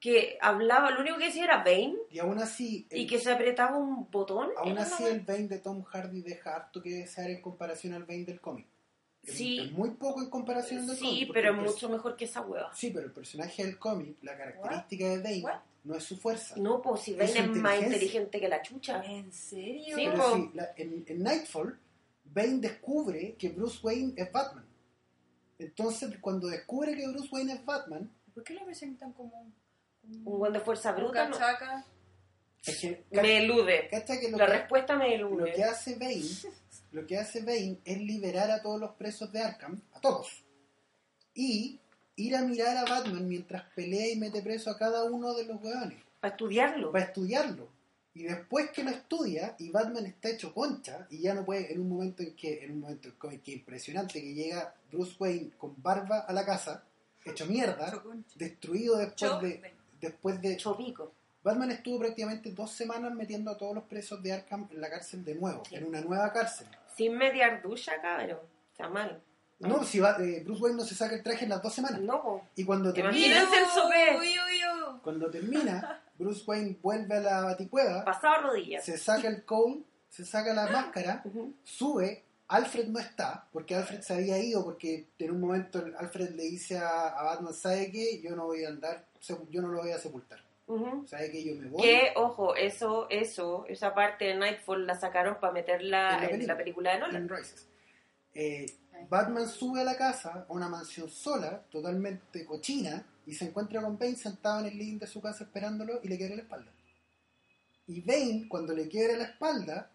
[0.00, 3.30] que hablaba, lo único que decía era Bane Y aún así, el, y que se
[3.30, 4.50] apretaba un botón.
[4.56, 8.24] aún así el Bane de Tom Hardy deja harto que desear en comparación al Bane
[8.24, 8.66] del cómic.
[8.66, 9.60] Es- Sí.
[9.60, 11.14] Es muy poco en comparación del cómic.
[11.14, 12.74] Sí, pero pers- mucho mejor que esa hueva.
[12.74, 15.60] Sí, pero el personaje del cómic, la característica de Bane, What?
[15.84, 16.54] No es su fuerza.
[16.56, 19.02] No, pues si Bane es más inteligente que la chucha.
[19.04, 19.96] ¿En serio?
[19.96, 21.78] Sí, Pero sí, la- en, en Nightfall,
[22.24, 24.64] Bane descubre que Bruce Wayne es Batman.
[25.58, 29.54] Entonces, cuando descubre que Bruce Wayne es Batman, ¿Por qué lo presentan como un,
[30.24, 31.84] Un buen de fuerza bruta no, cachaca?
[32.64, 33.88] es que, me elude.
[33.90, 35.52] que lo La que- respuesta me lo elude.
[35.52, 36.22] que hace Bane,
[36.92, 40.44] lo que hace Bane es liberar a todos los presos de Arkham, a todos,
[41.34, 41.78] y
[42.22, 45.62] ir a mirar a Batman mientras pelea y mete preso a cada uno de los
[45.62, 46.92] hueones, Para estudiarlo.
[46.92, 47.68] para estudiarlo.
[48.14, 51.80] Y después que lo estudia y Batman está hecho concha y ya no puede, en
[51.80, 55.74] un momento en que, en un momento en que- impresionante, que llega Bruce Wayne con
[55.82, 56.84] barba a la casa,
[57.24, 58.02] hecho mierda,
[58.34, 61.12] destruido después de, después de Chopico.
[61.42, 65.24] Batman estuvo prácticamente dos semanas metiendo a todos los presos de Arkham en la cárcel
[65.24, 65.74] de nuevo, Sí.
[65.76, 66.66] en una nueva cárcel.
[66.96, 68.38] Sin mediar ducha, cabrón.
[68.70, 69.20] Está mal.
[69.68, 72.00] No, si va- eh, Bruce Wayne no se saca el traje en las dos semanas.
[72.00, 72.42] No.
[72.56, 74.16] Y cuando termina, el sopé.
[74.18, 74.60] Uy, uy,
[74.92, 75.00] uy.
[75.02, 78.84] cuando termina, Bruce Wayne vuelve a la baticueva, Pasado rodillas.
[78.84, 81.54] se saca el cowl, se saca la máscara, Ujú.
[81.62, 86.42] sube, Alfred no está, porque Alfred se había ido, porque en un momento Alfred le
[86.42, 88.20] dice a, a Batman, ¿sabe qué?
[88.20, 89.06] Yo no voy a andar,
[89.50, 90.40] yo no lo voy a sepultar.
[90.66, 91.06] Ujú.
[91.06, 91.44] ¿Sabe qué?
[91.44, 91.82] Yo me voy.
[91.82, 96.30] Que, ojo, eso, eso, esa parte de Nightfall la sacaron para meterla En la en
[96.30, 96.52] película.
[96.52, 97.28] la película de Nolan.
[97.28, 97.66] Rises.
[98.34, 98.66] Eh,
[99.08, 103.98] Batman sube a la casa, a una mansión sola, totalmente cochina, y se encuentra con
[103.98, 106.72] Bane sentado en el living de su casa esperándolo y le quiebra la espalda.
[107.86, 109.90] Y Bane, cuando le quiebra la espalda,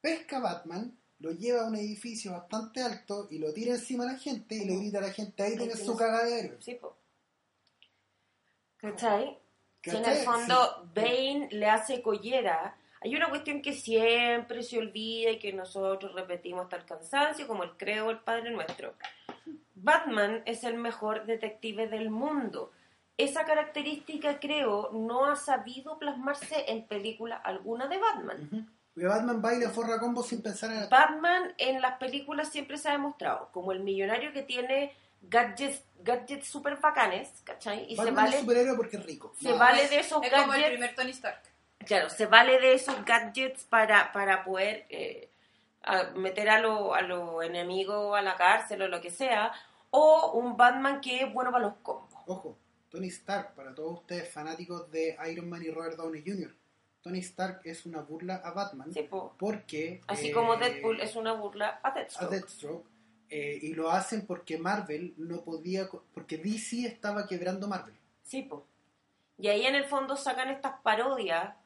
[0.00, 4.12] pesca a Batman, lo lleva a un edificio bastante alto y lo tira encima a
[4.12, 6.60] la gente y le grita a la gente, ahí tienes su cagadero.
[6.60, 6.96] Sí, po.
[8.76, 9.38] ¿Cachai?
[9.82, 10.24] Si en el ¿Cachai?
[10.24, 10.90] fondo Sí.
[10.94, 16.64] Bane le hace collera, hay una cuestión que siempre se olvida y que nosotros repetimos
[16.64, 18.94] hasta el cansancio, como el creo el Padre Nuestro.
[19.74, 22.70] Batman es el mejor detective del mundo.
[23.18, 28.68] Esa característica, creo, no ha sabido plasmarse en película alguna de Batman.
[28.94, 30.88] Porque Batman va y le forra combo sin pensar en.
[30.88, 36.46] Batman en las películas siempre se ha demostrado como el millonario que tiene gadgets, gadgets
[36.46, 37.86] super bacanes, ¿cachai?
[37.88, 39.34] Y se Batman vale, es superhéroe porque es rico.
[39.40, 41.51] se vale de esos Es como el gadgets primer Tony Stark.
[41.86, 45.30] Claro, se vale de esos gadgets para, para poder eh,
[45.82, 49.52] a- meter a los a los enemigos a la cárcel o lo que sea,
[49.90, 52.12] o un Batman que es bueno para los combos.
[52.26, 52.56] Ojo,
[52.90, 56.54] Tony Stark, para todos ustedes fanáticos de Iron Man y Robert Downey Jr.,
[57.02, 59.34] Tony Stark es una burla a Batman Sí, po.
[59.36, 60.00] porque...
[60.06, 62.30] Así eh, como Deadpool es una burla a a Deathstroke.
[62.30, 62.86] Deathstroke
[63.28, 65.88] eh, y lo hacen porque Marvel no podía...
[66.14, 67.96] porque DC estaba quebrando Marvel.
[68.22, 68.66] Sí, po.
[69.36, 71.56] Y ahí en el fondo sacan estas parodias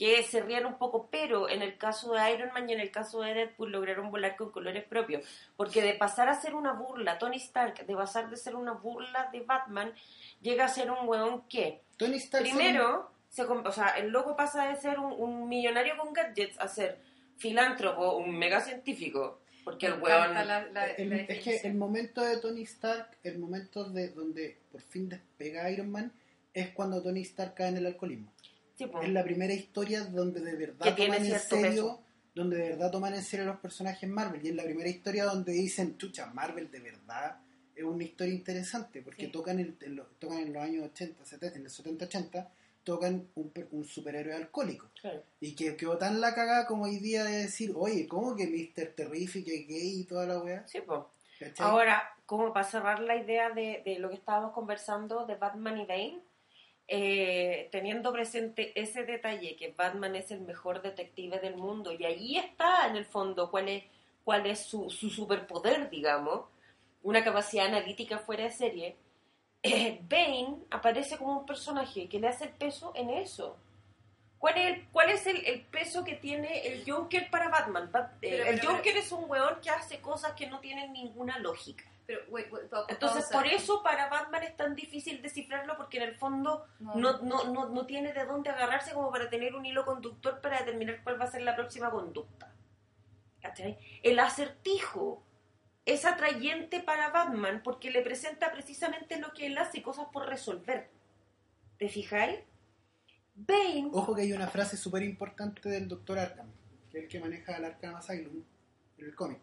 [0.00, 2.90] que se ríen un poco, pero en el caso de Iron Man y en el
[2.90, 5.22] caso de Deadpool lograron volar con colores propios.
[5.58, 9.28] Porque de pasar a ser una burla, Tony Stark, de pasar de ser una burla
[9.30, 9.92] de Batman,
[10.40, 12.44] llega a ser un weón que, Tony Stark...
[12.44, 16.66] primero, se, o sea, el loco pasa de ser un, un millonario con gadgets a
[16.66, 16.98] ser
[17.36, 19.40] filántropo, un mega científico.
[19.64, 20.30] Porque el weón...
[20.30, 24.08] encanta la- la- el- la es que el momento de Tony Stark, el momento de
[24.08, 26.10] donde por fin despega Iron Man,
[26.54, 28.32] es cuando Tony Stark cae en el alcoholismo.
[28.86, 28.90] Sí.
[29.02, 32.02] Es la primera historia donde de verdad Que toman en serio peso.
[32.34, 35.52] donde de verdad toman en serio los personajes Marvel y es la primera historia donde
[35.52, 37.38] dicen chucha Marvel de verdad
[37.74, 39.32] es una historia interesante porque Sí.
[39.32, 42.50] tocan, el- en los, tocan en los años 80 70, en los 70 80
[42.84, 45.22] tocan un, un superhéroe alcohólico Claro.
[45.40, 48.92] y que quedó tan la cagada como hoy día de decir oye ¿cómo que Mr.
[48.94, 50.66] Terrific es gay y toda la weá?
[50.66, 50.78] Sí.
[51.38, 51.66] ¿Cachai?
[51.66, 55.86] Ahora, como para cerrar la idea de, de lo que estábamos conversando de Batman y
[55.86, 56.20] Bane,
[56.92, 62.36] eh, teniendo presente ese detalle que Batman es el mejor detective del mundo y ahí
[62.36, 63.84] está en el fondo cuál es,
[64.24, 66.46] cuál es su, su superpoder, digamos,
[67.04, 68.96] una capacidad analítica fuera de serie,
[69.62, 73.56] eh, Bane aparece como un personaje que le hace el peso en eso.
[74.38, 77.92] ¿Cuál es, el, cuál es el, el peso que tiene el Joker para Batman?
[77.92, 80.92] Bat- eh, Pero, el pero, Joker es un weón que hace cosas que no tienen
[80.92, 81.84] ninguna lógica.
[82.10, 83.38] Pero, wait, wait, pa- Entonces, pausa.
[83.38, 86.96] por eso para Batman es tan difícil descifrarlo porque en el fondo No.
[86.96, 90.58] no, no, no, no tiene de dónde agarrarse como para tener un hilo conductor para
[90.58, 92.52] determinar cuál va a ser la próxima conducta.
[93.40, 93.78] ¿Cachai?
[94.02, 95.22] El acertijo
[95.84, 100.90] es atrayente para Batman porque le presenta precisamente lo que él hace, cosas por resolver.
[101.78, 102.40] ¿Te fijáis?
[103.36, 106.18] Bane, Ojo que hay una frase súper importante del Dr.
[106.18, 106.50] Arkham,
[106.90, 108.42] que es el que maneja el Arkham Asylum
[108.98, 109.38] en el cómic.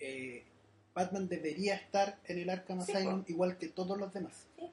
[0.00, 0.46] Eh,
[0.94, 4.46] Batman debería estar en el Arkham Sí, Asylum igual que todos los demás.
[4.58, 4.68] yo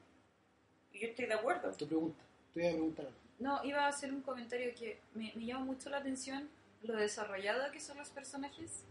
[1.08, 1.72] estoy de acuerdo.
[1.72, 2.22] Tu pregunta,
[2.54, 3.18] te voy a preguntar algo.
[3.38, 6.48] No, iba a hacer un comentario que me, me llama mucho la atención
[6.82, 8.84] lo desarrollado que son los personajes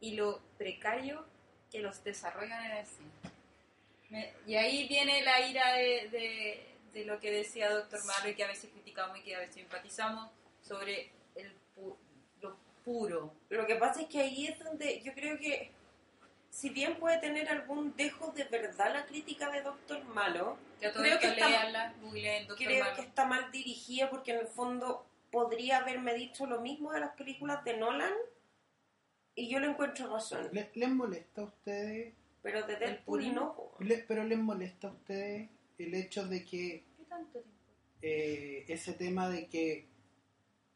[0.00, 1.24] y lo precario
[1.70, 3.10] que los desarrollan en el cine.
[4.10, 8.34] Me- y ahí viene la ira de, de- de lo que decía Doctor Malo y
[8.34, 10.30] que a veces criticamos y que a veces empatizamos
[10.62, 11.96] sobre el pu-
[12.40, 13.32] lo puro.
[13.50, 15.70] Lo que pasa es que ahí es donde yo creo que,
[16.56, 21.26] si bien puede tener algún dejo de verdad la crítica de Doctor Malo, Creo que
[21.28, 21.48] está-
[22.48, 22.96] Doctor creo Malo.
[22.96, 27.14] que está mal dirigida porque en el fondo podría haberme dicho lo mismo de las
[27.14, 28.12] películas de Nolan
[29.34, 30.48] y yo le encuentro razón.
[30.52, 33.72] ¿Le- ¿Les molesta a ustedes, Pero de Deadpool y no.
[33.80, 37.50] le- pero les molesta a ustedes el hecho de que ¿Qué tanto tiempo?
[38.00, 39.88] eh, ese tema de que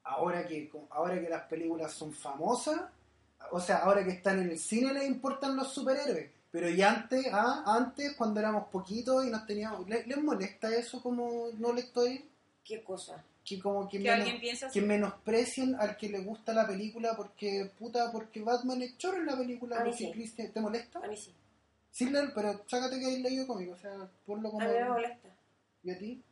[0.03, 2.91] ahora que, ahora que las películas son famosas,
[3.53, 6.31] o sea, ahora que están en el cine les importan los superhéroes.
[6.51, 9.89] Pero ya antes, ah, antes cuando éramos poquitos y nos teníamos...
[9.89, 12.29] ¿Les, les molesta eso como no le estoy?
[12.65, 13.25] ¿Qué cosa?
[13.45, 14.81] Que como que, Que menos- piensa así.
[14.81, 19.27] que menosprecien al que le gusta la película porque, puta, porque Batman es chorro en
[19.27, 19.85] la película.
[19.93, 20.11] Sí.
[20.13, 20.99] Christian- ¿Te molesta?
[20.99, 21.33] A mí sí.
[21.93, 24.65] Sí, pero sácate que hay leído cómico, o sea, ponlo como...
[24.65, 25.29] A mí me molesta.
[25.83, 26.23] ¿Y a ti?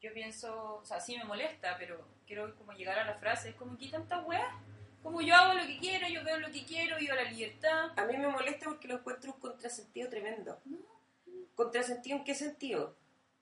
[0.00, 3.56] Yo pienso, o sea, sí me molesta, pero quiero como llegar a la frase, es
[3.56, 4.58] como que tanta weá.
[5.02, 7.90] Como yo hago lo que quiero, yo veo lo que quiero, yo la libertad.
[7.96, 10.58] A mí me molesta porque lo encuentro un contrasentido tremendo.
[11.54, 12.96] ¿Contrasentido en qué sentido?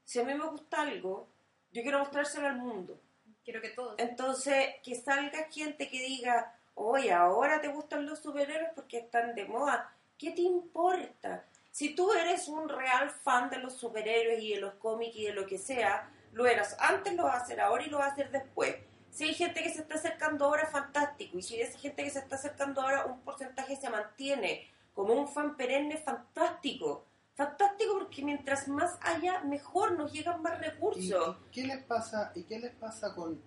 [0.04, 1.28] Si a mí me gusta algo,
[1.72, 3.00] yo quiero mostrárselo al mundo.
[3.44, 3.94] Quiero que todos.
[3.98, 9.44] Entonces, que salga gente que diga, oye, ahora te gustan los superhéroes porque están de
[9.46, 9.92] moda.
[10.16, 11.44] ¿Qué te importa?
[11.70, 15.32] Si tú eres un real fan de los superhéroes y de los cómics y de
[15.32, 18.12] lo que sea, lo eras antes, lo vas a hacer ahora y lo vas a
[18.12, 18.76] hacer después.
[19.10, 21.38] Si hay gente que se está acercando ahora, fantástico.
[21.38, 25.28] Y si hay gente que se está acercando ahora, un porcentaje se mantiene como un
[25.28, 27.06] fan perenne, fantástico.
[27.34, 31.36] Fantástico porque mientras más haya, mejor nos llegan más ¿Y, recursos.
[31.46, 33.40] y qué les pasa, y qué les pasa con,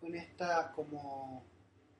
[0.00, 1.44] con esta como...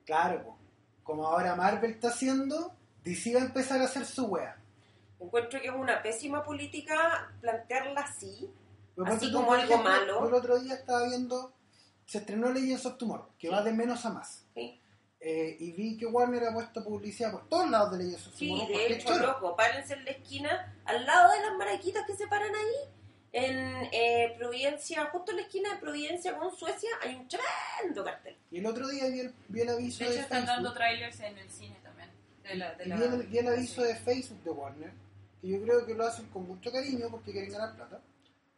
[0.04, 0.56] Claro,
[1.02, 2.74] como ahora Marvel está haciendo,
[3.04, 4.56] DC va a empezar a hacer su wea.
[5.20, 8.50] Encuentro que es una pésima política plantearla así.
[8.96, 10.28] Pero Así como algo malo.
[10.28, 11.52] el otro día estaba viendo,
[12.06, 13.52] se estrenó Legends of Tomorrow, que Sí.
[13.52, 14.44] va de menos a más.
[14.54, 14.80] Sí,
[15.26, 18.48] Eh, y vi que Warner ha puesto publicidad por todos lados de Legends of Sí,
[18.48, 18.66] Tomorrow.
[18.68, 19.26] de porque es hecho, choro.
[19.26, 22.90] loco, párense en la esquina, al lado de las maraquitas que se paran ahí,
[23.32, 28.36] en eh, Providencia, justo en la esquina de Providencia con Suecia, hay un tremendo cartel.
[28.50, 30.54] Y el otro día vi el, vi el aviso De hecho, de están Facebook.
[30.62, 32.10] dando trailers en el cine también.
[32.42, 34.92] De la, de Y la, vi el, vi el aviso de Facebook de Warner,
[35.40, 37.98] que yo creo que lo hacen con mucho cariño porque quieren ganar plata,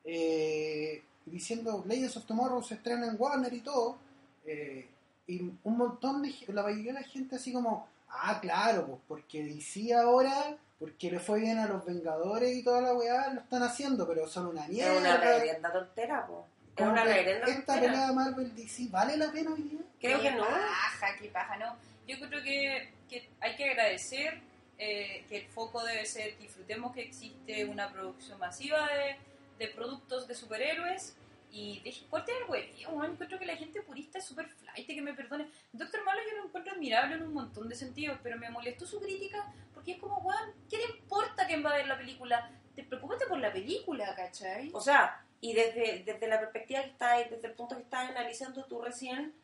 [0.05, 3.99] eh, diciendo Legends of Tomorrow se estrena en Warner y todo,
[4.47, 4.89] eh,
[5.27, 9.43] y un montón de la mayoría de la gente así como, ah, claro, pues porque
[9.45, 13.63] DC ahora, porque le fue bien a los Vengadores y toda la weá, lo están
[13.63, 14.93] haciendo, pero son una mierda.
[14.95, 16.47] Es una reverenda tontera, po.
[16.77, 17.81] Es una que reverenda Esta tontera.
[17.93, 19.81] pelea Marvel-DC, ¿vale la pena hoy día?
[20.01, 20.45] Creo que Qué no.
[20.45, 21.75] paja, qué paja, no.
[22.07, 24.41] Yo creo que, que hay que agradecer
[24.79, 29.17] eh, que el foco debe ser disfrutemos que existe una producción masiva de,
[29.59, 31.17] de productos de superhéroes
[31.51, 32.77] y deje corte el güey.
[32.77, 35.49] Yo encuentro que la gente purista es súper flight, que me perdone.
[35.73, 39.01] Doctor Malo yo lo encuentro admirable en un montón de sentidos, pero me molestó su
[39.01, 42.51] crítica porque es como, weón, ¿qué te importa quién va a ver la película?
[42.75, 44.71] Te preocúpate por la película, ¿cachai?
[44.75, 48.65] O sea, y desde, desde la perspectiva que está desde el punto que estás analizando
[48.65, 49.35] tú recién,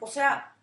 [0.00, 0.56] o sea,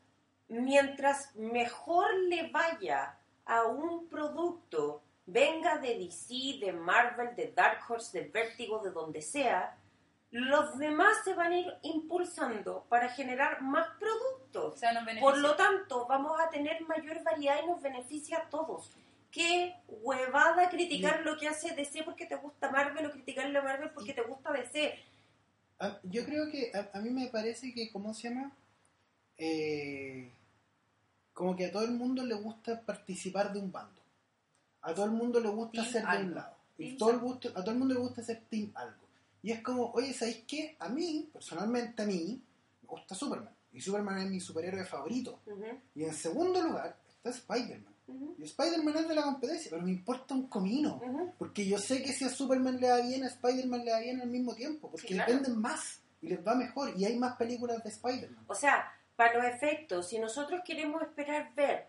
[0.48, 8.19] mientras mejor le vaya a un producto, venga de DC, de Marvel, de Dark Horse,
[8.19, 9.78] de Vértigo, de donde sea,
[10.32, 14.80] los demás se van a ir impulsando para generar más O productos.
[14.80, 15.05] sea, nos.
[15.19, 18.91] Por lo tanto, vamos a tener mayor variedad y nos beneficia a todos.
[19.32, 23.91] Qué huevada criticar lo que hace DC porque te gusta Marvel o criticarle a Marvel
[23.91, 24.97] porque te gusta DC.
[25.80, 28.51] Ah, Yo creo que a, a mí me parece que, ¿cómo se llama?
[29.38, 30.32] Eh,
[31.34, 34.01] como que a todo el mundo le gusta participar de un bando.
[34.86, 36.27] A todo el mundo le gusta Team ser de algo.
[36.29, 36.55] un lado.
[36.77, 39.01] Y todo el gusto, a todo el mundo le gusta ser team algo.
[39.41, 40.75] Y es como, oye, ¿sabéis qué?
[40.79, 42.41] A mí, personalmente a mí,
[42.81, 43.53] me gusta Superman.
[43.73, 45.39] Y Superman es mi superhéroe favorito.
[45.45, 45.63] Ujú,
[45.95, 47.93] Y en segundo lugar está Spider-Man.
[48.38, 51.01] Y Spider-Man es de la competencia, pero me importa un comino.
[51.03, 51.33] ujú.
[51.39, 54.21] Porque yo sé que si a Superman le va bien, a Spider-Man le va bien
[54.21, 54.89] al mismo tiempo.
[54.91, 55.33] Porque Sí, claro.
[55.33, 56.93] venden más y les va mejor.
[56.97, 58.45] Y hay más películas de Spider-Man.
[58.47, 61.88] O sea, para los efectos, si nosotros queremos esperar ver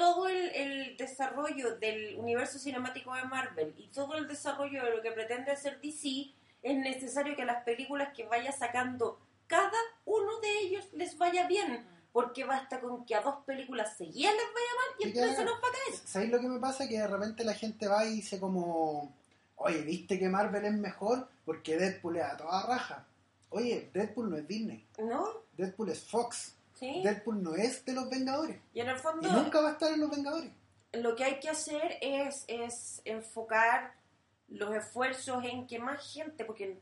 [0.00, 5.02] todo el, el desarrollo del universo cinemático de Marvel y todo el desarrollo de lo
[5.02, 6.32] que pretende hacer DC,
[6.62, 9.76] es necesario que las películas que vaya sacando cada
[10.06, 11.84] uno de ellos les vaya bien.
[12.12, 15.54] Porque basta con que a dos películas seguidas les vaya mal y tren se nos
[15.56, 16.00] va a caer.
[16.06, 16.88] ¿Sabéis lo que me pasa?
[16.88, 19.14] Que de repente la gente va y dice como...
[19.56, 21.28] Oye, ¿viste que Marvel es mejor?
[21.44, 23.06] Porque Deadpool es a toda raja.
[23.50, 24.82] Oye, Deadpool no es Disney.
[24.98, 25.28] ¿No?
[25.58, 26.54] Deadpool es Fox.
[26.80, 27.02] ¿Sí?
[27.04, 28.58] Deadpool no es de los Vengadores.
[28.74, 29.30] Y en el Y fondo...
[29.30, 30.50] nunca va a estar en los Vengadores.
[30.94, 33.92] lo que hay que hacer es, es enfocar
[34.48, 36.80] los esfuerzos en que más gente, porque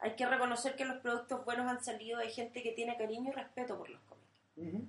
[0.00, 3.34] hay que reconocer que los productos buenos han salido de gente que tiene cariño y
[3.34, 4.88] respeto por los cómics.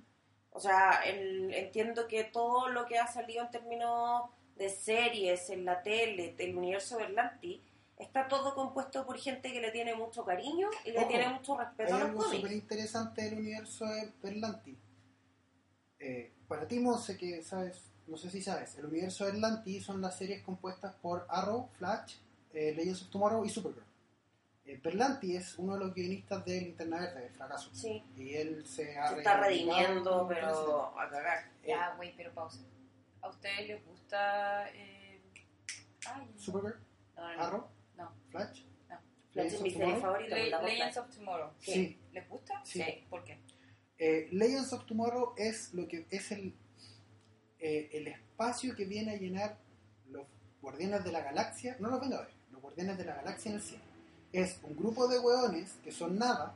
[0.52, 4.22] O sea, el- entiendo que todo lo que ha salido en términos
[4.56, 7.62] de series, en la tele, del universo Berlanti,
[8.00, 11.58] está todo compuesto por gente que le tiene mucho cariño y le Ojo, tiene mucho
[11.58, 14.76] Hay respeto a los algo súper interesante del universo de Berlanti.
[15.98, 20.00] Eh, para ti, Monse, que sabes, no sé si sabes, el universo de Berlanti son
[20.00, 22.16] las series compuestas por Arrow, Flash,
[22.52, 23.84] eh, Legends of Tomorrow y Supergirl.
[24.64, 27.70] eh, Berlanti es uno de los guionistas de Linterna Verde, de Fracaso.
[27.72, 28.02] Sí.
[28.16, 31.50] Y él se ha Se está redimiendo, pero a cagar.
[31.62, 32.60] Eh, Ya, güey, pero pausa.
[33.20, 34.68] ¿A ustedes les gusta...
[34.70, 35.20] Eh...
[36.06, 36.32] Ay.
[36.38, 36.80] Supergirl,
[37.16, 37.42] No, no, no.
[37.42, 37.68] Arrow.
[38.30, 38.96] Flash, No.
[39.32, 40.00] Flash Legends es of mi serie Tomorrow.
[40.02, 40.36] favorita.
[40.36, 41.50] Le- Legends of Tomorrow.
[41.60, 41.98] Sí.
[42.12, 42.60] ¿Les gusta?
[42.64, 42.82] Sí.
[43.08, 43.38] ¿Por qué?
[43.98, 46.54] Eh, Legends of Tomorrow es lo que es el,
[47.58, 49.58] eh, el espacio que viene a llenar
[50.08, 50.26] los
[50.62, 53.84] Guardianes de la Galaxia, no los Vengadores, los Guardianes de la Galaxia en el cielo.
[54.32, 56.54] Es un grupo de hueones que son nada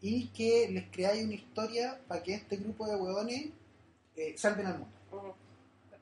[0.00, 3.46] y que les creáis una historia para que este grupo de hueones
[4.16, 4.94] eh, salven al mundo.
[5.10, 5.34] No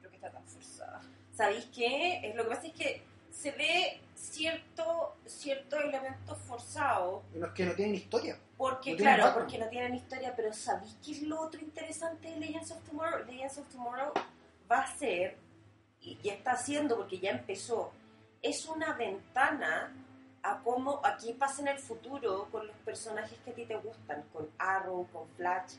[0.01, 1.03] creo que está tan forzada.
[1.35, 2.33] ¿Sabéis qué?
[2.35, 3.03] Lo que pasa es que
[3.37, 8.39] se ve cierto, cierto elemento forzado Los que no tienen historia.
[8.57, 12.41] Porque, No claro, porque no tienen historia, pero ¿sabéis qué es lo otro interesante de
[12.41, 13.27] Legends of Tomorrow?
[13.27, 14.13] Legends of Tomorrow
[14.71, 15.37] va a ser,
[16.01, 17.93] y ya está haciendo porque ya empezó,
[18.41, 19.93] es una ventana
[20.43, 24.23] a cómo aquí pasa en el futuro con los personajes que a ti te gustan,
[24.33, 25.75] con Arrow, con Flash.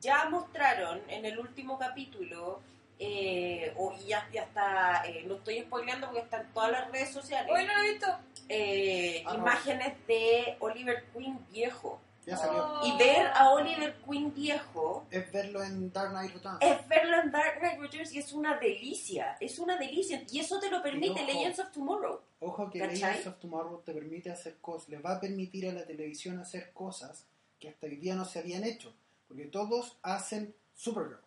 [0.00, 2.60] Ya mostraron en el último capítulo,
[2.98, 6.90] eh, o y ya, ya está, eh, no estoy spoileando porque está en todas las
[6.90, 8.06] redes sociales, Hoy no lo he visto.
[8.48, 9.38] eh, Ah, no.
[9.40, 12.00] imágenes de Oliver Queen viejo.
[12.26, 12.62] Ya salió.
[12.62, 12.86] Oh.
[12.86, 16.58] Y ver a Oliver Queen viejo Es verlo en Dark Knight Returns.
[16.60, 19.38] es verlo en Dark Knight Returns y es una delicia.
[19.40, 20.22] Es una delicia.
[20.30, 21.26] Y eso te lo permite ojo.
[21.26, 22.20] Legends of Tomorrow.
[22.40, 22.96] Ojo que ¿Cachai?
[22.98, 26.70] Legends of Tomorrow te permite hacer cosas, le va a permitir a la televisión hacer
[26.74, 27.24] cosas
[27.58, 28.92] que hasta hoy día no se habían hecho.
[29.26, 31.20] Porque todos hacen Supergirl,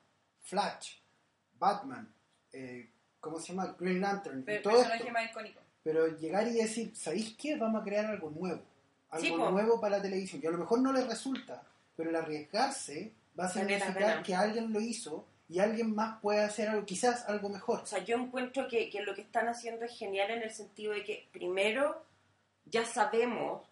[0.43, 0.97] Flash,
[1.61, 2.11] Batman,
[2.51, 2.89] eh,
[3.19, 3.75] ¿cómo se llama?
[3.79, 5.13] Green Lantern, y Pero todo personaje esto.
[5.13, 5.59] más icónico.
[5.83, 7.55] Pero llegar y decir, ¿sabéis qué?
[7.55, 8.63] Vamos a crear algo nuevo.
[9.11, 10.41] Algo Sí, nuevo para la televisión.
[10.41, 11.63] Que a lo mejor no les resulta,
[11.95, 16.41] pero el arriesgarse va a la significar que alguien lo hizo y alguien más puede
[16.41, 17.81] hacer algo, quizás algo mejor.
[17.81, 20.93] O sea, yo encuentro que, que lo que están haciendo es genial en el sentido
[20.93, 22.03] de que, primero,
[22.65, 23.67] ya sabemos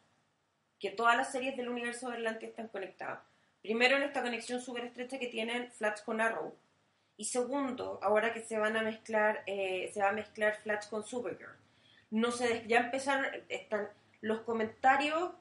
[0.77, 3.19] que todas las series del universo de Atlantis están conectadas.
[3.61, 6.53] Primero, en esta conexión súper estrecha que tienen Flash con Arrow.
[7.19, 11.03] Y segundo, ahora que se van a mezclar, eh, se va a mezclar Flash con
[11.03, 11.51] Supergirl.
[12.11, 13.89] No se des- ya empezaron, están
[14.21, 15.31] los comentarios,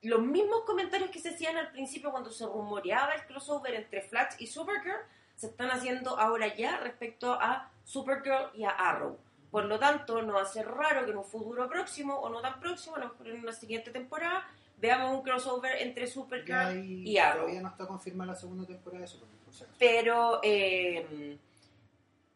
[0.00, 4.36] los mismos comentarios que se hacían al principio cuando se rumoreaba el crossover entre Flash
[4.38, 4.96] y Supergirl,
[5.36, 9.18] se están haciendo ahora ya respecto a Supergirl y a Arrow.
[9.50, 12.40] Por lo tanto, no va a ser raro que en un futuro próximo, o no
[12.40, 17.02] tan próximo, a lo mejor en una siguiente temporada, veamos un crossover entre Supergirl hay-
[17.06, 17.40] y Arrow.
[17.42, 19.37] todavía no está confirmada la segunda temporada de Supergirl.
[19.78, 21.36] Pero, eh,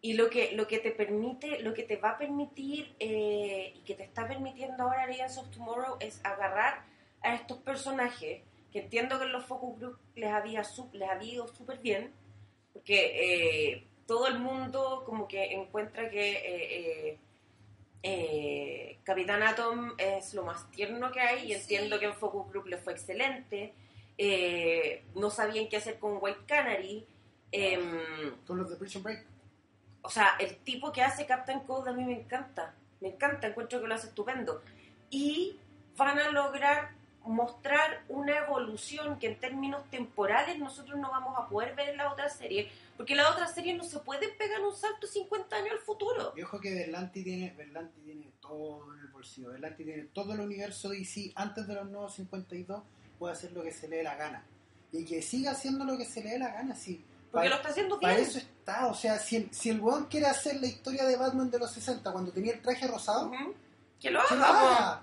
[0.00, 3.80] y lo que, lo que te permite, lo que te va a permitir, eh, y
[3.80, 6.84] que te está permitiendo ahora Legends of Tomorrow, es agarrar
[7.22, 8.42] a estos personajes,
[8.72, 12.12] que entiendo que en los focus group les había, les había ido súper bien,
[12.72, 17.18] porque eh, todo el mundo como que encuentra que
[18.02, 21.60] eh, Capitán Atom es lo más tierno que hay, y Sí.
[21.60, 23.74] entiendo que en focus group les fue excelente.
[24.18, 27.06] Eh, no sabían qué hacer con White Canary.
[27.50, 28.00] Em,
[28.46, 29.26] Con los de Prison Break.
[30.02, 32.74] o sea, el tipo que hace Captain Code a mí me encanta.
[33.00, 34.62] Me encanta, encuentro que lo hace estupendo.
[35.10, 35.56] Y
[35.96, 36.90] van a lograr
[37.24, 42.12] mostrar una evolución que en términos temporales nosotros no vamos a poder ver en la
[42.12, 45.78] otra serie, porque la otra serie no se puede pegar un salto 50 años al
[45.78, 46.32] futuro.
[46.36, 49.50] Y ojo que Berlanti tiene, Berlanti tiene todo en el bolsillo.
[49.50, 52.82] Berlanti tiene todo el universo DC antes de los nuevos 52.
[53.22, 54.44] Puede hacer lo que se le dé la gana.
[54.90, 56.74] Y que siga haciendo lo que se le dé la gana.
[56.74, 57.04] Sí.
[57.30, 58.26] Porque Para- lo está haciendo Para bien.
[58.28, 61.48] eso está, o sea, si el, si el weón quiere hacer la historia de Batman
[61.48, 63.30] de los 60 cuando tenía el traje rosado.
[64.00, 65.02] Que lo que lo haga.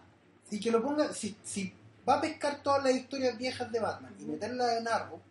[0.52, 1.74] Y que lo ponga, si, si
[2.08, 4.34] va a pescar todas las historias viejas de Batman y Ujú.
[4.34, 5.22] meterlas en Arrow,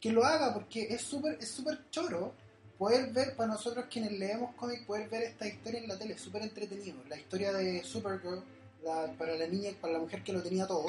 [0.00, 2.32] que lo haga porque es súper es súper choro
[2.78, 6.20] poder ver, para nosotros quienes leemos cómics, poder ver esta historia en la tele, es
[6.22, 6.96] súper entretenido.
[7.10, 8.42] La historia de Supergirl,
[8.82, 10.86] la- para la niña, para la mujer que lo tenía todo.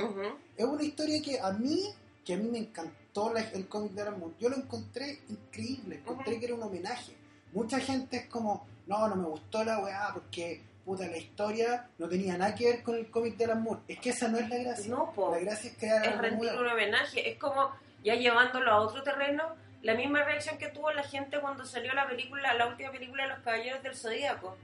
[0.57, 1.83] Es una historia que a mí,
[2.25, 4.35] que a mí me encantó la- el cómic de Alan Moore.
[4.39, 7.13] Yo lo encontré increíble, encontré que era un homenaje.
[7.53, 12.07] Mucha gente es como, no, no me gustó la weá porque, puta, la historia no
[12.07, 13.81] tenía nada que ver con el cómic de Alan Moore.
[13.87, 14.89] Es que esa no es la gracia.
[14.89, 15.31] No, po.
[15.31, 17.29] La gracia es crear es rendir un homenaje.
[17.31, 17.71] Es como
[18.03, 19.43] ya llevándolo a otro terreno,
[19.81, 23.29] la misma reacción que tuvo la gente cuando salió la película, la última película de
[23.29, 24.55] los Caballeros del Zodíaco.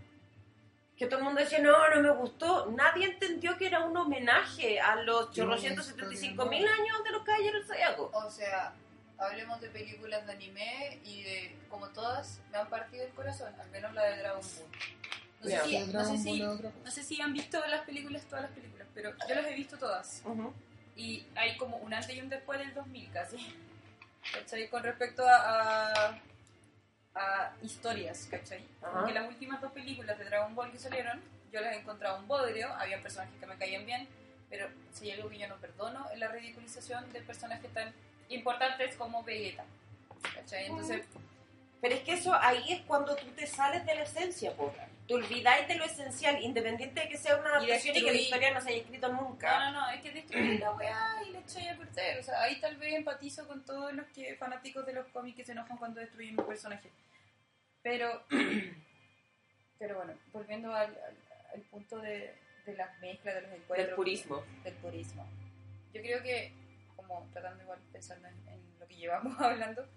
[0.98, 2.72] Que todo el mundo decía, no, no me gustó.
[2.72, 7.68] Nadie entendió que era un homenaje a los Sí, 875 mil años de los Caballeros
[7.68, 8.12] del Zodíaco.
[8.14, 8.74] O sea,
[9.18, 13.70] hablemos de películas de anime y de como todas me han partido el corazón, al
[13.72, 14.68] menos la de Dragon Ball.
[15.42, 15.64] No sé, Ya.
[15.66, 19.12] si, no, sé si, no sé si han visto las películas, todas las películas, pero
[19.28, 20.22] yo las he visto todas.
[20.24, 20.54] Ujú.
[20.96, 23.38] Y hay como un antes y un después del 2000 casi.
[24.34, 24.70] ¿Cachai?
[24.70, 26.20] Con respecto a, a,
[27.16, 28.64] a historias, ¿cachai?
[28.82, 32.28] Porque las últimas dos películas de Dragon Ball que salieron, yo las he encontrado un
[32.28, 34.08] bodrio, había personajes que me caían bien,
[34.50, 37.94] Pero si hay algo que yo no perdono es la ridiculización de personajes tan
[38.30, 39.66] importantes como Vegeta.
[40.36, 40.66] ¿Cachai?
[40.66, 41.06] Entonces,
[41.82, 44.74] Pero es que eso ahí es cuando tú te sales de la esencia, po.
[45.08, 48.18] Te olvidáis de lo esencial, independiente de que sea una Y adaptación y, que la
[48.18, 49.72] historia no se haya escrito no, nunca.
[49.72, 52.20] no, no, es que destruir la weá y le echáis a perder.
[52.20, 55.46] O sea, ahí tal vez empatizo con todos los que fanáticos de los cómics que
[55.46, 56.90] se enojan cuando destruyen un personaje.
[57.84, 58.24] Pero,
[59.78, 61.18] pero bueno, volviendo al, al-
[61.54, 62.34] al punto de,
[62.66, 63.88] de las mezclas, de los encuentros.
[63.88, 64.44] Del purismo.
[64.64, 65.26] del purismo.
[65.94, 66.52] Yo creo que,
[66.96, 69.88] como tratando igual pensando en, en lo que llevamos hablando,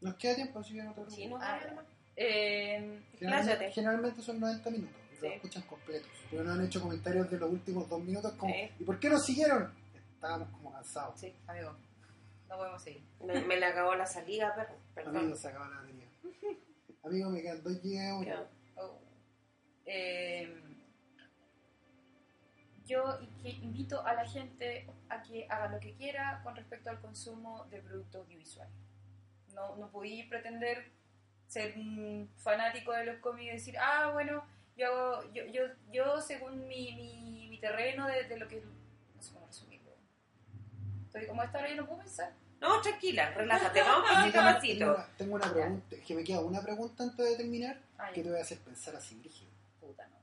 [0.00, 1.14] Nos queda tiempo, así que no te preocupes.
[1.16, 1.82] Sí, no, Ah, no, no.
[2.16, 5.22] eh, Generalmente, generalmente son 90 minutos y Sí.
[5.26, 6.08] los escuchan completos.
[6.30, 8.70] Pero no han hecho comentarios de los últimos dos minutos como Sí.
[8.78, 9.72] ¿y por qué nos siguieron?
[10.14, 11.18] Estábamos como cansados.
[11.20, 11.74] sí, amigo,
[12.48, 13.02] no podemos seguir.
[13.24, 15.16] Me, me le acabó la salida, pero, perdón.
[15.16, 16.08] Amigo, se acaba la batería.
[17.04, 18.24] Amigo, me quedan 2 GB.
[18.26, 18.46] Ya.
[18.76, 18.98] Oh.
[19.86, 20.62] Eh,
[22.84, 27.66] yo invito a la gente a que haga lo que quiera con respecto al consumo
[27.70, 28.68] de producto audiovisual.
[29.54, 30.90] No, no podí pretender
[31.46, 34.44] ser un fanático de los cómics y decir, ah, bueno,
[34.76, 38.62] yo, hago- yo, yo, yo según mi, mi, mi terreno de, de lo que...
[39.16, 39.90] No sé cómo resumirlo.
[41.06, 42.32] Estoy como esta hora yo no puedo pensar.
[42.60, 44.78] No, tranquila, relájate, vamos pasito a Tengo una- pasito.
[44.84, 48.10] Tengo una, tengo una pregunta, es que me queda una pregunta antes de terminar Ah,
[48.12, 49.50] que te voy a hacer pensar así, Brígido.
[49.80, 50.16] puta, no.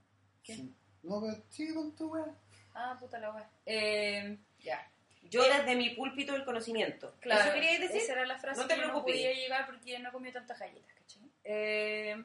[0.43, 0.55] ¿Qué?
[0.55, 0.73] Sí.
[1.03, 2.25] No, pero sí, con tu weá.
[2.73, 3.49] Ah, puta la wea.
[3.65, 4.85] Eh, ya.
[5.29, 7.15] Yo desde mi púlpito del conocimiento.
[7.19, 7.97] Claro, ¿Eso querías decir?
[8.01, 9.15] Esa era la frase No te que yo no preocupes.
[9.15, 11.29] podía llegar porque no comió tantas galletas, ¿cachai?
[11.43, 12.23] Eh,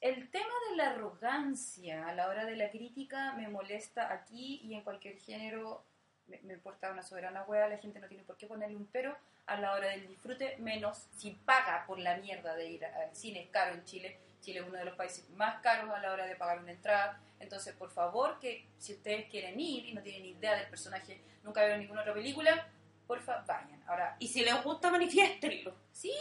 [0.00, 4.74] el tema de la arrogancia a la hora de la crítica me molesta aquí y
[4.74, 5.84] en cualquier género.
[6.26, 9.16] Me, me importa una soberana hueá, la gente no tiene por qué ponerle un pero
[9.46, 13.42] a la hora del disfrute, menos si paga por la mierda de ir al cine,
[13.42, 14.18] es caro en Chile.
[14.46, 17.20] Chile es uno de los países más caros a la hora de pagar una entrada.
[17.40, 21.62] Entonces, por favor, que si ustedes quieren ir y no tienen idea del personaje, nunca
[21.62, 22.68] vieron ninguna otra película,
[23.08, 23.82] porfa, vayan.
[23.88, 25.74] Ahora, Y si les gusta, manifiéstenlo.
[25.90, 26.12] Sí,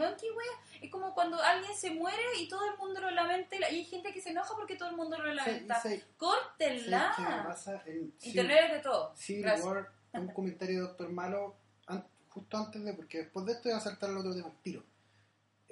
[0.00, 0.80] weón, qué wea.
[0.80, 4.14] Es como cuando alguien se muere y todo el mundo lo lamenta y hay gente
[4.14, 5.78] que se enoja porque todo el mundo lo lamenta.
[5.82, 7.12] Sí, sí, sí, ¡Córtenla!
[7.16, 7.82] ¿qué me pasa?
[8.22, 9.12] Internet es de todo.
[9.28, 9.66] Gracias.
[9.66, 11.54] War, un comentario de Doctor Malo,
[11.86, 14.56] an- justo antes de, porque después de esto voy a saltar al otro tema al
[14.62, 14.82] tiro.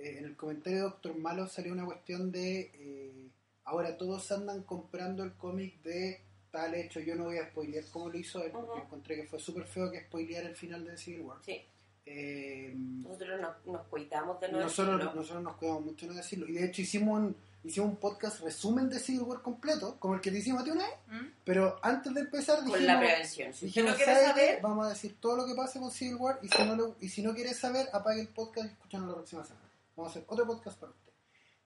[0.02, 3.28] Eh, en el comentario de Doctor Malo salió una cuestión de eh,
[3.64, 8.10] ahora todos andan comprando el cómic de tal hecho, yo no voy a spoilear cómo
[8.10, 11.22] lo hizo él, porque encontré que fue súper feo que spoilear el final de Civil
[11.22, 11.38] War.
[11.44, 11.62] Sí.
[12.04, 15.14] Eh, Nosotros nos, nos cuidamos de no nosotros, decirlo.
[15.14, 16.48] nosotros nos cuidamos mucho de no decirlo.
[16.48, 20.20] Y de hecho hicimos un, hicimos un podcast resumen de Civil War completo, como el
[20.20, 21.26] que te hicimos a ti una vez, ¿Mm?
[21.44, 23.54] pero antes de empezar Con dijimos, la prevención.
[23.54, 24.30] Si dijimos no quiere "¿Sabe qué?
[24.46, 26.96] saber, vamos a decir todo lo que pase con Civil War y si no, lo-
[27.00, 29.68] y si no quieres saber, apague el podcast y escúchanos la próxima semana.
[29.96, 31.12] Vamos a hacer otro podcast para usted.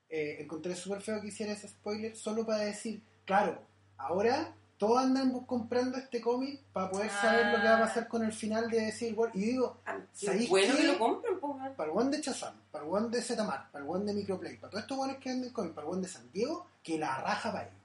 [0.09, 3.61] Eh, encontré súper feo que hiciera ese spoiler solo para decir, claro,
[3.97, 8.23] ahora todos andan comprando este cómic para poder saber lo que va a pasar con
[8.23, 9.31] el final de Civil War.
[9.35, 11.41] Y digo, ah, ¿sabéis bueno que lo compren,
[11.77, 14.57] para el one de Chazam, para el one de Zetamar, para el one de Microplay,
[14.59, 17.21] para todos estos buenos que venden cómic, para el one de San Diego, que la
[17.23, 17.81] raja para ellos.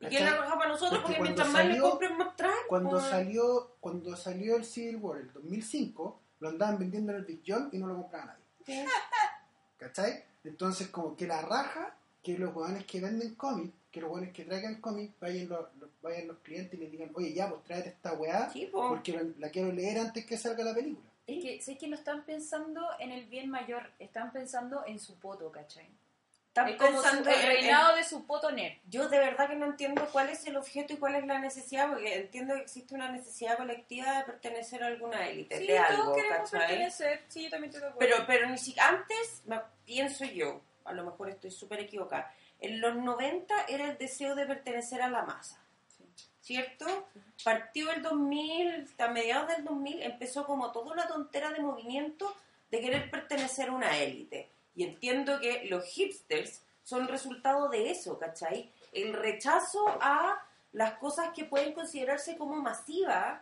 [0.00, 1.00] ¿Y quién la raja para nosotros?
[1.02, 2.54] Porque Porque, mientras más le salió- compren, más traen.
[2.68, 7.42] Cuando salió, cuando salió el Civil War el 2005, lo andaban vendiendo en el Big
[7.46, 8.26] John y no lo compraba
[8.66, 8.86] nadie.
[9.84, 10.24] ¿Cachai?
[10.44, 14.44] Entonces, como que la raja, que los hueones que venden cómic, que los hueones que
[14.46, 17.90] traigan cómic, vayan los, los- vayan los clientes y les digan, oye, ya, pues tráete
[17.90, 21.06] esta weá, Sí, porque la, la quiero leer antes que salga la película.
[21.26, 25.18] Es que sé que no están pensando en el bien mayor, están pensando en su
[25.18, 25.86] poto, ¿cachai?
[26.54, 28.74] Están Es como su- pensando el en- reinado de su poto nerd.
[28.88, 31.88] Yo de verdad que no entiendo cuál es el objeto y cuál es la necesidad,
[31.88, 35.90] porque entiendo que existe una necesidad colectiva de pertenecer a alguna élite, Sí, de todos
[35.90, 36.60] algo, queremos ¿cachai?
[36.68, 37.24] pertenecer.
[37.26, 38.14] Sí, yo también estoy de acuerdo.
[38.14, 39.42] Pero, pero ni siquiera antes,
[39.84, 44.46] pienso yo, a lo mejor estoy súper equivocada, en los 90 era el deseo de
[44.46, 45.60] pertenecer a la masa.
[46.40, 47.08] ¿cierto?
[47.42, 52.36] Partió el 2000, a mediados del 2000, empezó como toda una tontera de movimiento
[52.70, 54.50] de querer pertenecer a una élite.
[54.74, 58.70] Y entiendo que los hipsters son resultado de eso, ¿cachai?
[58.92, 60.38] El rechazo a
[60.72, 63.40] las cosas que pueden considerarse como masivas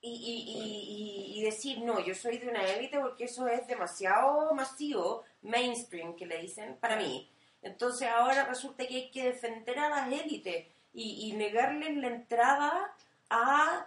[0.00, 5.24] y, y- y- decir, no, yo soy de una élite porque eso es demasiado masivo,
[5.42, 7.28] mainstream, que le dicen, para mí.
[7.62, 12.92] Entonces ahora resulta que hay que defender a las élites y, y negarles la entrada
[13.30, 13.86] a,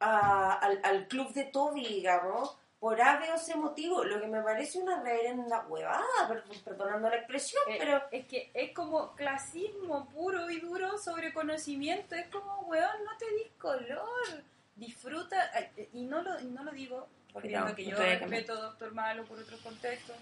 [0.00, 4.26] a- al, al club de Toby, digamos, por A, B o C motivo, lo que
[4.26, 8.02] me parece una reverenda huevada, per- perdonando la expresión, Eh, pero...
[8.10, 12.16] es que es como clasismo puro y duro sobre conocimiento.
[12.16, 14.42] Es como, weón, no te dis color.
[14.74, 15.48] Disfruta.
[15.76, 18.92] eh, Y no lo, y no lo digo volviendo No, que yo respeto a Doctor
[18.92, 20.16] Malo por otros contextos.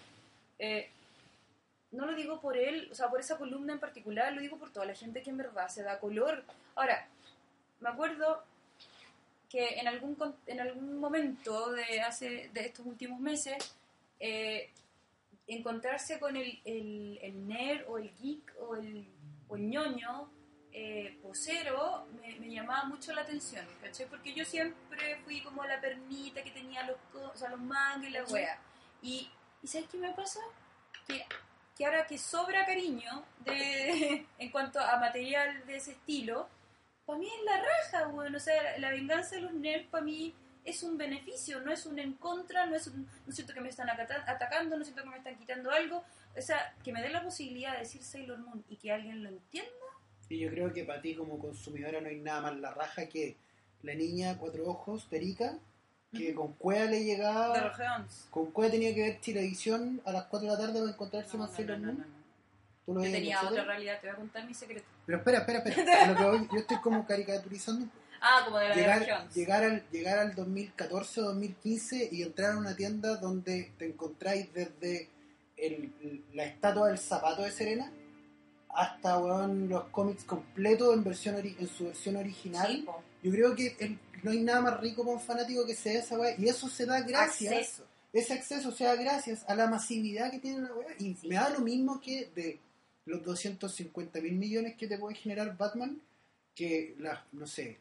[0.58, 0.90] eh,
[1.92, 4.70] no lo digo por él, o sea, por esa columna en particular, lo digo por
[4.70, 6.44] toda la gente que en verdad se da color.
[6.76, 7.08] Ahora,
[7.80, 8.44] me acuerdo
[9.51, 13.74] que en algún, en algún momento de, hace, de estos últimos meses,
[14.20, 14.70] eh,
[15.48, 19.09] encontrarse con el, el, el nerd o el geek o el,
[19.48, 20.30] o el ñoño
[20.72, 24.07] eh, posero me, me llamaba mucho la atención, ¿cachai?
[24.07, 28.11] Porque yo siempre fui como la pernita que tenía los, o sea, los mangas y
[28.11, 28.59] la wea.
[29.03, 29.28] Y,
[29.62, 30.38] ¿y ¿sabes qué me pasa?
[31.09, 31.26] Que,
[31.76, 36.48] que ahora que sobra cariño de, en cuanto a material de ese estilo,
[37.11, 38.34] para mí es la raja, weón.
[38.34, 40.34] O sea, la, la venganza de los nerds para mí
[40.64, 43.68] es un beneficio, no es un en contra, no es un, no siento que me
[43.68, 46.04] están atacando, no siento que me están quitando algo.
[46.36, 49.30] O sea, que me dé la posibilidad de decir Sailor Moon y que alguien lo
[49.30, 49.70] entienda.
[50.28, 53.36] Y yo creo que para ti como consumidora no hay nada más la raja que
[53.82, 55.58] la niña cuatro ojos, Terica,
[56.12, 57.58] que con Cuea le De llegaba...
[57.58, 58.26] los Geons.
[58.30, 61.42] Con Cuea tenía que ver televisión a las 4 de la tarde para encontrarse No,
[61.42, 62.06] más no, Sailor no, no, Moon.
[62.95, 63.01] No, no.
[63.01, 64.86] ¿Tú lo Yo tenía otra realidad, te voy a contar mi secreto.
[65.07, 66.03] Pero espera, espera, espera.
[66.05, 67.86] A lo que voy- yo estoy como caricaturizando.
[68.22, 69.34] Ah, como de la de llegar, Geons.
[69.34, 74.53] llegar, al, llegar al 2014 o 2015 y entrar a una tienda donde te encontráis
[74.53, 75.09] desde
[75.57, 77.91] el- la estatua del zapato de Serena
[78.68, 82.66] hasta weón, los cómics completos en, versión ori- en su versión original.
[82.68, 82.86] Sí.
[83.22, 86.18] Yo creo que el- no hay nada más rico para un fanático que sea esa
[86.18, 86.34] weá.
[86.38, 87.53] Y eso se da gracias.
[87.53, 87.86] Acceso.
[88.12, 90.88] Ese acceso se da gracias a la masividad que tiene la weá.
[90.99, 91.26] Y Sí.
[91.28, 92.61] me da lo mismo que de
[93.07, 96.01] los 250 mil millones que te puede generar Batman,
[96.55, 97.80] que las, no sé,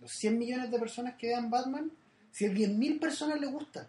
[0.00, 1.90] los 100 millones de personas que vean Batman,
[2.30, 3.88] si a 10 mil personas les gusta,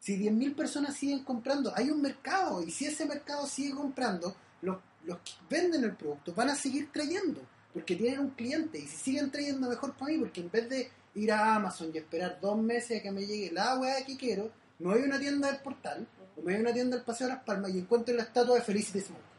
[0.00, 2.62] si 10 mil personas siguen comprando, hay un mercado.
[2.62, 6.90] Y si ese mercado sigue comprando, los, los que venden el producto van a seguir
[6.90, 7.42] trayendo.
[7.74, 8.78] Porque tienen un cliente.
[8.78, 10.18] Y si siguen trayendo, mejor para mí.
[10.18, 13.52] Porque en vez de ir a Amazon y esperar dos meses a que me llegue
[13.52, 16.06] la weá que quiero, me voy a una tienda del portal,
[16.36, 18.54] o me voy a una tienda del Paseo de las Palmas y encuentro la estatua
[18.54, 19.29] de Felicity Smoke.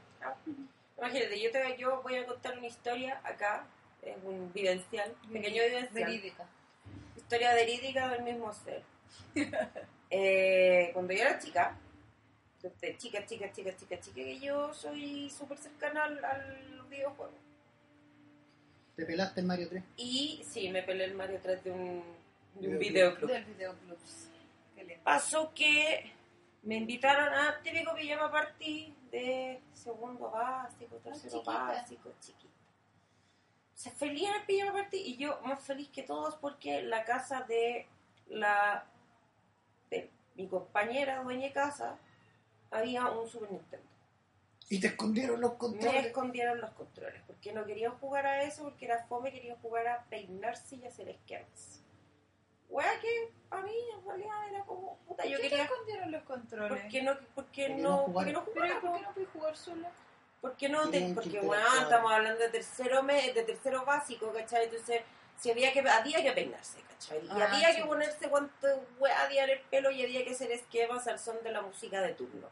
[0.97, 3.65] Imagínate, yo, te, yo voy a contar una historia acá,
[4.01, 6.05] es un vivencial, pequeño vivencial.
[6.05, 6.45] Verídica.
[7.15, 8.83] Historia verídica del mismo ser.
[10.13, 11.73] Eh, cuando yo era chica,
[12.61, 17.31] desde chica, chica, chica, chica, chica, que yo soy súper cercana al, al videojuego.
[18.97, 19.83] Te pelaste en Mario 3.
[19.95, 22.03] Y sí, me peleé el Mario 3 de un,
[22.55, 23.31] de un Videoclub.
[23.31, 23.45] Del.
[25.03, 26.11] Pasó que
[26.63, 31.51] me invitaron a típico pijama party de segundo básico, tercero chiquita.
[31.51, 32.53] básico, chiquita.
[33.75, 37.41] Se feliz en el pijama party y yo más feliz que todos porque la casa
[37.43, 37.87] de
[38.27, 38.85] la
[39.89, 41.97] de mi compañera dueña de casa
[42.69, 43.87] había un Super Nintendo.
[44.69, 46.05] Y te escondieron los Me controles.
[46.05, 50.05] escondieron los controles porque no querían jugar a eso, porque era fome, querían jugar a
[50.05, 51.80] peinarse y hacer esquemas.
[52.71, 56.23] Wea que a mí en realidad era como puta, yo ¿Por qué quería escondieron los
[56.23, 56.69] controles?
[56.81, 58.13] porque no, porque Porque no jugar.
[58.13, 59.91] porque no jugaba, ¿por qué no puedes jugar sola?
[60.41, 64.63] porque no, te- porque bueno, estamos hablando de tercero mes, de tercero básico, ¿cachai?
[64.65, 65.01] Entonces,
[65.37, 67.23] si había que, había que peinarse, ¿cachai?
[67.23, 67.75] Y Ah, había sí.
[67.81, 68.67] que ponerse cuánto
[68.97, 72.13] wea había el pelo y había que hacer esquemas al son de la música de
[72.13, 72.47] turno.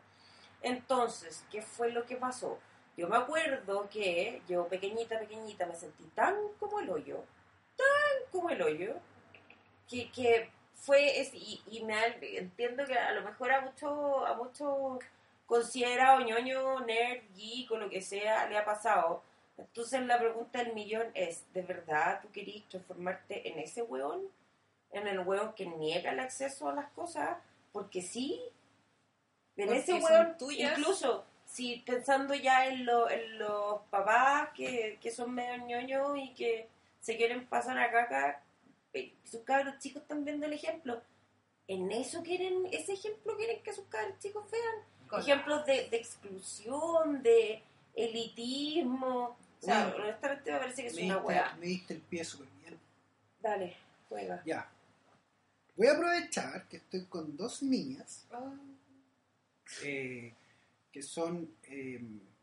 [0.62, 2.60] Entonces, ¿qué fue lo que pasó?
[2.98, 7.24] Yo me acuerdo que yo pequeñita, pequeñita, me sentí tan como el hoyo,
[7.78, 8.96] tan como el hoyo,
[9.90, 11.96] que, que fue, es- y, y me
[12.38, 15.00] entiendo que a lo mejor a muchos a mucho
[15.46, 19.24] considerado ñoño, nerd, geek o lo que sea, le ha pasado.
[19.58, 24.22] Entonces la pregunta del millón es, ¿de verdad tú querías transformarte en ese weón?
[24.92, 27.38] ¿En el weón que niega el acceso a las cosas?
[27.74, 28.42] Porque sí,
[29.58, 30.78] en Porque ese weón, tuyas.
[30.78, 36.34] incluso si pensando ya en, lo- en los papás que, que son medio ñoños y
[36.36, 36.68] que
[37.02, 38.42] se quieren pasar a caca,
[39.24, 41.02] sus cabros chicos están viendo el ejemplo.
[41.68, 44.76] En eso quieren, ese ejemplo quieren que sus cabros chicos vean.
[45.08, 47.62] Con- Ejemplos de, de exclusión, de
[47.96, 49.38] elitismo.
[49.62, 51.56] O sea, Bueno, honestamente me parece que es una weá.
[51.60, 52.80] me diste el pie súper bien.
[53.42, 53.76] Dale,
[54.08, 54.42] juega.
[54.46, 54.70] Ya.
[55.76, 58.52] Voy a aprovechar que estoy con dos niñas Ah,
[59.84, 60.34] eh,
[60.92, 62.02] que son eh,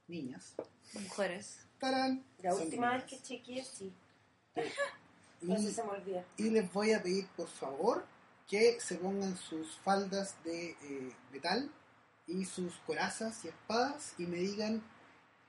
[0.09, 0.55] niñas.
[0.94, 1.66] mujeres.
[1.78, 2.24] Tarán.
[2.43, 3.93] La última vez que chequeé, sí.
[5.40, 6.24] Y- No sé, se me olvida.
[6.36, 8.04] y les voy a pedir por favor
[8.48, 11.70] que se pongan sus faldas de eh, metal
[12.26, 14.82] y sus corazas y espadas y me digan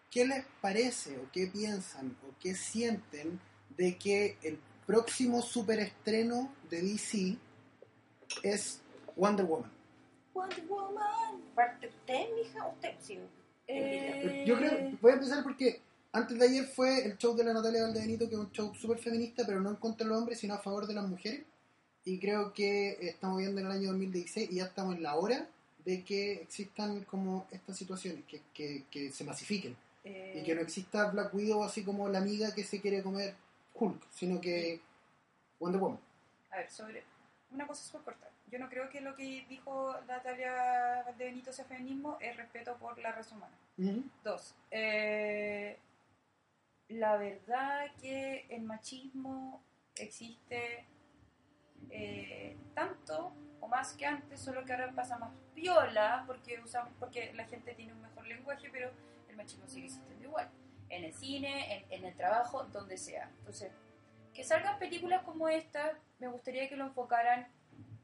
[0.09, 3.39] qué les parece o qué piensan o qué sienten
[3.77, 7.37] de que el próximo superestreno de DC
[8.43, 8.81] es
[9.15, 9.71] Wonder Woman.
[10.33, 11.41] Wonder Woman.
[11.55, 12.67] ¿Parte usted, mija?
[12.67, 12.95] ¿Usted?
[12.99, 13.19] Sí.
[13.67, 15.81] Eh, Yo creo, voy a empezar porque
[16.11, 18.97] antes de ayer fue el show de la Natalia Valdebenito, que es un show súper
[18.99, 21.43] feminista, pero no en contra de los hombres, sino a favor de las mujeres.
[22.05, 25.47] Y creo que estamos viendo en el año 2016 y ya estamos en la hora
[25.85, 29.75] de que existan como estas situaciones, que, que, que se masifiquen.
[30.03, 33.35] eh, Y que no exista Black Widow así como la amiga que se quiere comer
[33.73, 34.79] Hulk, sino que
[35.59, 35.99] Wonder Woman.
[36.51, 37.03] A ver, sobre
[37.51, 38.29] una cosa súper corta.
[38.49, 42.97] Yo no creo que lo que dijo Natalia de Benito sea feminismo es respeto por
[42.99, 43.53] la raza humana.
[43.77, 44.03] Ujú.
[44.23, 45.77] Dos, eh,
[46.89, 49.61] la verdad que el machismo
[49.95, 50.85] existe
[51.89, 57.33] eh, tanto o más que antes, solo que ahora pasa más piola porque, usamos, porque
[57.33, 58.91] la gente tiene un mejor lenguaje, pero
[59.29, 60.49] el machismo sigue existiendo igual.
[60.89, 63.29] En el cine, en, en el trabajo, donde sea.
[63.39, 63.71] Entonces,
[64.33, 67.47] que salgan películas como esta, me gustaría que lo enfocaran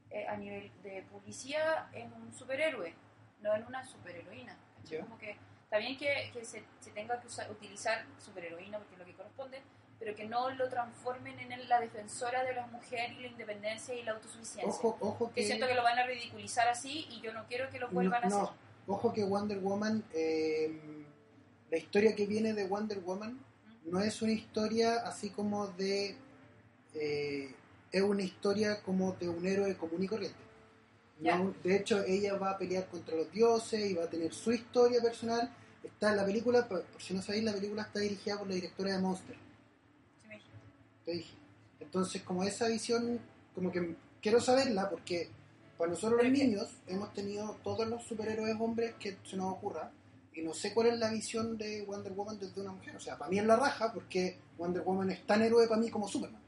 [0.10, 2.93] eh, a nivel de publicidad en un superhéroe,
[3.41, 4.57] no en una superheroína.
[4.85, 5.01] Ya.
[5.01, 5.38] Como que
[5.73, 9.13] está bien que, que se, se tenga que usar- utilizar superheroína porque es lo que
[9.13, 9.59] corresponde,
[9.97, 14.03] pero que no lo transformen en la defensora de la mujer y la independencia y
[14.03, 14.69] la autosuficiencia.
[14.69, 15.47] Ojo, ojo que que...
[15.47, 18.27] siento que lo van a ridiculizar así y yo no quiero que lo vuelvan no,
[18.27, 18.43] a no.
[18.43, 18.55] hacer.
[18.85, 20.79] Ojo que Wonder Woman, eh,
[21.71, 23.39] la historia que viene de Wonder Woman
[23.85, 26.15] no es una historia así como de...
[26.93, 27.55] eh,
[27.91, 30.37] es una historia como de un héroe común y corriente.
[31.19, 34.51] No, de hecho, ella va a pelear contra los dioses y va a tener su
[34.51, 35.49] historia personal.
[35.84, 38.55] Está en la película, por, por si no sabéis, la película está dirigida por la
[38.55, 39.35] directora de Monster.
[39.35, 40.57] Sí me dijiste.
[41.05, 41.34] te dije.
[41.80, 43.19] Entonces, como esa visión,
[43.53, 45.30] como que quiero saberla porque
[45.77, 49.91] para nosotros los niños hemos tenido todos los superhéroes hombres que se nos ocurra
[50.34, 52.95] y no sé cuál es la visión de Wonder Woman desde una mujer.
[52.95, 55.89] O sea, para mí es la raja porque Wonder Woman es tan héroe para mí
[55.89, 56.41] como Superman.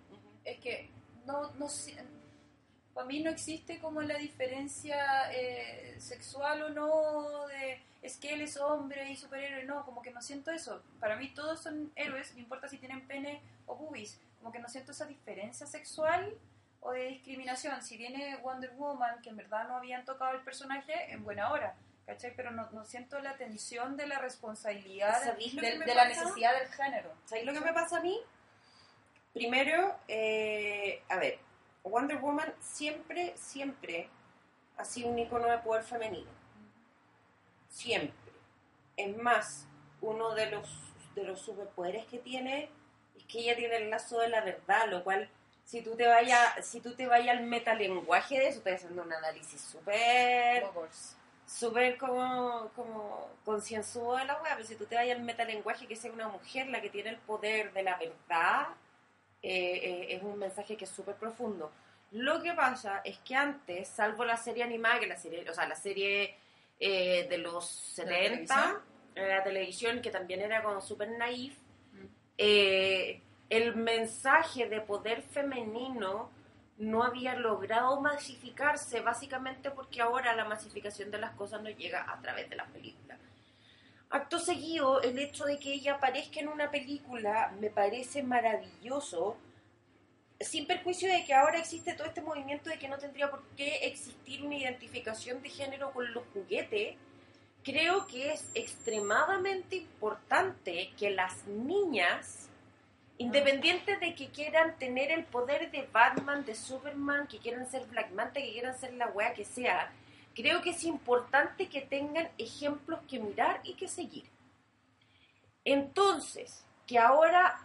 [0.44, 0.90] Es que
[1.26, 1.68] no, no
[2.96, 8.42] para mí no existe como la diferencia eh, sexual o no de es que él
[8.42, 10.82] es hombre y superhéroe, no, como que no siento eso.
[11.00, 14.70] Para mí todos son héroes, no importa si tienen pene o pubis, como que no
[14.70, 16.34] siento esa diferencia sexual
[16.82, 17.82] o de discriminación.
[17.82, 21.76] Si viene Wonder Woman, que en verdad no habían tocado el personaje, en buena hora.
[22.06, 22.36] ¿Cachai?
[22.36, 26.08] Pero no, no siento la tensión de la responsabilidad, de, ¿Sabéis lo que de- la
[26.08, 27.12] necesidad del género.
[27.26, 28.22] ¿Sabéis lo que me pasa a mí?
[29.34, 31.40] Primero, eh, a ver,
[31.86, 34.10] Wonder Woman siempre, siempre
[34.78, 36.30] ha sido un icono de poder femenino.
[37.70, 38.34] Siempre.
[38.98, 39.68] Es más,
[40.02, 40.70] uno de los,
[41.16, 42.70] de los superpoderes que tiene
[43.18, 45.30] es que ella tiene el lazo de la verdad, lo cual,
[45.64, 49.14] si tú te vayas, si tú te vayas al metalenguaje de eso, estoy haciendo un
[49.14, 50.66] análisis súper
[51.46, 55.96] súper como, como concienzudo de la web, pero si tú te vayas al metalenguaje que
[55.96, 58.68] sea una mujer la que tiene el poder de la verdad,
[59.48, 61.72] eh, eh, es un mensaje que es súper profundo.
[62.12, 65.68] Lo que pasa es que antes, salvo la serie animada, que la serie, o sea,
[65.68, 66.36] la serie
[66.80, 68.82] eh, de los ¿De la 70, televisión?
[69.16, 71.56] en la televisión, que también era como súper naif,
[71.94, 72.06] Mm.
[72.38, 76.30] eh, el mensaje de poder femenino
[76.78, 82.20] no había logrado masificarse, básicamente porque ahora la masificación de las cosas no llega a
[82.22, 83.18] través de las películas.
[84.16, 89.36] Acto seguido, el hecho de que ella aparezca en una película me parece maravilloso,
[90.40, 93.86] sin perjuicio de que ahora existe todo este movimiento de que no tendría por qué
[93.88, 96.96] existir una identificación de género con los juguetes.
[97.62, 102.48] Creo que es extremadamente importante que las niñas,
[103.18, 108.12] independientes de que quieran tener el poder de Batman, de Superman, que quieran ser Black
[108.12, 109.92] Manta, que quieran ser la wea que sea,
[110.36, 114.26] creo que es importante que tengan ejemplos que mirar y que seguir.
[115.64, 117.60] Entonces, que ahora,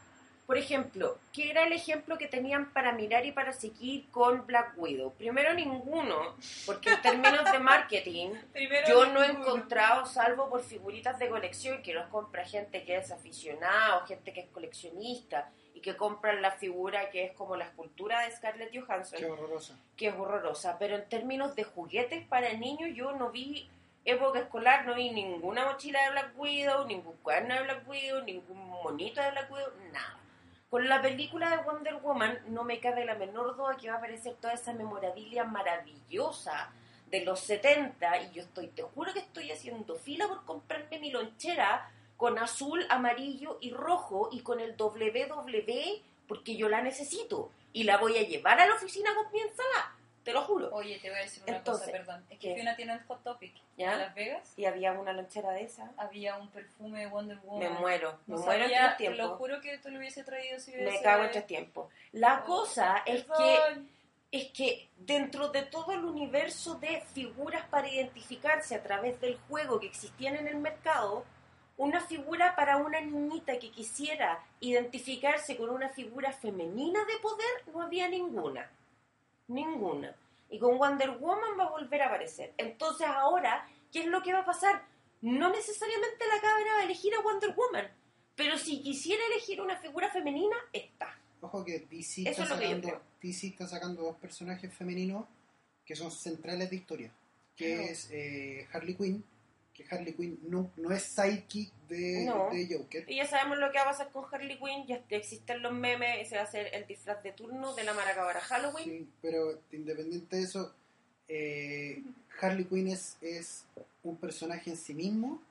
[0.47, 4.73] por ejemplo, ¿qué era el ejemplo que tenían para mirar y para seguir con Black
[4.77, 5.13] Widow?
[5.15, 8.31] Primero ninguno, porque en términos de marketing,
[8.89, 13.11] yo no he encontrado, salvo por figuritas de colección, que los compra gente que es
[13.11, 15.51] aficionada o gente que es coleccionista
[15.81, 19.77] y que compran la figura que es como la escultura de Scarlett Johansson Qué horrorosa.
[19.97, 23.69] que es horrorosa, pero en términos de juguetes para niños yo no vi
[24.05, 28.69] época escolar, no vi ninguna mochila de Black Widow, ningún cuaderno de Black Widow, ningún
[28.83, 30.17] monito de Black Widow, nada.
[30.69, 33.99] Con la película de Wonder Woman no me cabe la menor duda que va a
[33.99, 36.71] aparecer toda esa memorabilia maravillosa
[37.11, 41.11] de los 70 y yo estoy, te juro que estoy haciendo fila por comprarme mi
[41.11, 41.91] lonchera
[42.21, 47.97] con azul, amarillo y rojo y con el WW porque yo la necesito y la
[47.97, 50.69] voy a llevar a la oficina con mi ensalada, te lo juro.
[50.73, 52.25] Oye, te voy a decir una Entonces, cosa, perdón.
[52.29, 52.53] Es que ¿qué?
[52.53, 53.93] fui una tienda en Hot Topic ¿Ya?
[53.95, 54.53] en Las Vegas.
[54.59, 55.91] Y había una lonchera de esa.
[55.97, 57.81] Había un perfume de Wonder Me Woman.
[57.81, 59.39] muero, me No muero en tres te lo tiempos.
[59.39, 61.03] juro que te lo hubiese traído si Me hubiese...
[61.03, 61.91] cago en tres tiempos.
[62.13, 63.59] La Oh, cosa es que
[64.33, 69.81] es que dentro de todo el universo de figuras para identificarse a través del juego
[69.81, 71.25] que existían en el mercado,
[71.81, 77.81] una figura para una niñita que quisiera identificarse con una figura femenina de poder, no
[77.81, 78.71] había ninguna.
[79.49, 80.15] Ninguna.
[80.51, 82.53] Y con Wonder Woman va a volver a aparecer.
[82.59, 84.85] Entonces ahora, ¿qué es lo que va a pasar?
[85.23, 87.89] No necesariamente la cabra va a elegir a Wonder Woman,
[88.37, 91.19] pero si quisiera elegir una figura femenina, está.
[91.41, 93.03] Ojo que DC Eso está, es lo que yo sacando.
[93.23, 95.25] DC está sacando dos personajes femeninos
[95.87, 97.11] que son centrales de historia.
[97.57, 99.25] Que es eh, Harley Quinn,
[99.83, 102.51] que Harley Quinn no, no es sidekick de, No.
[102.51, 103.05] de Joker.
[103.11, 106.27] Y ya sabemos lo que va a pasar con Harley Quinn, ya existen los memes,
[106.27, 108.85] ese va a ser el disfraz de turno de la maracabara Halloween.
[108.85, 110.75] Sí, pero independiente de eso,
[111.29, 112.03] eh,
[112.41, 113.65] Harley Quinn es, es
[114.03, 115.43] un personaje en sí mismo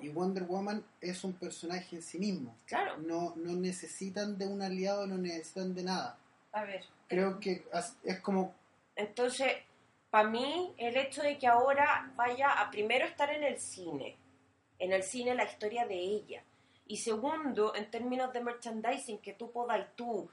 [0.00, 2.56] y Wonder Woman es un personaje en sí mismo.
[2.66, 2.96] Claro.
[2.98, 6.18] No, no necesitan de un aliado, no necesitan de nada.
[6.52, 6.82] A ver.
[7.06, 8.54] Creo que as- es como
[8.96, 9.52] Entonces,
[10.10, 14.16] para mí, el hecho de que ahora vaya a primero estar en el cine,
[14.78, 16.42] en el cine la historia de ella,
[16.86, 20.30] y segundo, en términos de merchandising, que tú podáis tú,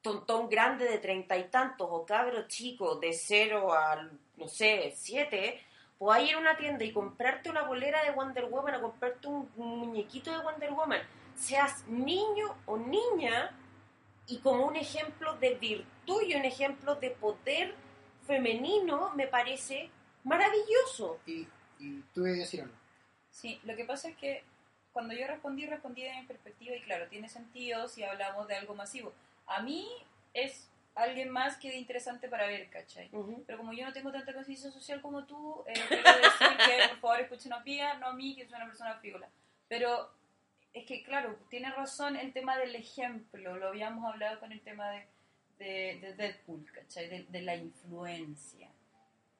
[0.00, 5.60] tontón grande de treinta y tantos o cabro chico de cero al, no sé, siete,
[5.98, 9.50] podáis ir a una tienda y comprarte una bolera de Wonder Woman o comprarte un
[9.56, 11.00] muñequito de Wonder Woman,
[11.34, 13.52] seas niño o niña,
[14.28, 17.74] y como un ejemplo de virtud y un ejemplo de poder
[18.28, 19.90] femenino, me parece
[20.22, 21.18] maravilloso.
[21.26, 21.48] y,
[21.80, 22.74] y tú ibas a decir algo.
[23.30, 24.44] Sí, lo que pasa es que
[24.92, 28.74] cuando yo respondí, respondí de mi perspectiva y claro, tiene sentido si hablamos de algo
[28.74, 29.12] masivo.
[29.46, 29.88] A mí
[30.34, 33.08] es alguien más que de interesante para ver, ¿cachai?
[33.46, 36.98] Pero como yo no tengo tanta conciencia social como tú, eh, quiero decir que por
[36.98, 39.28] favor escuchen a Pía, no a mí, que soy una persona frívola.
[39.68, 40.10] Pero
[40.74, 44.90] es que, claro, tiene razón el tema del ejemplo, lo habíamos hablado con el tema
[44.90, 45.06] de,
[45.58, 47.08] de, de Deadpool, ¿cachai?
[47.08, 48.68] De, de la influencia.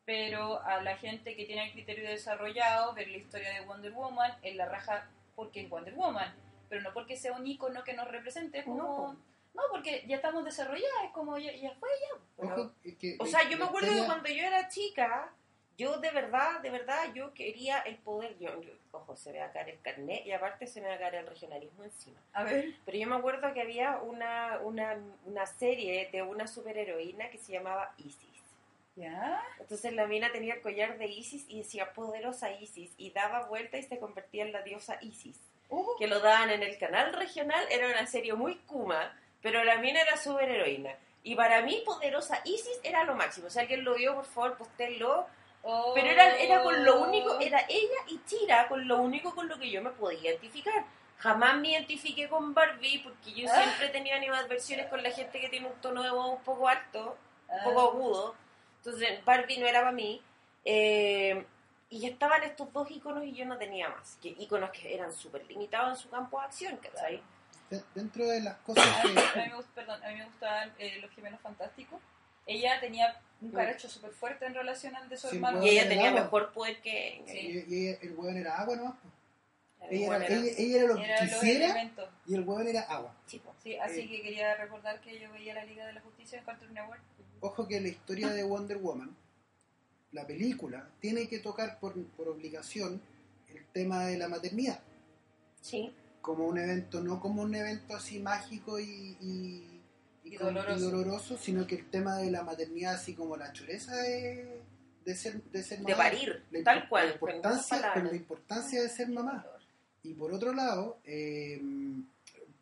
[0.05, 4.33] Pero a la gente que tiene el criterio desarrollado, ver la historia de Wonder Woman,
[4.43, 6.35] en la raja porque es Wonder Woman,
[6.69, 8.83] pero no porque sea un icono que nos represente, es como...
[8.83, 9.29] No.
[9.55, 12.21] No, porque ya estamos desarrolladas, es como ya, ya fue ya.
[12.37, 15.33] Pero- Ojo, que- que O sea, yo me acuerdo que cuando yo era chica,
[15.77, 18.39] yo de verdad, de verdad, yo quería el poder.
[18.39, 20.95] Yo, yo- ojo, se me va a caer el carnet y aparte se me va
[20.95, 22.21] a caer el regionalismo encima.
[22.33, 22.75] A ver.
[22.85, 27.53] Pero yo me acuerdo que había una, una, una serie de una superheroína que se
[27.53, 28.29] llamaba Isis.
[28.97, 29.41] ¿Ya?
[29.61, 33.79] Entonces la mina tenía el collar de Isis y decía poderosa Isis y daba vuelta
[33.79, 35.39] y se convertía en la diosa Isis.
[35.69, 39.77] Uh, Que lo daban en el canal regional, era una serie muy kuma, pero la
[39.77, 40.91] mina era superheroína.
[41.23, 43.51] Y para mí poderosa Isis era lo máximo.
[43.51, 45.27] Si alguien lo vio, por favor, posténlo.
[45.63, 45.93] Oh.
[45.95, 49.59] Pero era, era con lo único, era ella y Tira con lo único con lo
[49.59, 50.85] que yo me podía identificar.
[51.19, 53.63] Jamás me identifiqué con Barbie porque yo Ah.
[53.63, 56.69] siempre he tenido animadversiones con la gente que tiene un tono de voz un poco
[56.69, 57.17] alto
[57.49, 57.65] un Ah.
[57.65, 58.35] poco agudo.
[58.79, 60.23] Entonces, Barbie no era para mí.
[60.65, 61.45] Eh,
[61.91, 64.19] y estaban estos dos iconos y yo no tenía más.
[64.23, 67.23] Que iconos que eran súper limitados en su campo de acción, ¿cachai?
[67.71, 70.25] de- dentro de las cosas A mí, a que mí me, perdón, a mí me
[70.25, 72.01] gustaban eh, los gemelos fantásticos.
[72.49, 75.63] Ella tenía un caracho súper fuerte en relación al de su Sí, hermano.
[75.65, 76.23] Y ella el tenía agua.
[76.23, 77.23] mejor poder que...
[77.29, 77.65] Sí.
[77.69, 78.95] y- el hueón era agua nomás.
[79.91, 81.91] Ella era, era- ella, ella era lo Era quisiera
[82.27, 83.15] y el hueón era agua.
[83.27, 83.41] Sí,
[83.77, 84.09] así Eh.
[84.09, 87.01] que quería recordar que yo veía la Liga de la Justicia en Cartoon Network.
[87.41, 89.15] Ojo que la historia de Wonder Woman,
[90.13, 93.01] la película, tiene que tocar por, por obligación
[93.55, 94.81] el tema de la maternidad.
[95.61, 95.93] Sí.
[96.23, 99.78] Como un evento, no como un evento así mágico y, y,
[100.31, 100.91] Y doloroso.
[100.91, 104.61] doloroso, sino que el tema de la maternidad, así como la chureza de,
[105.05, 105.97] de ser, de ser De mamá.
[105.97, 107.07] parir, la tal cual.
[107.09, 109.47] La importancia, pero la importancia de ser mamá.
[110.03, 111.61] Y por otro lado, eh,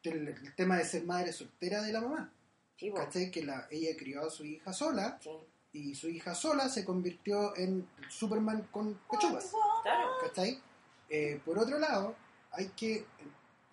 [0.02, 2.30] el, el tema de ser madre soltera de la mamá.
[2.76, 2.92] Sí.
[2.94, 3.30] ¿Cachai?
[3.30, 5.30] Que la, ella crió a su hija sola Sí.
[5.72, 9.50] y su hija sola se convirtió en Superman con pechugas.
[9.82, 10.08] Claro.
[10.22, 10.60] ¿Cachai?
[11.08, 12.14] Eh, por otro lado,
[12.52, 13.04] hay que,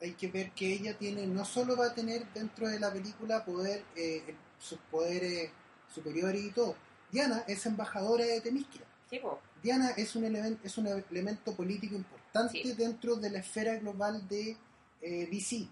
[0.03, 3.43] hay que ver que ella tiene, no solo va a tener dentro de la película
[3.45, 5.49] poder, eh, sus poderes
[5.93, 6.75] superiores y todo.
[7.11, 8.85] Diana es embajadora de Temisquira.
[9.09, 9.19] Sí.
[9.61, 12.73] Diana es un, elemento es un elemento político importante Sí.
[12.73, 14.57] dentro de la esfera global de
[15.01, 15.67] eh, DC.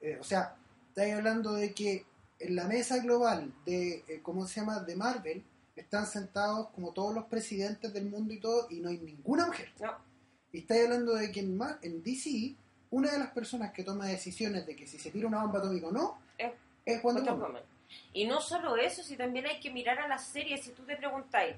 [0.00, 0.56] Eh, o sea,
[0.88, 2.04] estáis hablando de que
[2.38, 5.44] en la mesa global de, eh, ¿cómo se llama?, de Marvel,
[5.76, 9.70] están sentados como todos los presidentes del mundo y todo, y no hay ninguna mujer.
[9.80, 9.92] No.
[10.52, 12.56] Y estáis hablando de que en, Mar- en DC,
[12.90, 15.86] una de las personas que toma decisiones de que si se tira una bomba atómica
[15.88, 16.52] o no, Es
[16.84, 17.48] es Wonder Wonder Woman.
[17.52, 17.62] Woman.
[18.12, 20.96] Y no solo eso, si también hay que mirar a las series, si tú te
[20.96, 21.56] preguntáis,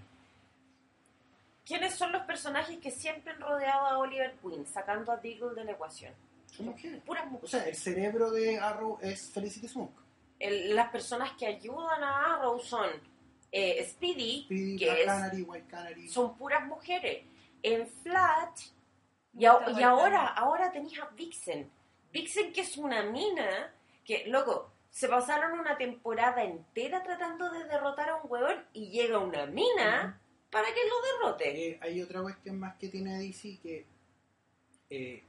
[1.64, 5.64] ¿quiénes son los personajes que siempre han rodeado a Oliver Queen, sacando a Deagle de
[5.64, 6.12] la ecuación?
[6.46, 7.00] Son mujeres.
[7.04, 7.50] Puras O mujeres.
[7.50, 9.92] sea, el cerebro de Arrow es Felicity Smoke.
[10.38, 12.90] El- las personas que ayudan a Arrow son
[13.52, 16.08] eh, Speedy, Speedy, que Black es- Canary, White Canary.
[16.08, 17.24] son puras mujeres.
[17.62, 18.70] En Flash,
[19.36, 21.70] y, a- ahora, ahora tenéis a Vixen.
[22.12, 23.72] Vixen que es una mina
[24.04, 29.18] que, loco, se pasaron una temporada entera tratando de derrotar a un huevón y llega
[29.18, 31.68] una mina para que lo derrote.
[31.70, 33.86] Eh, hay otra cuestión más que tiene DC que
[34.90, 35.22] eh,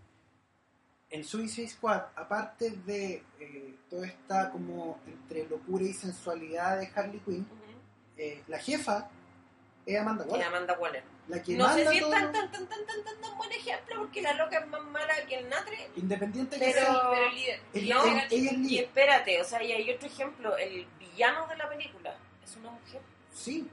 [1.09, 7.19] en Suicide Squad, aparte de eh, toda esta como entre locura y sensualidad de Harley
[7.19, 7.47] Quinn,
[8.17, 9.09] eh, la jefa
[9.85, 10.47] es Amanda Waller.
[10.47, 11.03] Amanda Waller.
[11.27, 13.95] La que No sé si es tan, tan, tan, tan, tan, tan, tan buen ejemplo
[13.99, 15.89] porque la loca es más mala que el Natre.
[15.95, 17.59] independiente que Pero- sea, Pero el líder.
[17.73, 20.57] el- no, el- ella es Y espérate, o sea, y hay otro ejemplo.
[20.57, 23.01] El villano de la película es una mujer.
[23.33, 23.69] Sí.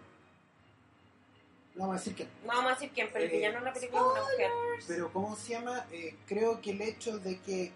[1.75, 3.65] No vamos a decir que No vamos a decir quién, pero el Eh, villano de
[3.65, 4.51] la película es una mujer.
[4.89, 5.87] Pero ¿cómo se llama?
[5.93, 7.73] Eh, creo que el hecho de que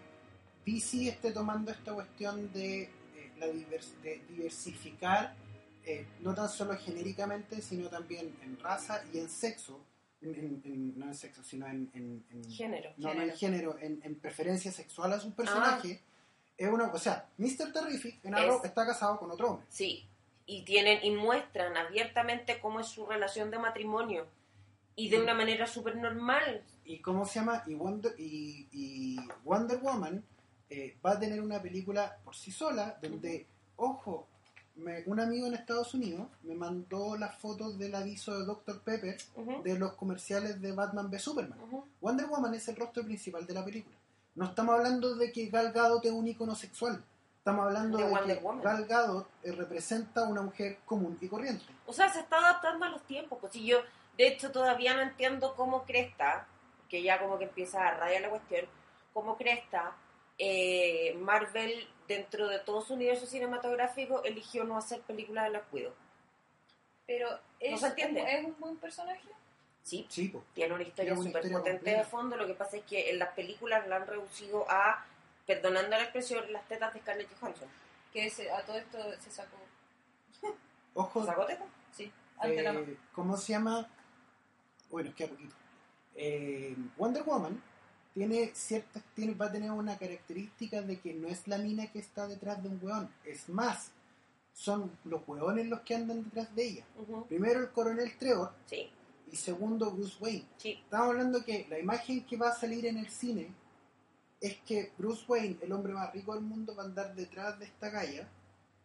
[0.66, 2.90] DC esté tomando esta cuestión de, eh,
[3.38, 5.34] la divers- de diversificar,
[5.86, 9.80] eh, no tan solo genéricamente, sino también en raza y en sexo,
[10.22, 12.90] en- en- en- no en sexo, sino en, Género.
[12.96, 15.34] no, no en género, en, en preferencia sexual a su Ah.
[15.36, 16.00] personaje,
[16.56, 17.72] es una, o sea, Mr.
[17.72, 19.66] Terrific en Arrow Es- está casado con otro hombre.
[19.68, 20.06] Sí,
[20.46, 24.26] y tienen y muestran abiertamente cómo es su relación de matrimonio
[24.96, 25.22] y de Mm.
[25.22, 26.62] una manera súper normal.
[26.86, 30.22] y cómo se llama y Wonder, y, y Wonder Woman
[30.68, 33.46] eh, va a tener una película por sí sola donde
[33.76, 34.28] ojo
[34.76, 38.80] me- un amigo en Estados Unidos me mandó las fotos del aviso de Dr.
[38.82, 39.16] Pepper
[39.62, 41.58] de los comerciales de Batman v Superman.
[42.00, 43.96] Wonder Woman es el rostro principal de la película
[44.36, 47.04] no estamos hablando de que Gal Gadot es un icono sexual
[47.38, 48.62] estamos hablando De de, que Woman.
[48.62, 52.88] Gal Gadot eh, representa una mujer común y corriente O sea, se está adaptando a
[52.88, 53.38] los tiempos.
[53.40, 53.78] Pues si yo,
[54.16, 56.46] de hecho, todavía no entiendo cómo Cresta,
[56.88, 58.64] que ya como que empieza a rayar la cuestión,
[59.12, 59.94] cómo Cresta,
[60.38, 65.94] eh, Marvel, dentro de todo su universo cinematográfico, eligió no hacer películas de los cuidos.
[67.06, 67.28] Pero
[67.60, 68.22] es, se entiende.
[68.22, 69.28] un, es un buen personaje.
[69.82, 70.42] Sí, sí po.
[70.54, 72.36] tiene una historia súper potente de fondo.
[72.36, 75.04] Lo que pasa es que en las películas la han reducido a,
[75.46, 77.68] perdonando la expresión, las tetas de Scarlett Johansson.
[78.12, 79.56] Que se- a todo esto se sacó.
[80.94, 81.66] ojo ¿Sacó tetas?
[81.92, 82.10] Sí,
[82.42, 82.72] la.
[82.72, 83.86] Eh, ¿Cómo se llama?
[84.90, 85.54] Bueno, es que a poquito.
[86.14, 87.60] Eh, Wonder Woman
[88.14, 91.98] tiene ciertas, tiene, va a tener una característica de que no es la mina que
[91.98, 93.10] está detrás de un weón.
[93.24, 93.90] Es más,
[94.52, 96.84] son los weones los que andan detrás de ella.
[97.28, 98.88] Primero el coronel Trevor Sí,
[99.30, 100.46] y segundo Bruce Wayne.
[100.56, 100.78] sí.
[100.84, 103.52] Estamos hablando que la imagen que va a salir en el cine
[104.40, 107.64] es que Bruce Wayne, el hombre más rico del mundo, va a andar detrás de
[107.64, 108.28] esta galla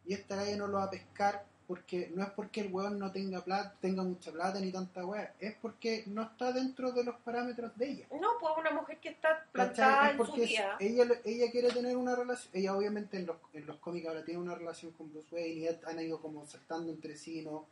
[0.06, 3.12] y esta galla no lo va a pescar porque no es porque el weón no
[3.12, 7.16] tenga plata, tenga mucha plata ni tanta weá, es porque no está dentro de los
[7.18, 8.08] parámetros de ella.
[8.20, 10.78] No, pues una mujer que está plantada Es en su vida.
[10.80, 14.40] ella, ella quiere tener una relación, ella obviamente en los, en los cómics ahora tiene
[14.40, 17.68] una relación con Bruce Wayne y han ido como saltando entre sí, ¿no?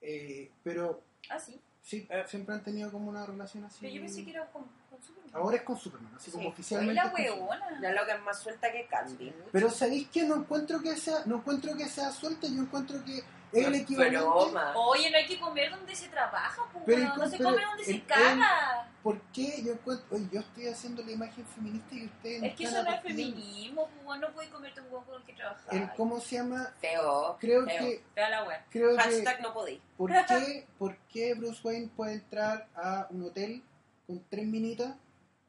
[0.00, 1.60] Eh, pero Ah, sí.
[1.82, 3.78] sí, siempre han tenido como una relación así.
[3.80, 5.30] Pero yo pensé que era con, con Superman.
[5.34, 6.46] Ahora es con Superman, así como Sí.
[6.46, 6.94] Oye, oficialmente.
[6.94, 7.80] la huevona.
[7.80, 9.34] La loca es más suelta que Candy.
[9.50, 13.22] Pero sabéis que no encuentro que sea, no encuentro que sea suelta, yo encuentro que
[13.52, 14.18] es el equivalente.
[14.18, 14.72] Broma.
[14.76, 16.84] Oye, no hay que comer donde se trabaja, pues.
[16.86, 18.86] Pero, no se pero come donde el- se caga.
[19.02, 22.64] ¿Por qué yo encuentro, oye, yo estoy haciendo la imagen feminista y ustedes Es que
[22.64, 24.20] eso no es feminismo, pues.
[24.20, 25.74] No puedes comerte un huevo con el que trabajar.
[25.74, 27.36] El cómo se llama, Feo.
[27.40, 27.78] creo feo.
[27.78, 28.66] que, da la wea.
[28.70, 29.80] creo que, Hashtag no podí.
[29.96, 33.62] ¿por qué, ¿por qué Bruce Wayne puede entrar a un hotel
[34.06, 34.94] con tres minitas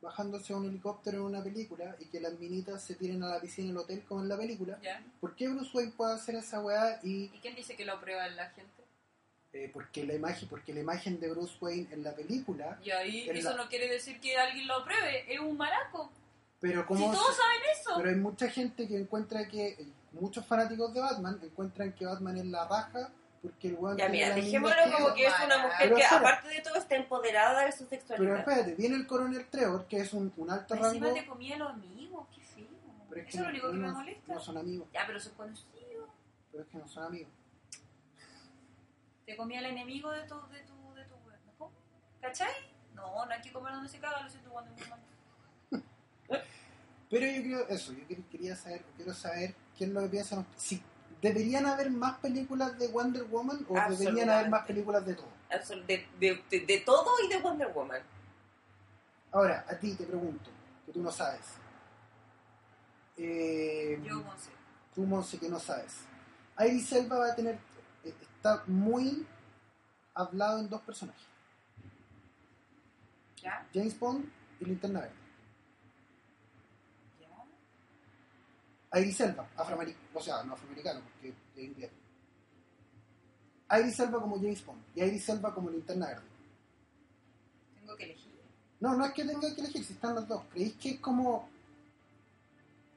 [0.01, 3.39] bajándose a un helicóptero en una película y que las minitas se tiren a la
[3.39, 4.79] piscina del hotel como en la película?
[4.81, 5.03] ¿Ya?
[5.19, 8.27] ¿Por qué Bruce Wayne puede hacer esa weá y ¿Y quién dice que lo aprueba
[8.29, 8.71] la gente?
[9.53, 13.29] eh, porque la imagen porque la imagen de Bruce Wayne en la película Y ahí
[13.29, 15.31] eso la- no quiere decir que alguien lo apruebe.
[15.33, 16.09] Es un maraco.
[16.59, 17.91] pero Si como todos saben eso.
[17.97, 22.45] pero hay mucha gente que encuentra que muchos fanáticos de Batman encuentran que Batman es
[22.45, 23.11] la raja
[23.41, 26.19] porque el weón Ya, mira, la dejémoslo como que es una mujer Pero que, espera.
[26.21, 28.39] aparte de todo, está empoderada de su pero sexualidad.
[28.39, 31.59] espérate viene el coronel Trevor que es un, un alto Encima rango te comía a
[31.59, 32.27] los amigos.
[32.35, 32.67] Qué feo.
[33.09, 34.33] pero es Eso es lo único que no, me molesta.
[34.33, 36.09] no son amigos Ya, pero son conocidos.
[36.51, 37.31] pero es que no son amigos
[39.25, 41.15] Te comía el enemigo de tu, de tu, de tu
[41.59, 41.71] ¿no?
[42.21, 42.51] ¿Cachai?
[42.93, 44.71] No, no hay que comer donde se caga, lo siento cuando
[47.09, 50.39] pero yo creo eso yo quer- quería saber quiero saber qué es lo que piensan
[50.39, 50.61] ustedes.
[50.61, 50.83] si
[51.21, 55.29] deberían haber más películas de Wonder Woman o deberían haber más películas de todo
[55.87, 58.01] De, de- de- de todo y de Wonder Woman.
[59.31, 60.49] ahora a ti te pregunto
[60.85, 61.41] que tú no sabes
[63.17, 64.49] eh, Yo, Monse.
[64.95, 65.93] tú Monse que no sabes
[66.59, 67.55] Iris Elba va a tener
[68.03, 69.25] eh, está muy
[70.13, 71.21] hablado en dos personajes
[73.41, 73.65] ¿Ya?
[73.73, 74.25] James Bond
[74.59, 75.15] y Linterna Verde
[78.93, 78.99] ¿Ya?
[78.99, 81.91] Iris Elba afroamericano o sea no afroamericano porque es inglés
[83.79, 86.23] Iris Elba como James Bond y Iris Elba como Linterna Verde
[87.79, 88.31] Tengo que elegir.
[88.79, 91.49] no no es que tenga que elegir si están los dos creéis que es como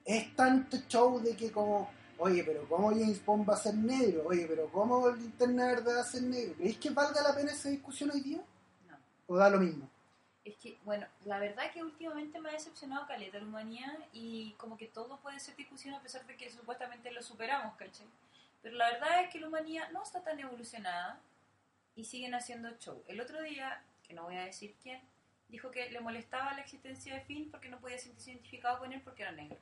[0.05, 1.89] es tanto show de que como
[2.19, 6.01] oye pero cómo James Bond va a ser negro oye pero cómo Linterna Verde va
[6.01, 8.43] a ser negro ¿creéis que valga la pena esa discusión hoy día?
[8.89, 8.97] No.
[9.29, 9.89] ¿O da lo mismo?
[10.45, 14.77] Es que, bueno, la verdad que últimamente me ha decepcionado Caleta la humanidad y como
[14.77, 18.07] que todo puede ser discusión a pesar de que supuestamente lo superamos, ¿cachai?
[18.63, 21.19] Pero la verdad es que la humanidad no está tan evolucionada
[21.97, 23.03] y siguen haciendo show.
[23.09, 25.01] El otro día, que no voy a decir quién,
[25.49, 29.01] dijo que le molestaba la existencia de Finn porque no podía sentirse identificado con él
[29.03, 29.57] porque era negro.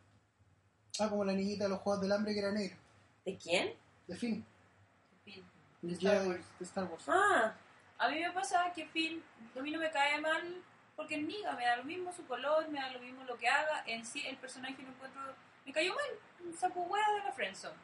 [0.98, 2.76] Ah, como la niñita de los Juegos del Hambre que era negra.
[3.24, 3.72] ¿De quién?
[4.08, 4.44] De fin.
[5.24, 5.44] Finn.
[5.82, 6.44] El De Star Wars.
[6.58, 7.04] de Star Wars.
[7.08, 7.54] Ah,
[7.98, 9.22] A mí me pasa que Finn,
[9.56, 10.62] a mí no me cae mal
[10.96, 13.48] porque es niga, me da lo mismo su color, me da lo mismo lo que
[13.48, 13.82] haga.
[13.86, 15.20] En sí, el personaje lo encuentro.
[15.64, 17.76] Me cayó mal, un saco hueá de la Friendzone.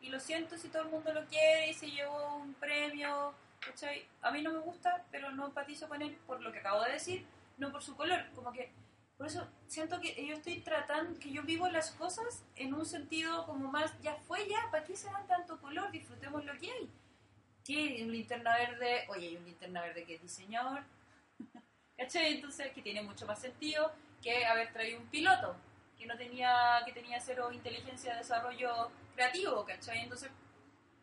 [0.00, 3.34] Y lo siento si todo el mundo lo quiere y se llevó un premio.
[3.60, 4.06] ¿cachai?
[4.20, 6.92] A mí no me gusta, pero no empatizo con él por lo que acabo de
[6.92, 7.26] decir,
[7.56, 8.20] no por su color.
[8.34, 8.72] Como que.
[9.16, 13.46] Por eso siento que yo estoy tratando, que yo vivo las cosas en un sentido
[13.46, 15.92] como más, ya fue ya, ¿para qué se dan tanto color?
[15.92, 16.90] Disfrutemos lo que hay
[17.64, 20.82] que un linterna verde, oye, hay un linterna verde que es diseñador,
[21.96, 22.34] ¿cachai?
[22.34, 23.92] Entonces, que tiene mucho más sentido
[24.22, 25.56] que haber traído un piloto,
[25.98, 30.00] que no tenía, que tenía cero inteligencia de desarrollo creativo, ¿cachai?
[30.00, 30.30] Entonces,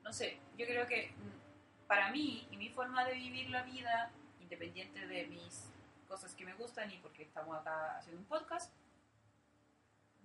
[0.03, 4.11] no sé, yo creo que mm, para mí y mi forma de vivir la vida,
[4.39, 5.71] independiente de mis
[6.07, 8.73] cosas que me gustan y porque estamos acá haciendo un podcast,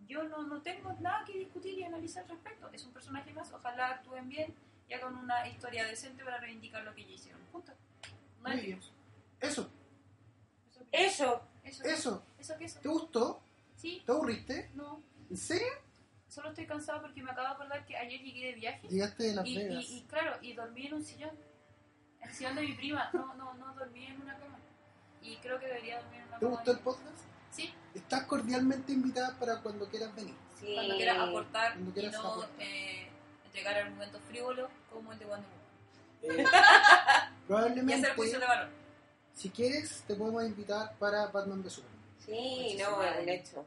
[0.08, 2.68] yo no, no tengo nada que discutir y analizar al respecto.
[2.72, 4.54] Es un personaje más, ojalá actúen bien
[4.88, 7.40] y hagan una historia decente para reivindicar lo que ya hicieron.
[7.52, 7.72] Punto.
[8.42, 8.80] No Muy bien.
[9.40, 9.70] Eso,
[10.92, 11.84] Eso, eso.
[11.84, 11.92] eso, que-
[12.42, 12.58] eso.
[12.58, 12.80] que eso.
[12.80, 13.42] ¿Te gustó?
[13.76, 14.70] Sí, ¿Te aburriste?
[14.74, 15.02] no.
[15.30, 15.66] ¿En serio?
[16.28, 19.34] Solo estoy cansada porque me acabo de acordar que ayer llegué de viaje Llegaste de
[19.34, 19.84] Las y, Vegas.
[19.88, 21.30] y, y claro, y dormí en un sillón.
[22.20, 23.10] En el sillón de mi prima.
[23.12, 24.58] No, no, no dormí en una cama.
[25.22, 26.56] Y creo que debería dormir en una ¿Te cama.
[26.56, 27.16] gustó el podcast?
[27.50, 30.34] Sí, Estás cordialmente invitada para cuando quieras venir.
[30.60, 30.72] Sí.
[30.74, 32.50] cuando quieras aportar Cuando y quieras no aportar.
[32.60, 33.08] eh,
[33.46, 35.48] entregar argumentos frívolos como el de Wonder
[36.22, 36.40] Woman.
[36.40, 36.44] Eh,
[37.42, 38.68] Y probablemente, hacer juicio de valor.
[39.36, 42.00] Si quieres, te podemos invitar para Batman de Superman.
[42.24, 43.66] Sí, Concha su no, un hecho.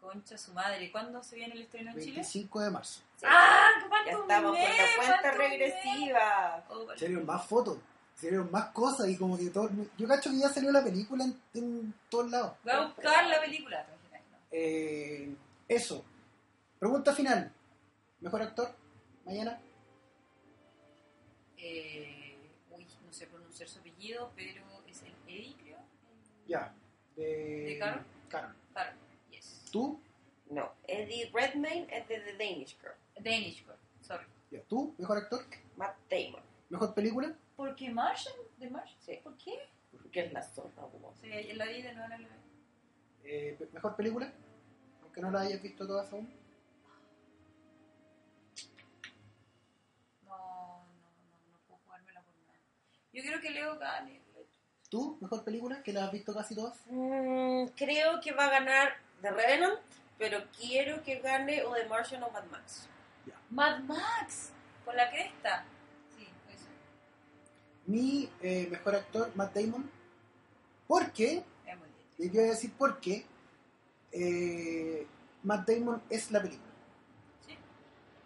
[0.00, 0.90] Concha su madre.
[0.90, 2.12] ¿Cuándo se viene el estreno en Chile?
[2.14, 3.00] 25 de marzo.
[3.16, 3.26] Sí.
[3.28, 3.68] ¡Ah!
[3.80, 4.68] ya ¿Cuánto estamos con mes?
[4.70, 6.64] la cuenta ¿Cuánto regresiva.
[6.70, 6.98] Oh, vale.
[6.98, 7.78] Salieron más fotos,
[8.14, 9.70] salieron más cosas y como que todo...
[9.98, 12.54] Yo cacho que ya salió la película en, en todos lados.
[12.64, 13.86] Voy a buscar la película.
[14.50, 15.34] Eh,
[15.68, 16.02] eso.
[16.78, 17.52] Pregunta final.
[18.20, 18.74] ¿Mejor actor?
[19.26, 19.60] Mañana.
[21.58, 22.36] Eh,
[22.70, 25.78] uy, no sé pronunciar su apellido, pero es el Eddie, creo.
[26.54, 26.72] Ya.
[27.16, 28.04] De, ¿De Carol?
[28.28, 28.54] Carol.
[28.72, 28.96] Claro,
[29.30, 29.68] yes.
[29.72, 30.00] ¿Tú?
[30.50, 32.94] No, Eddie Redmayne es de The Danish Girl.
[33.18, 34.24] Danish Girl, sorry.
[34.52, 34.62] Ya.
[34.68, 34.94] ¿Tú?
[34.98, 35.44] ¿Mejor actor?
[35.76, 36.42] Matt Damon.
[36.70, 37.34] ¿Mejor película?
[37.56, 38.34] ¿Por qué Martian?
[38.58, 39.00] ¿De Martian?
[39.00, 39.18] Sí.
[39.24, 39.68] ¿Por qué?
[39.90, 40.48] Porque es la
[40.90, 41.12] como.
[41.20, 42.28] Sí, la vi de nuevo en el...
[43.24, 44.32] Eh, ¿Mejor película?
[45.02, 46.32] Aunque no la hayas visto todas aún.
[50.22, 52.58] No, no, no, no puedo jugármela por nada.
[53.12, 54.23] Yo quiero que Leo gane.
[54.94, 55.18] ¿Tú?
[55.20, 55.82] ¿Mejor película?
[55.82, 56.78] Que la has visto casi todas.
[56.88, 58.92] Mm, creo que va a ganar
[59.22, 59.80] The Revenant,
[60.16, 62.88] pero quiero que gane o The Martian o Mad Max.
[63.50, 64.52] Mad Max,
[64.84, 65.64] con la cresta.
[66.16, 66.68] Sí, ser.
[67.86, 69.90] Mi eh, mejor actor, Matt Damon.
[70.86, 71.42] ¿Por qué?
[72.16, 73.26] Y quiero decir por qué.
[74.12, 75.08] Eh,
[75.42, 76.70] Matt Damon es la película.
[77.44, 77.58] Sí.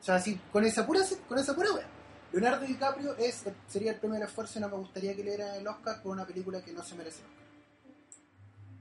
[0.00, 1.97] O sea, si con esa pura, con esa pura wea.
[2.32, 5.66] Leonardo DiCaprio es, sería el primer esfuerzo y no me gustaría que le dieran el
[5.66, 7.38] Oscar por una película que no se merece el Oscar.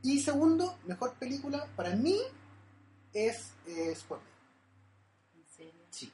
[0.03, 2.17] Y segundo, mejor película para mí
[3.13, 4.35] es eh, Spotlight.
[5.35, 5.81] ¿En serio?
[5.89, 6.11] Sí.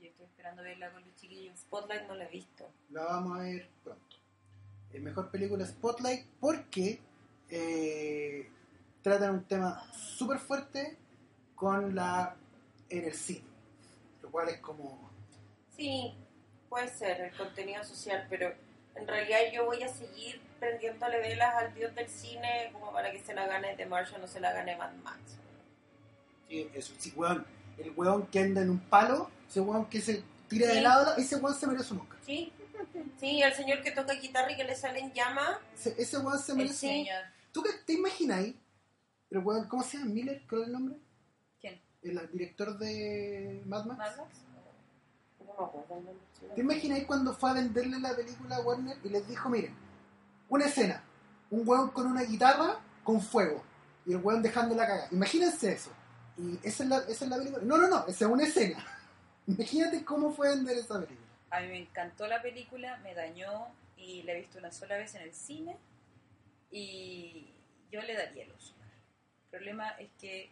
[0.00, 1.58] Yo estoy esperando verla con los chiquillos.
[1.58, 2.70] Spotlight no la he visto.
[2.90, 4.16] La vamos a ver pronto.
[4.92, 7.00] Eh, mejor película Spotlight porque
[7.48, 8.50] eh,
[9.02, 10.98] tratan un tema súper fuerte
[11.54, 12.36] con la
[12.88, 13.44] en el cine.
[14.22, 15.10] Lo cual es como...
[15.76, 16.14] Sí,
[16.68, 18.52] puede ser el contenido social, pero
[18.94, 23.20] en realidad yo voy a seguir prendiéndole velas al dios del cine como para que
[23.20, 25.20] se la gane The Martian o se la gane Mad Max.
[26.48, 27.46] Sí, eso, sí, weón.
[27.78, 31.36] El weón que anda en un palo, ese weón que se tira de lado, ese
[31.36, 32.18] weón se merece un Oscar.
[32.24, 32.52] Sí,
[33.20, 35.58] sí, el señor que toca guitarra y que le salen llamas.
[35.74, 36.78] Ese, ese weón se El merece...
[36.78, 37.22] Señor.
[37.52, 38.54] ¿Tú qué te imagináis?
[39.30, 40.10] El weón, ¿cómo se llama?
[40.10, 40.42] ¿Miller?
[40.48, 40.96] ¿Cuál es el nombre?
[41.60, 41.80] ¿Quién?
[42.02, 43.98] El director de Mad Max.
[43.98, 44.36] ¿Mad Max?
[45.46, 46.54] No me acuerdo el nombre.
[46.54, 49.74] ¿Te imagináis cuando fue a venderle la película a Warner y les dijo, miren,
[50.48, 51.02] una escena,
[51.50, 53.62] un weón con una guitarra con fuego
[54.04, 55.08] y el weón dejando la caga?
[55.10, 55.90] Imagínense eso.
[56.36, 57.62] Y esa es la, esa es la película.
[57.64, 58.84] No, no, no, esa es una escena.
[59.46, 61.26] Imagínate cómo fue a vender esa película.
[61.50, 65.14] A mí me encantó la película, me dañó y la he visto una sola vez
[65.14, 65.76] en el cine
[66.70, 67.54] y
[67.90, 68.88] yo le daría el Oscar.
[69.44, 70.50] El problema es que,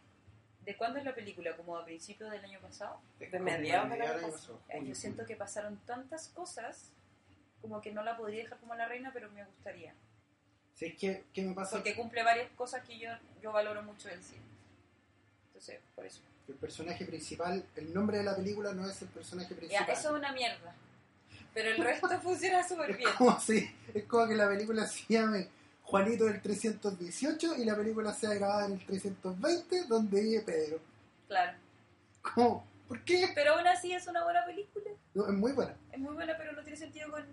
[0.64, 1.56] ¿de cuándo es la película?
[1.56, 3.00] ¿Como a principios del año pasado?
[3.18, 4.60] De mediados del año pasado.
[4.82, 6.90] Yo siento que pasaron tantas cosas
[7.60, 9.94] como que no la podría dejar como la reina, pero me gustaría.
[10.74, 11.76] Si es que, ¿qué me pasa?
[11.76, 13.10] Porque cumple varias cosas que yo,
[13.42, 14.42] yo valoro mucho del cine.
[15.48, 16.20] Entonces, por eso.
[16.48, 19.88] El personaje principal, el nombre de la película no es el personaje Ya, principal.
[19.90, 20.74] eso es una mierda.
[21.54, 23.08] Pero el resto funciona súper bien.
[23.08, 25.48] Es como, si, es como que la película se llame
[25.85, 30.81] Juanito del 318 y la película sea grabada en el 320 donde vive Pedro.
[31.28, 31.56] Claro.
[32.23, 32.66] ¿Cómo?
[32.89, 33.28] ¿Por qué?
[33.35, 34.90] Pero aún así es una buena película.
[35.15, 35.74] No, es muy buena.
[35.93, 37.24] Es muy buena, pero no tiene sentido con...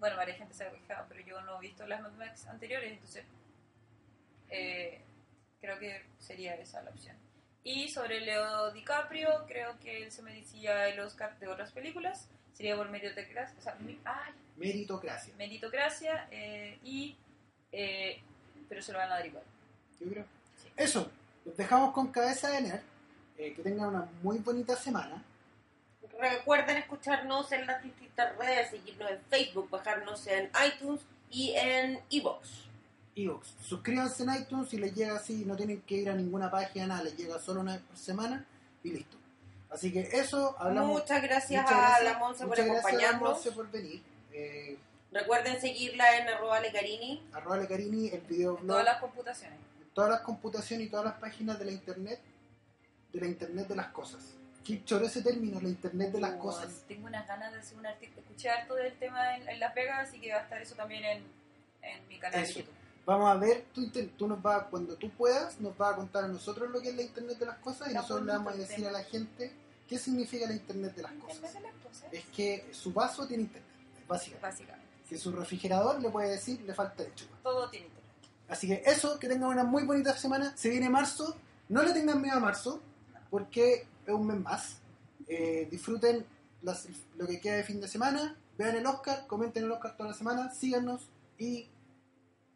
[0.00, 2.92] Bueno, varias gente se ha quejado, pero yo no he visto las Mad Max anteriores,
[2.92, 3.24] entonces
[4.50, 5.00] eh,
[5.60, 7.16] creo que sería esa la opción.
[7.64, 12.28] Y sobre Leo DiCaprio, creo que él se merecía el Oscar de otras películas.
[12.54, 15.34] Sería por meritocracia, o sea, mi- ay, Meritocracia.
[15.36, 17.16] meritocracia eh, y...
[17.72, 18.20] eh,
[18.68, 19.44] pero se lo van a dar igual.
[20.00, 20.24] Yo creo.
[20.62, 20.68] Sí.
[20.76, 21.10] Eso.
[21.44, 22.80] Los dejamos con cabeza de nerd.
[23.38, 25.22] Eh, que tengan una muy bonita semana.
[26.20, 31.00] Recuerden escucharnos en las distintas redes, seguirnos en Facebook, bajarnos en iTunes
[31.30, 32.64] y en Evox.
[33.14, 33.54] Evox.
[33.62, 37.04] Suscríbanse en iTunes si les llega así, no tienen que ir a ninguna página, nada,
[37.04, 38.44] les llega solo una vez por semana
[38.82, 39.16] y listo.
[39.70, 41.00] Así que eso, hablamos.
[41.00, 43.30] Muchas gracias muchas a gracias- la Monse por muchas gracias a la acompañarnos.
[43.34, 44.02] Monse por venir.
[44.32, 44.76] Eh,
[45.10, 47.26] Recuerden seguirla en arroba lecarini.
[47.32, 49.58] arroba Lecarini, el videoblog, Todas las computaciones.
[49.94, 52.20] todas las computaciones y todas las páginas de la internet,
[53.12, 54.34] de la internet de las cosas.
[54.64, 56.84] Qué choro ese término, la internet de las Oh, cosas.
[56.86, 58.20] Tengo unas ganas de hacer un artículo.
[58.20, 61.02] Escuché harto del tema en, en Las Vegas, así que va a estar eso también
[61.04, 61.22] en,
[61.82, 62.54] en mi canal Eso.
[62.58, 62.74] de YouTube.
[63.06, 66.28] Vamos a ver, tú, tú nos vas, cuando tú puedas, nos vas a contar a
[66.28, 68.56] nosotros lo que es la internet de las cosas y Ya, nosotros le vamos a
[68.56, 69.50] decir a la gente
[69.88, 71.54] qué significa la internet de las Internet cosas.
[71.54, 73.70] de las cosas, Es que su vaso tiene internet,
[74.06, 74.46] básicamente.
[74.46, 74.87] básicamente.
[75.08, 77.36] Que su refrigerador le puede decir le falta lechuga.
[77.42, 78.04] Todo tiene internet.
[78.48, 80.54] Así que eso, que tengan una muy bonita semana.
[80.56, 81.36] Se viene marzo.
[81.68, 82.80] No le tengan miedo a marzo,
[83.30, 84.78] porque es un mes más.
[85.26, 86.24] Eh, disfruten
[86.62, 86.86] las-
[87.16, 88.36] lo que queda de fin de semana.
[88.56, 90.50] Vean el Oscar, comenten el Oscar toda la semana.
[90.52, 91.08] Síganos
[91.38, 91.68] y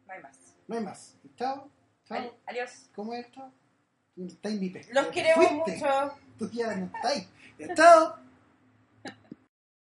[0.07, 0.37] No hay más.
[0.67, 1.15] no hay más.
[1.37, 1.69] Chao.
[2.07, 2.17] Chao.
[2.17, 2.89] Ad- Adiós.
[2.95, 3.51] ¿Cómo es esto?
[4.91, 5.75] Los queremos fuiste.
[5.77, 6.13] mucho.
[6.37, 7.27] Tú ya no estás.
[7.57, 8.15] Ya, Chao.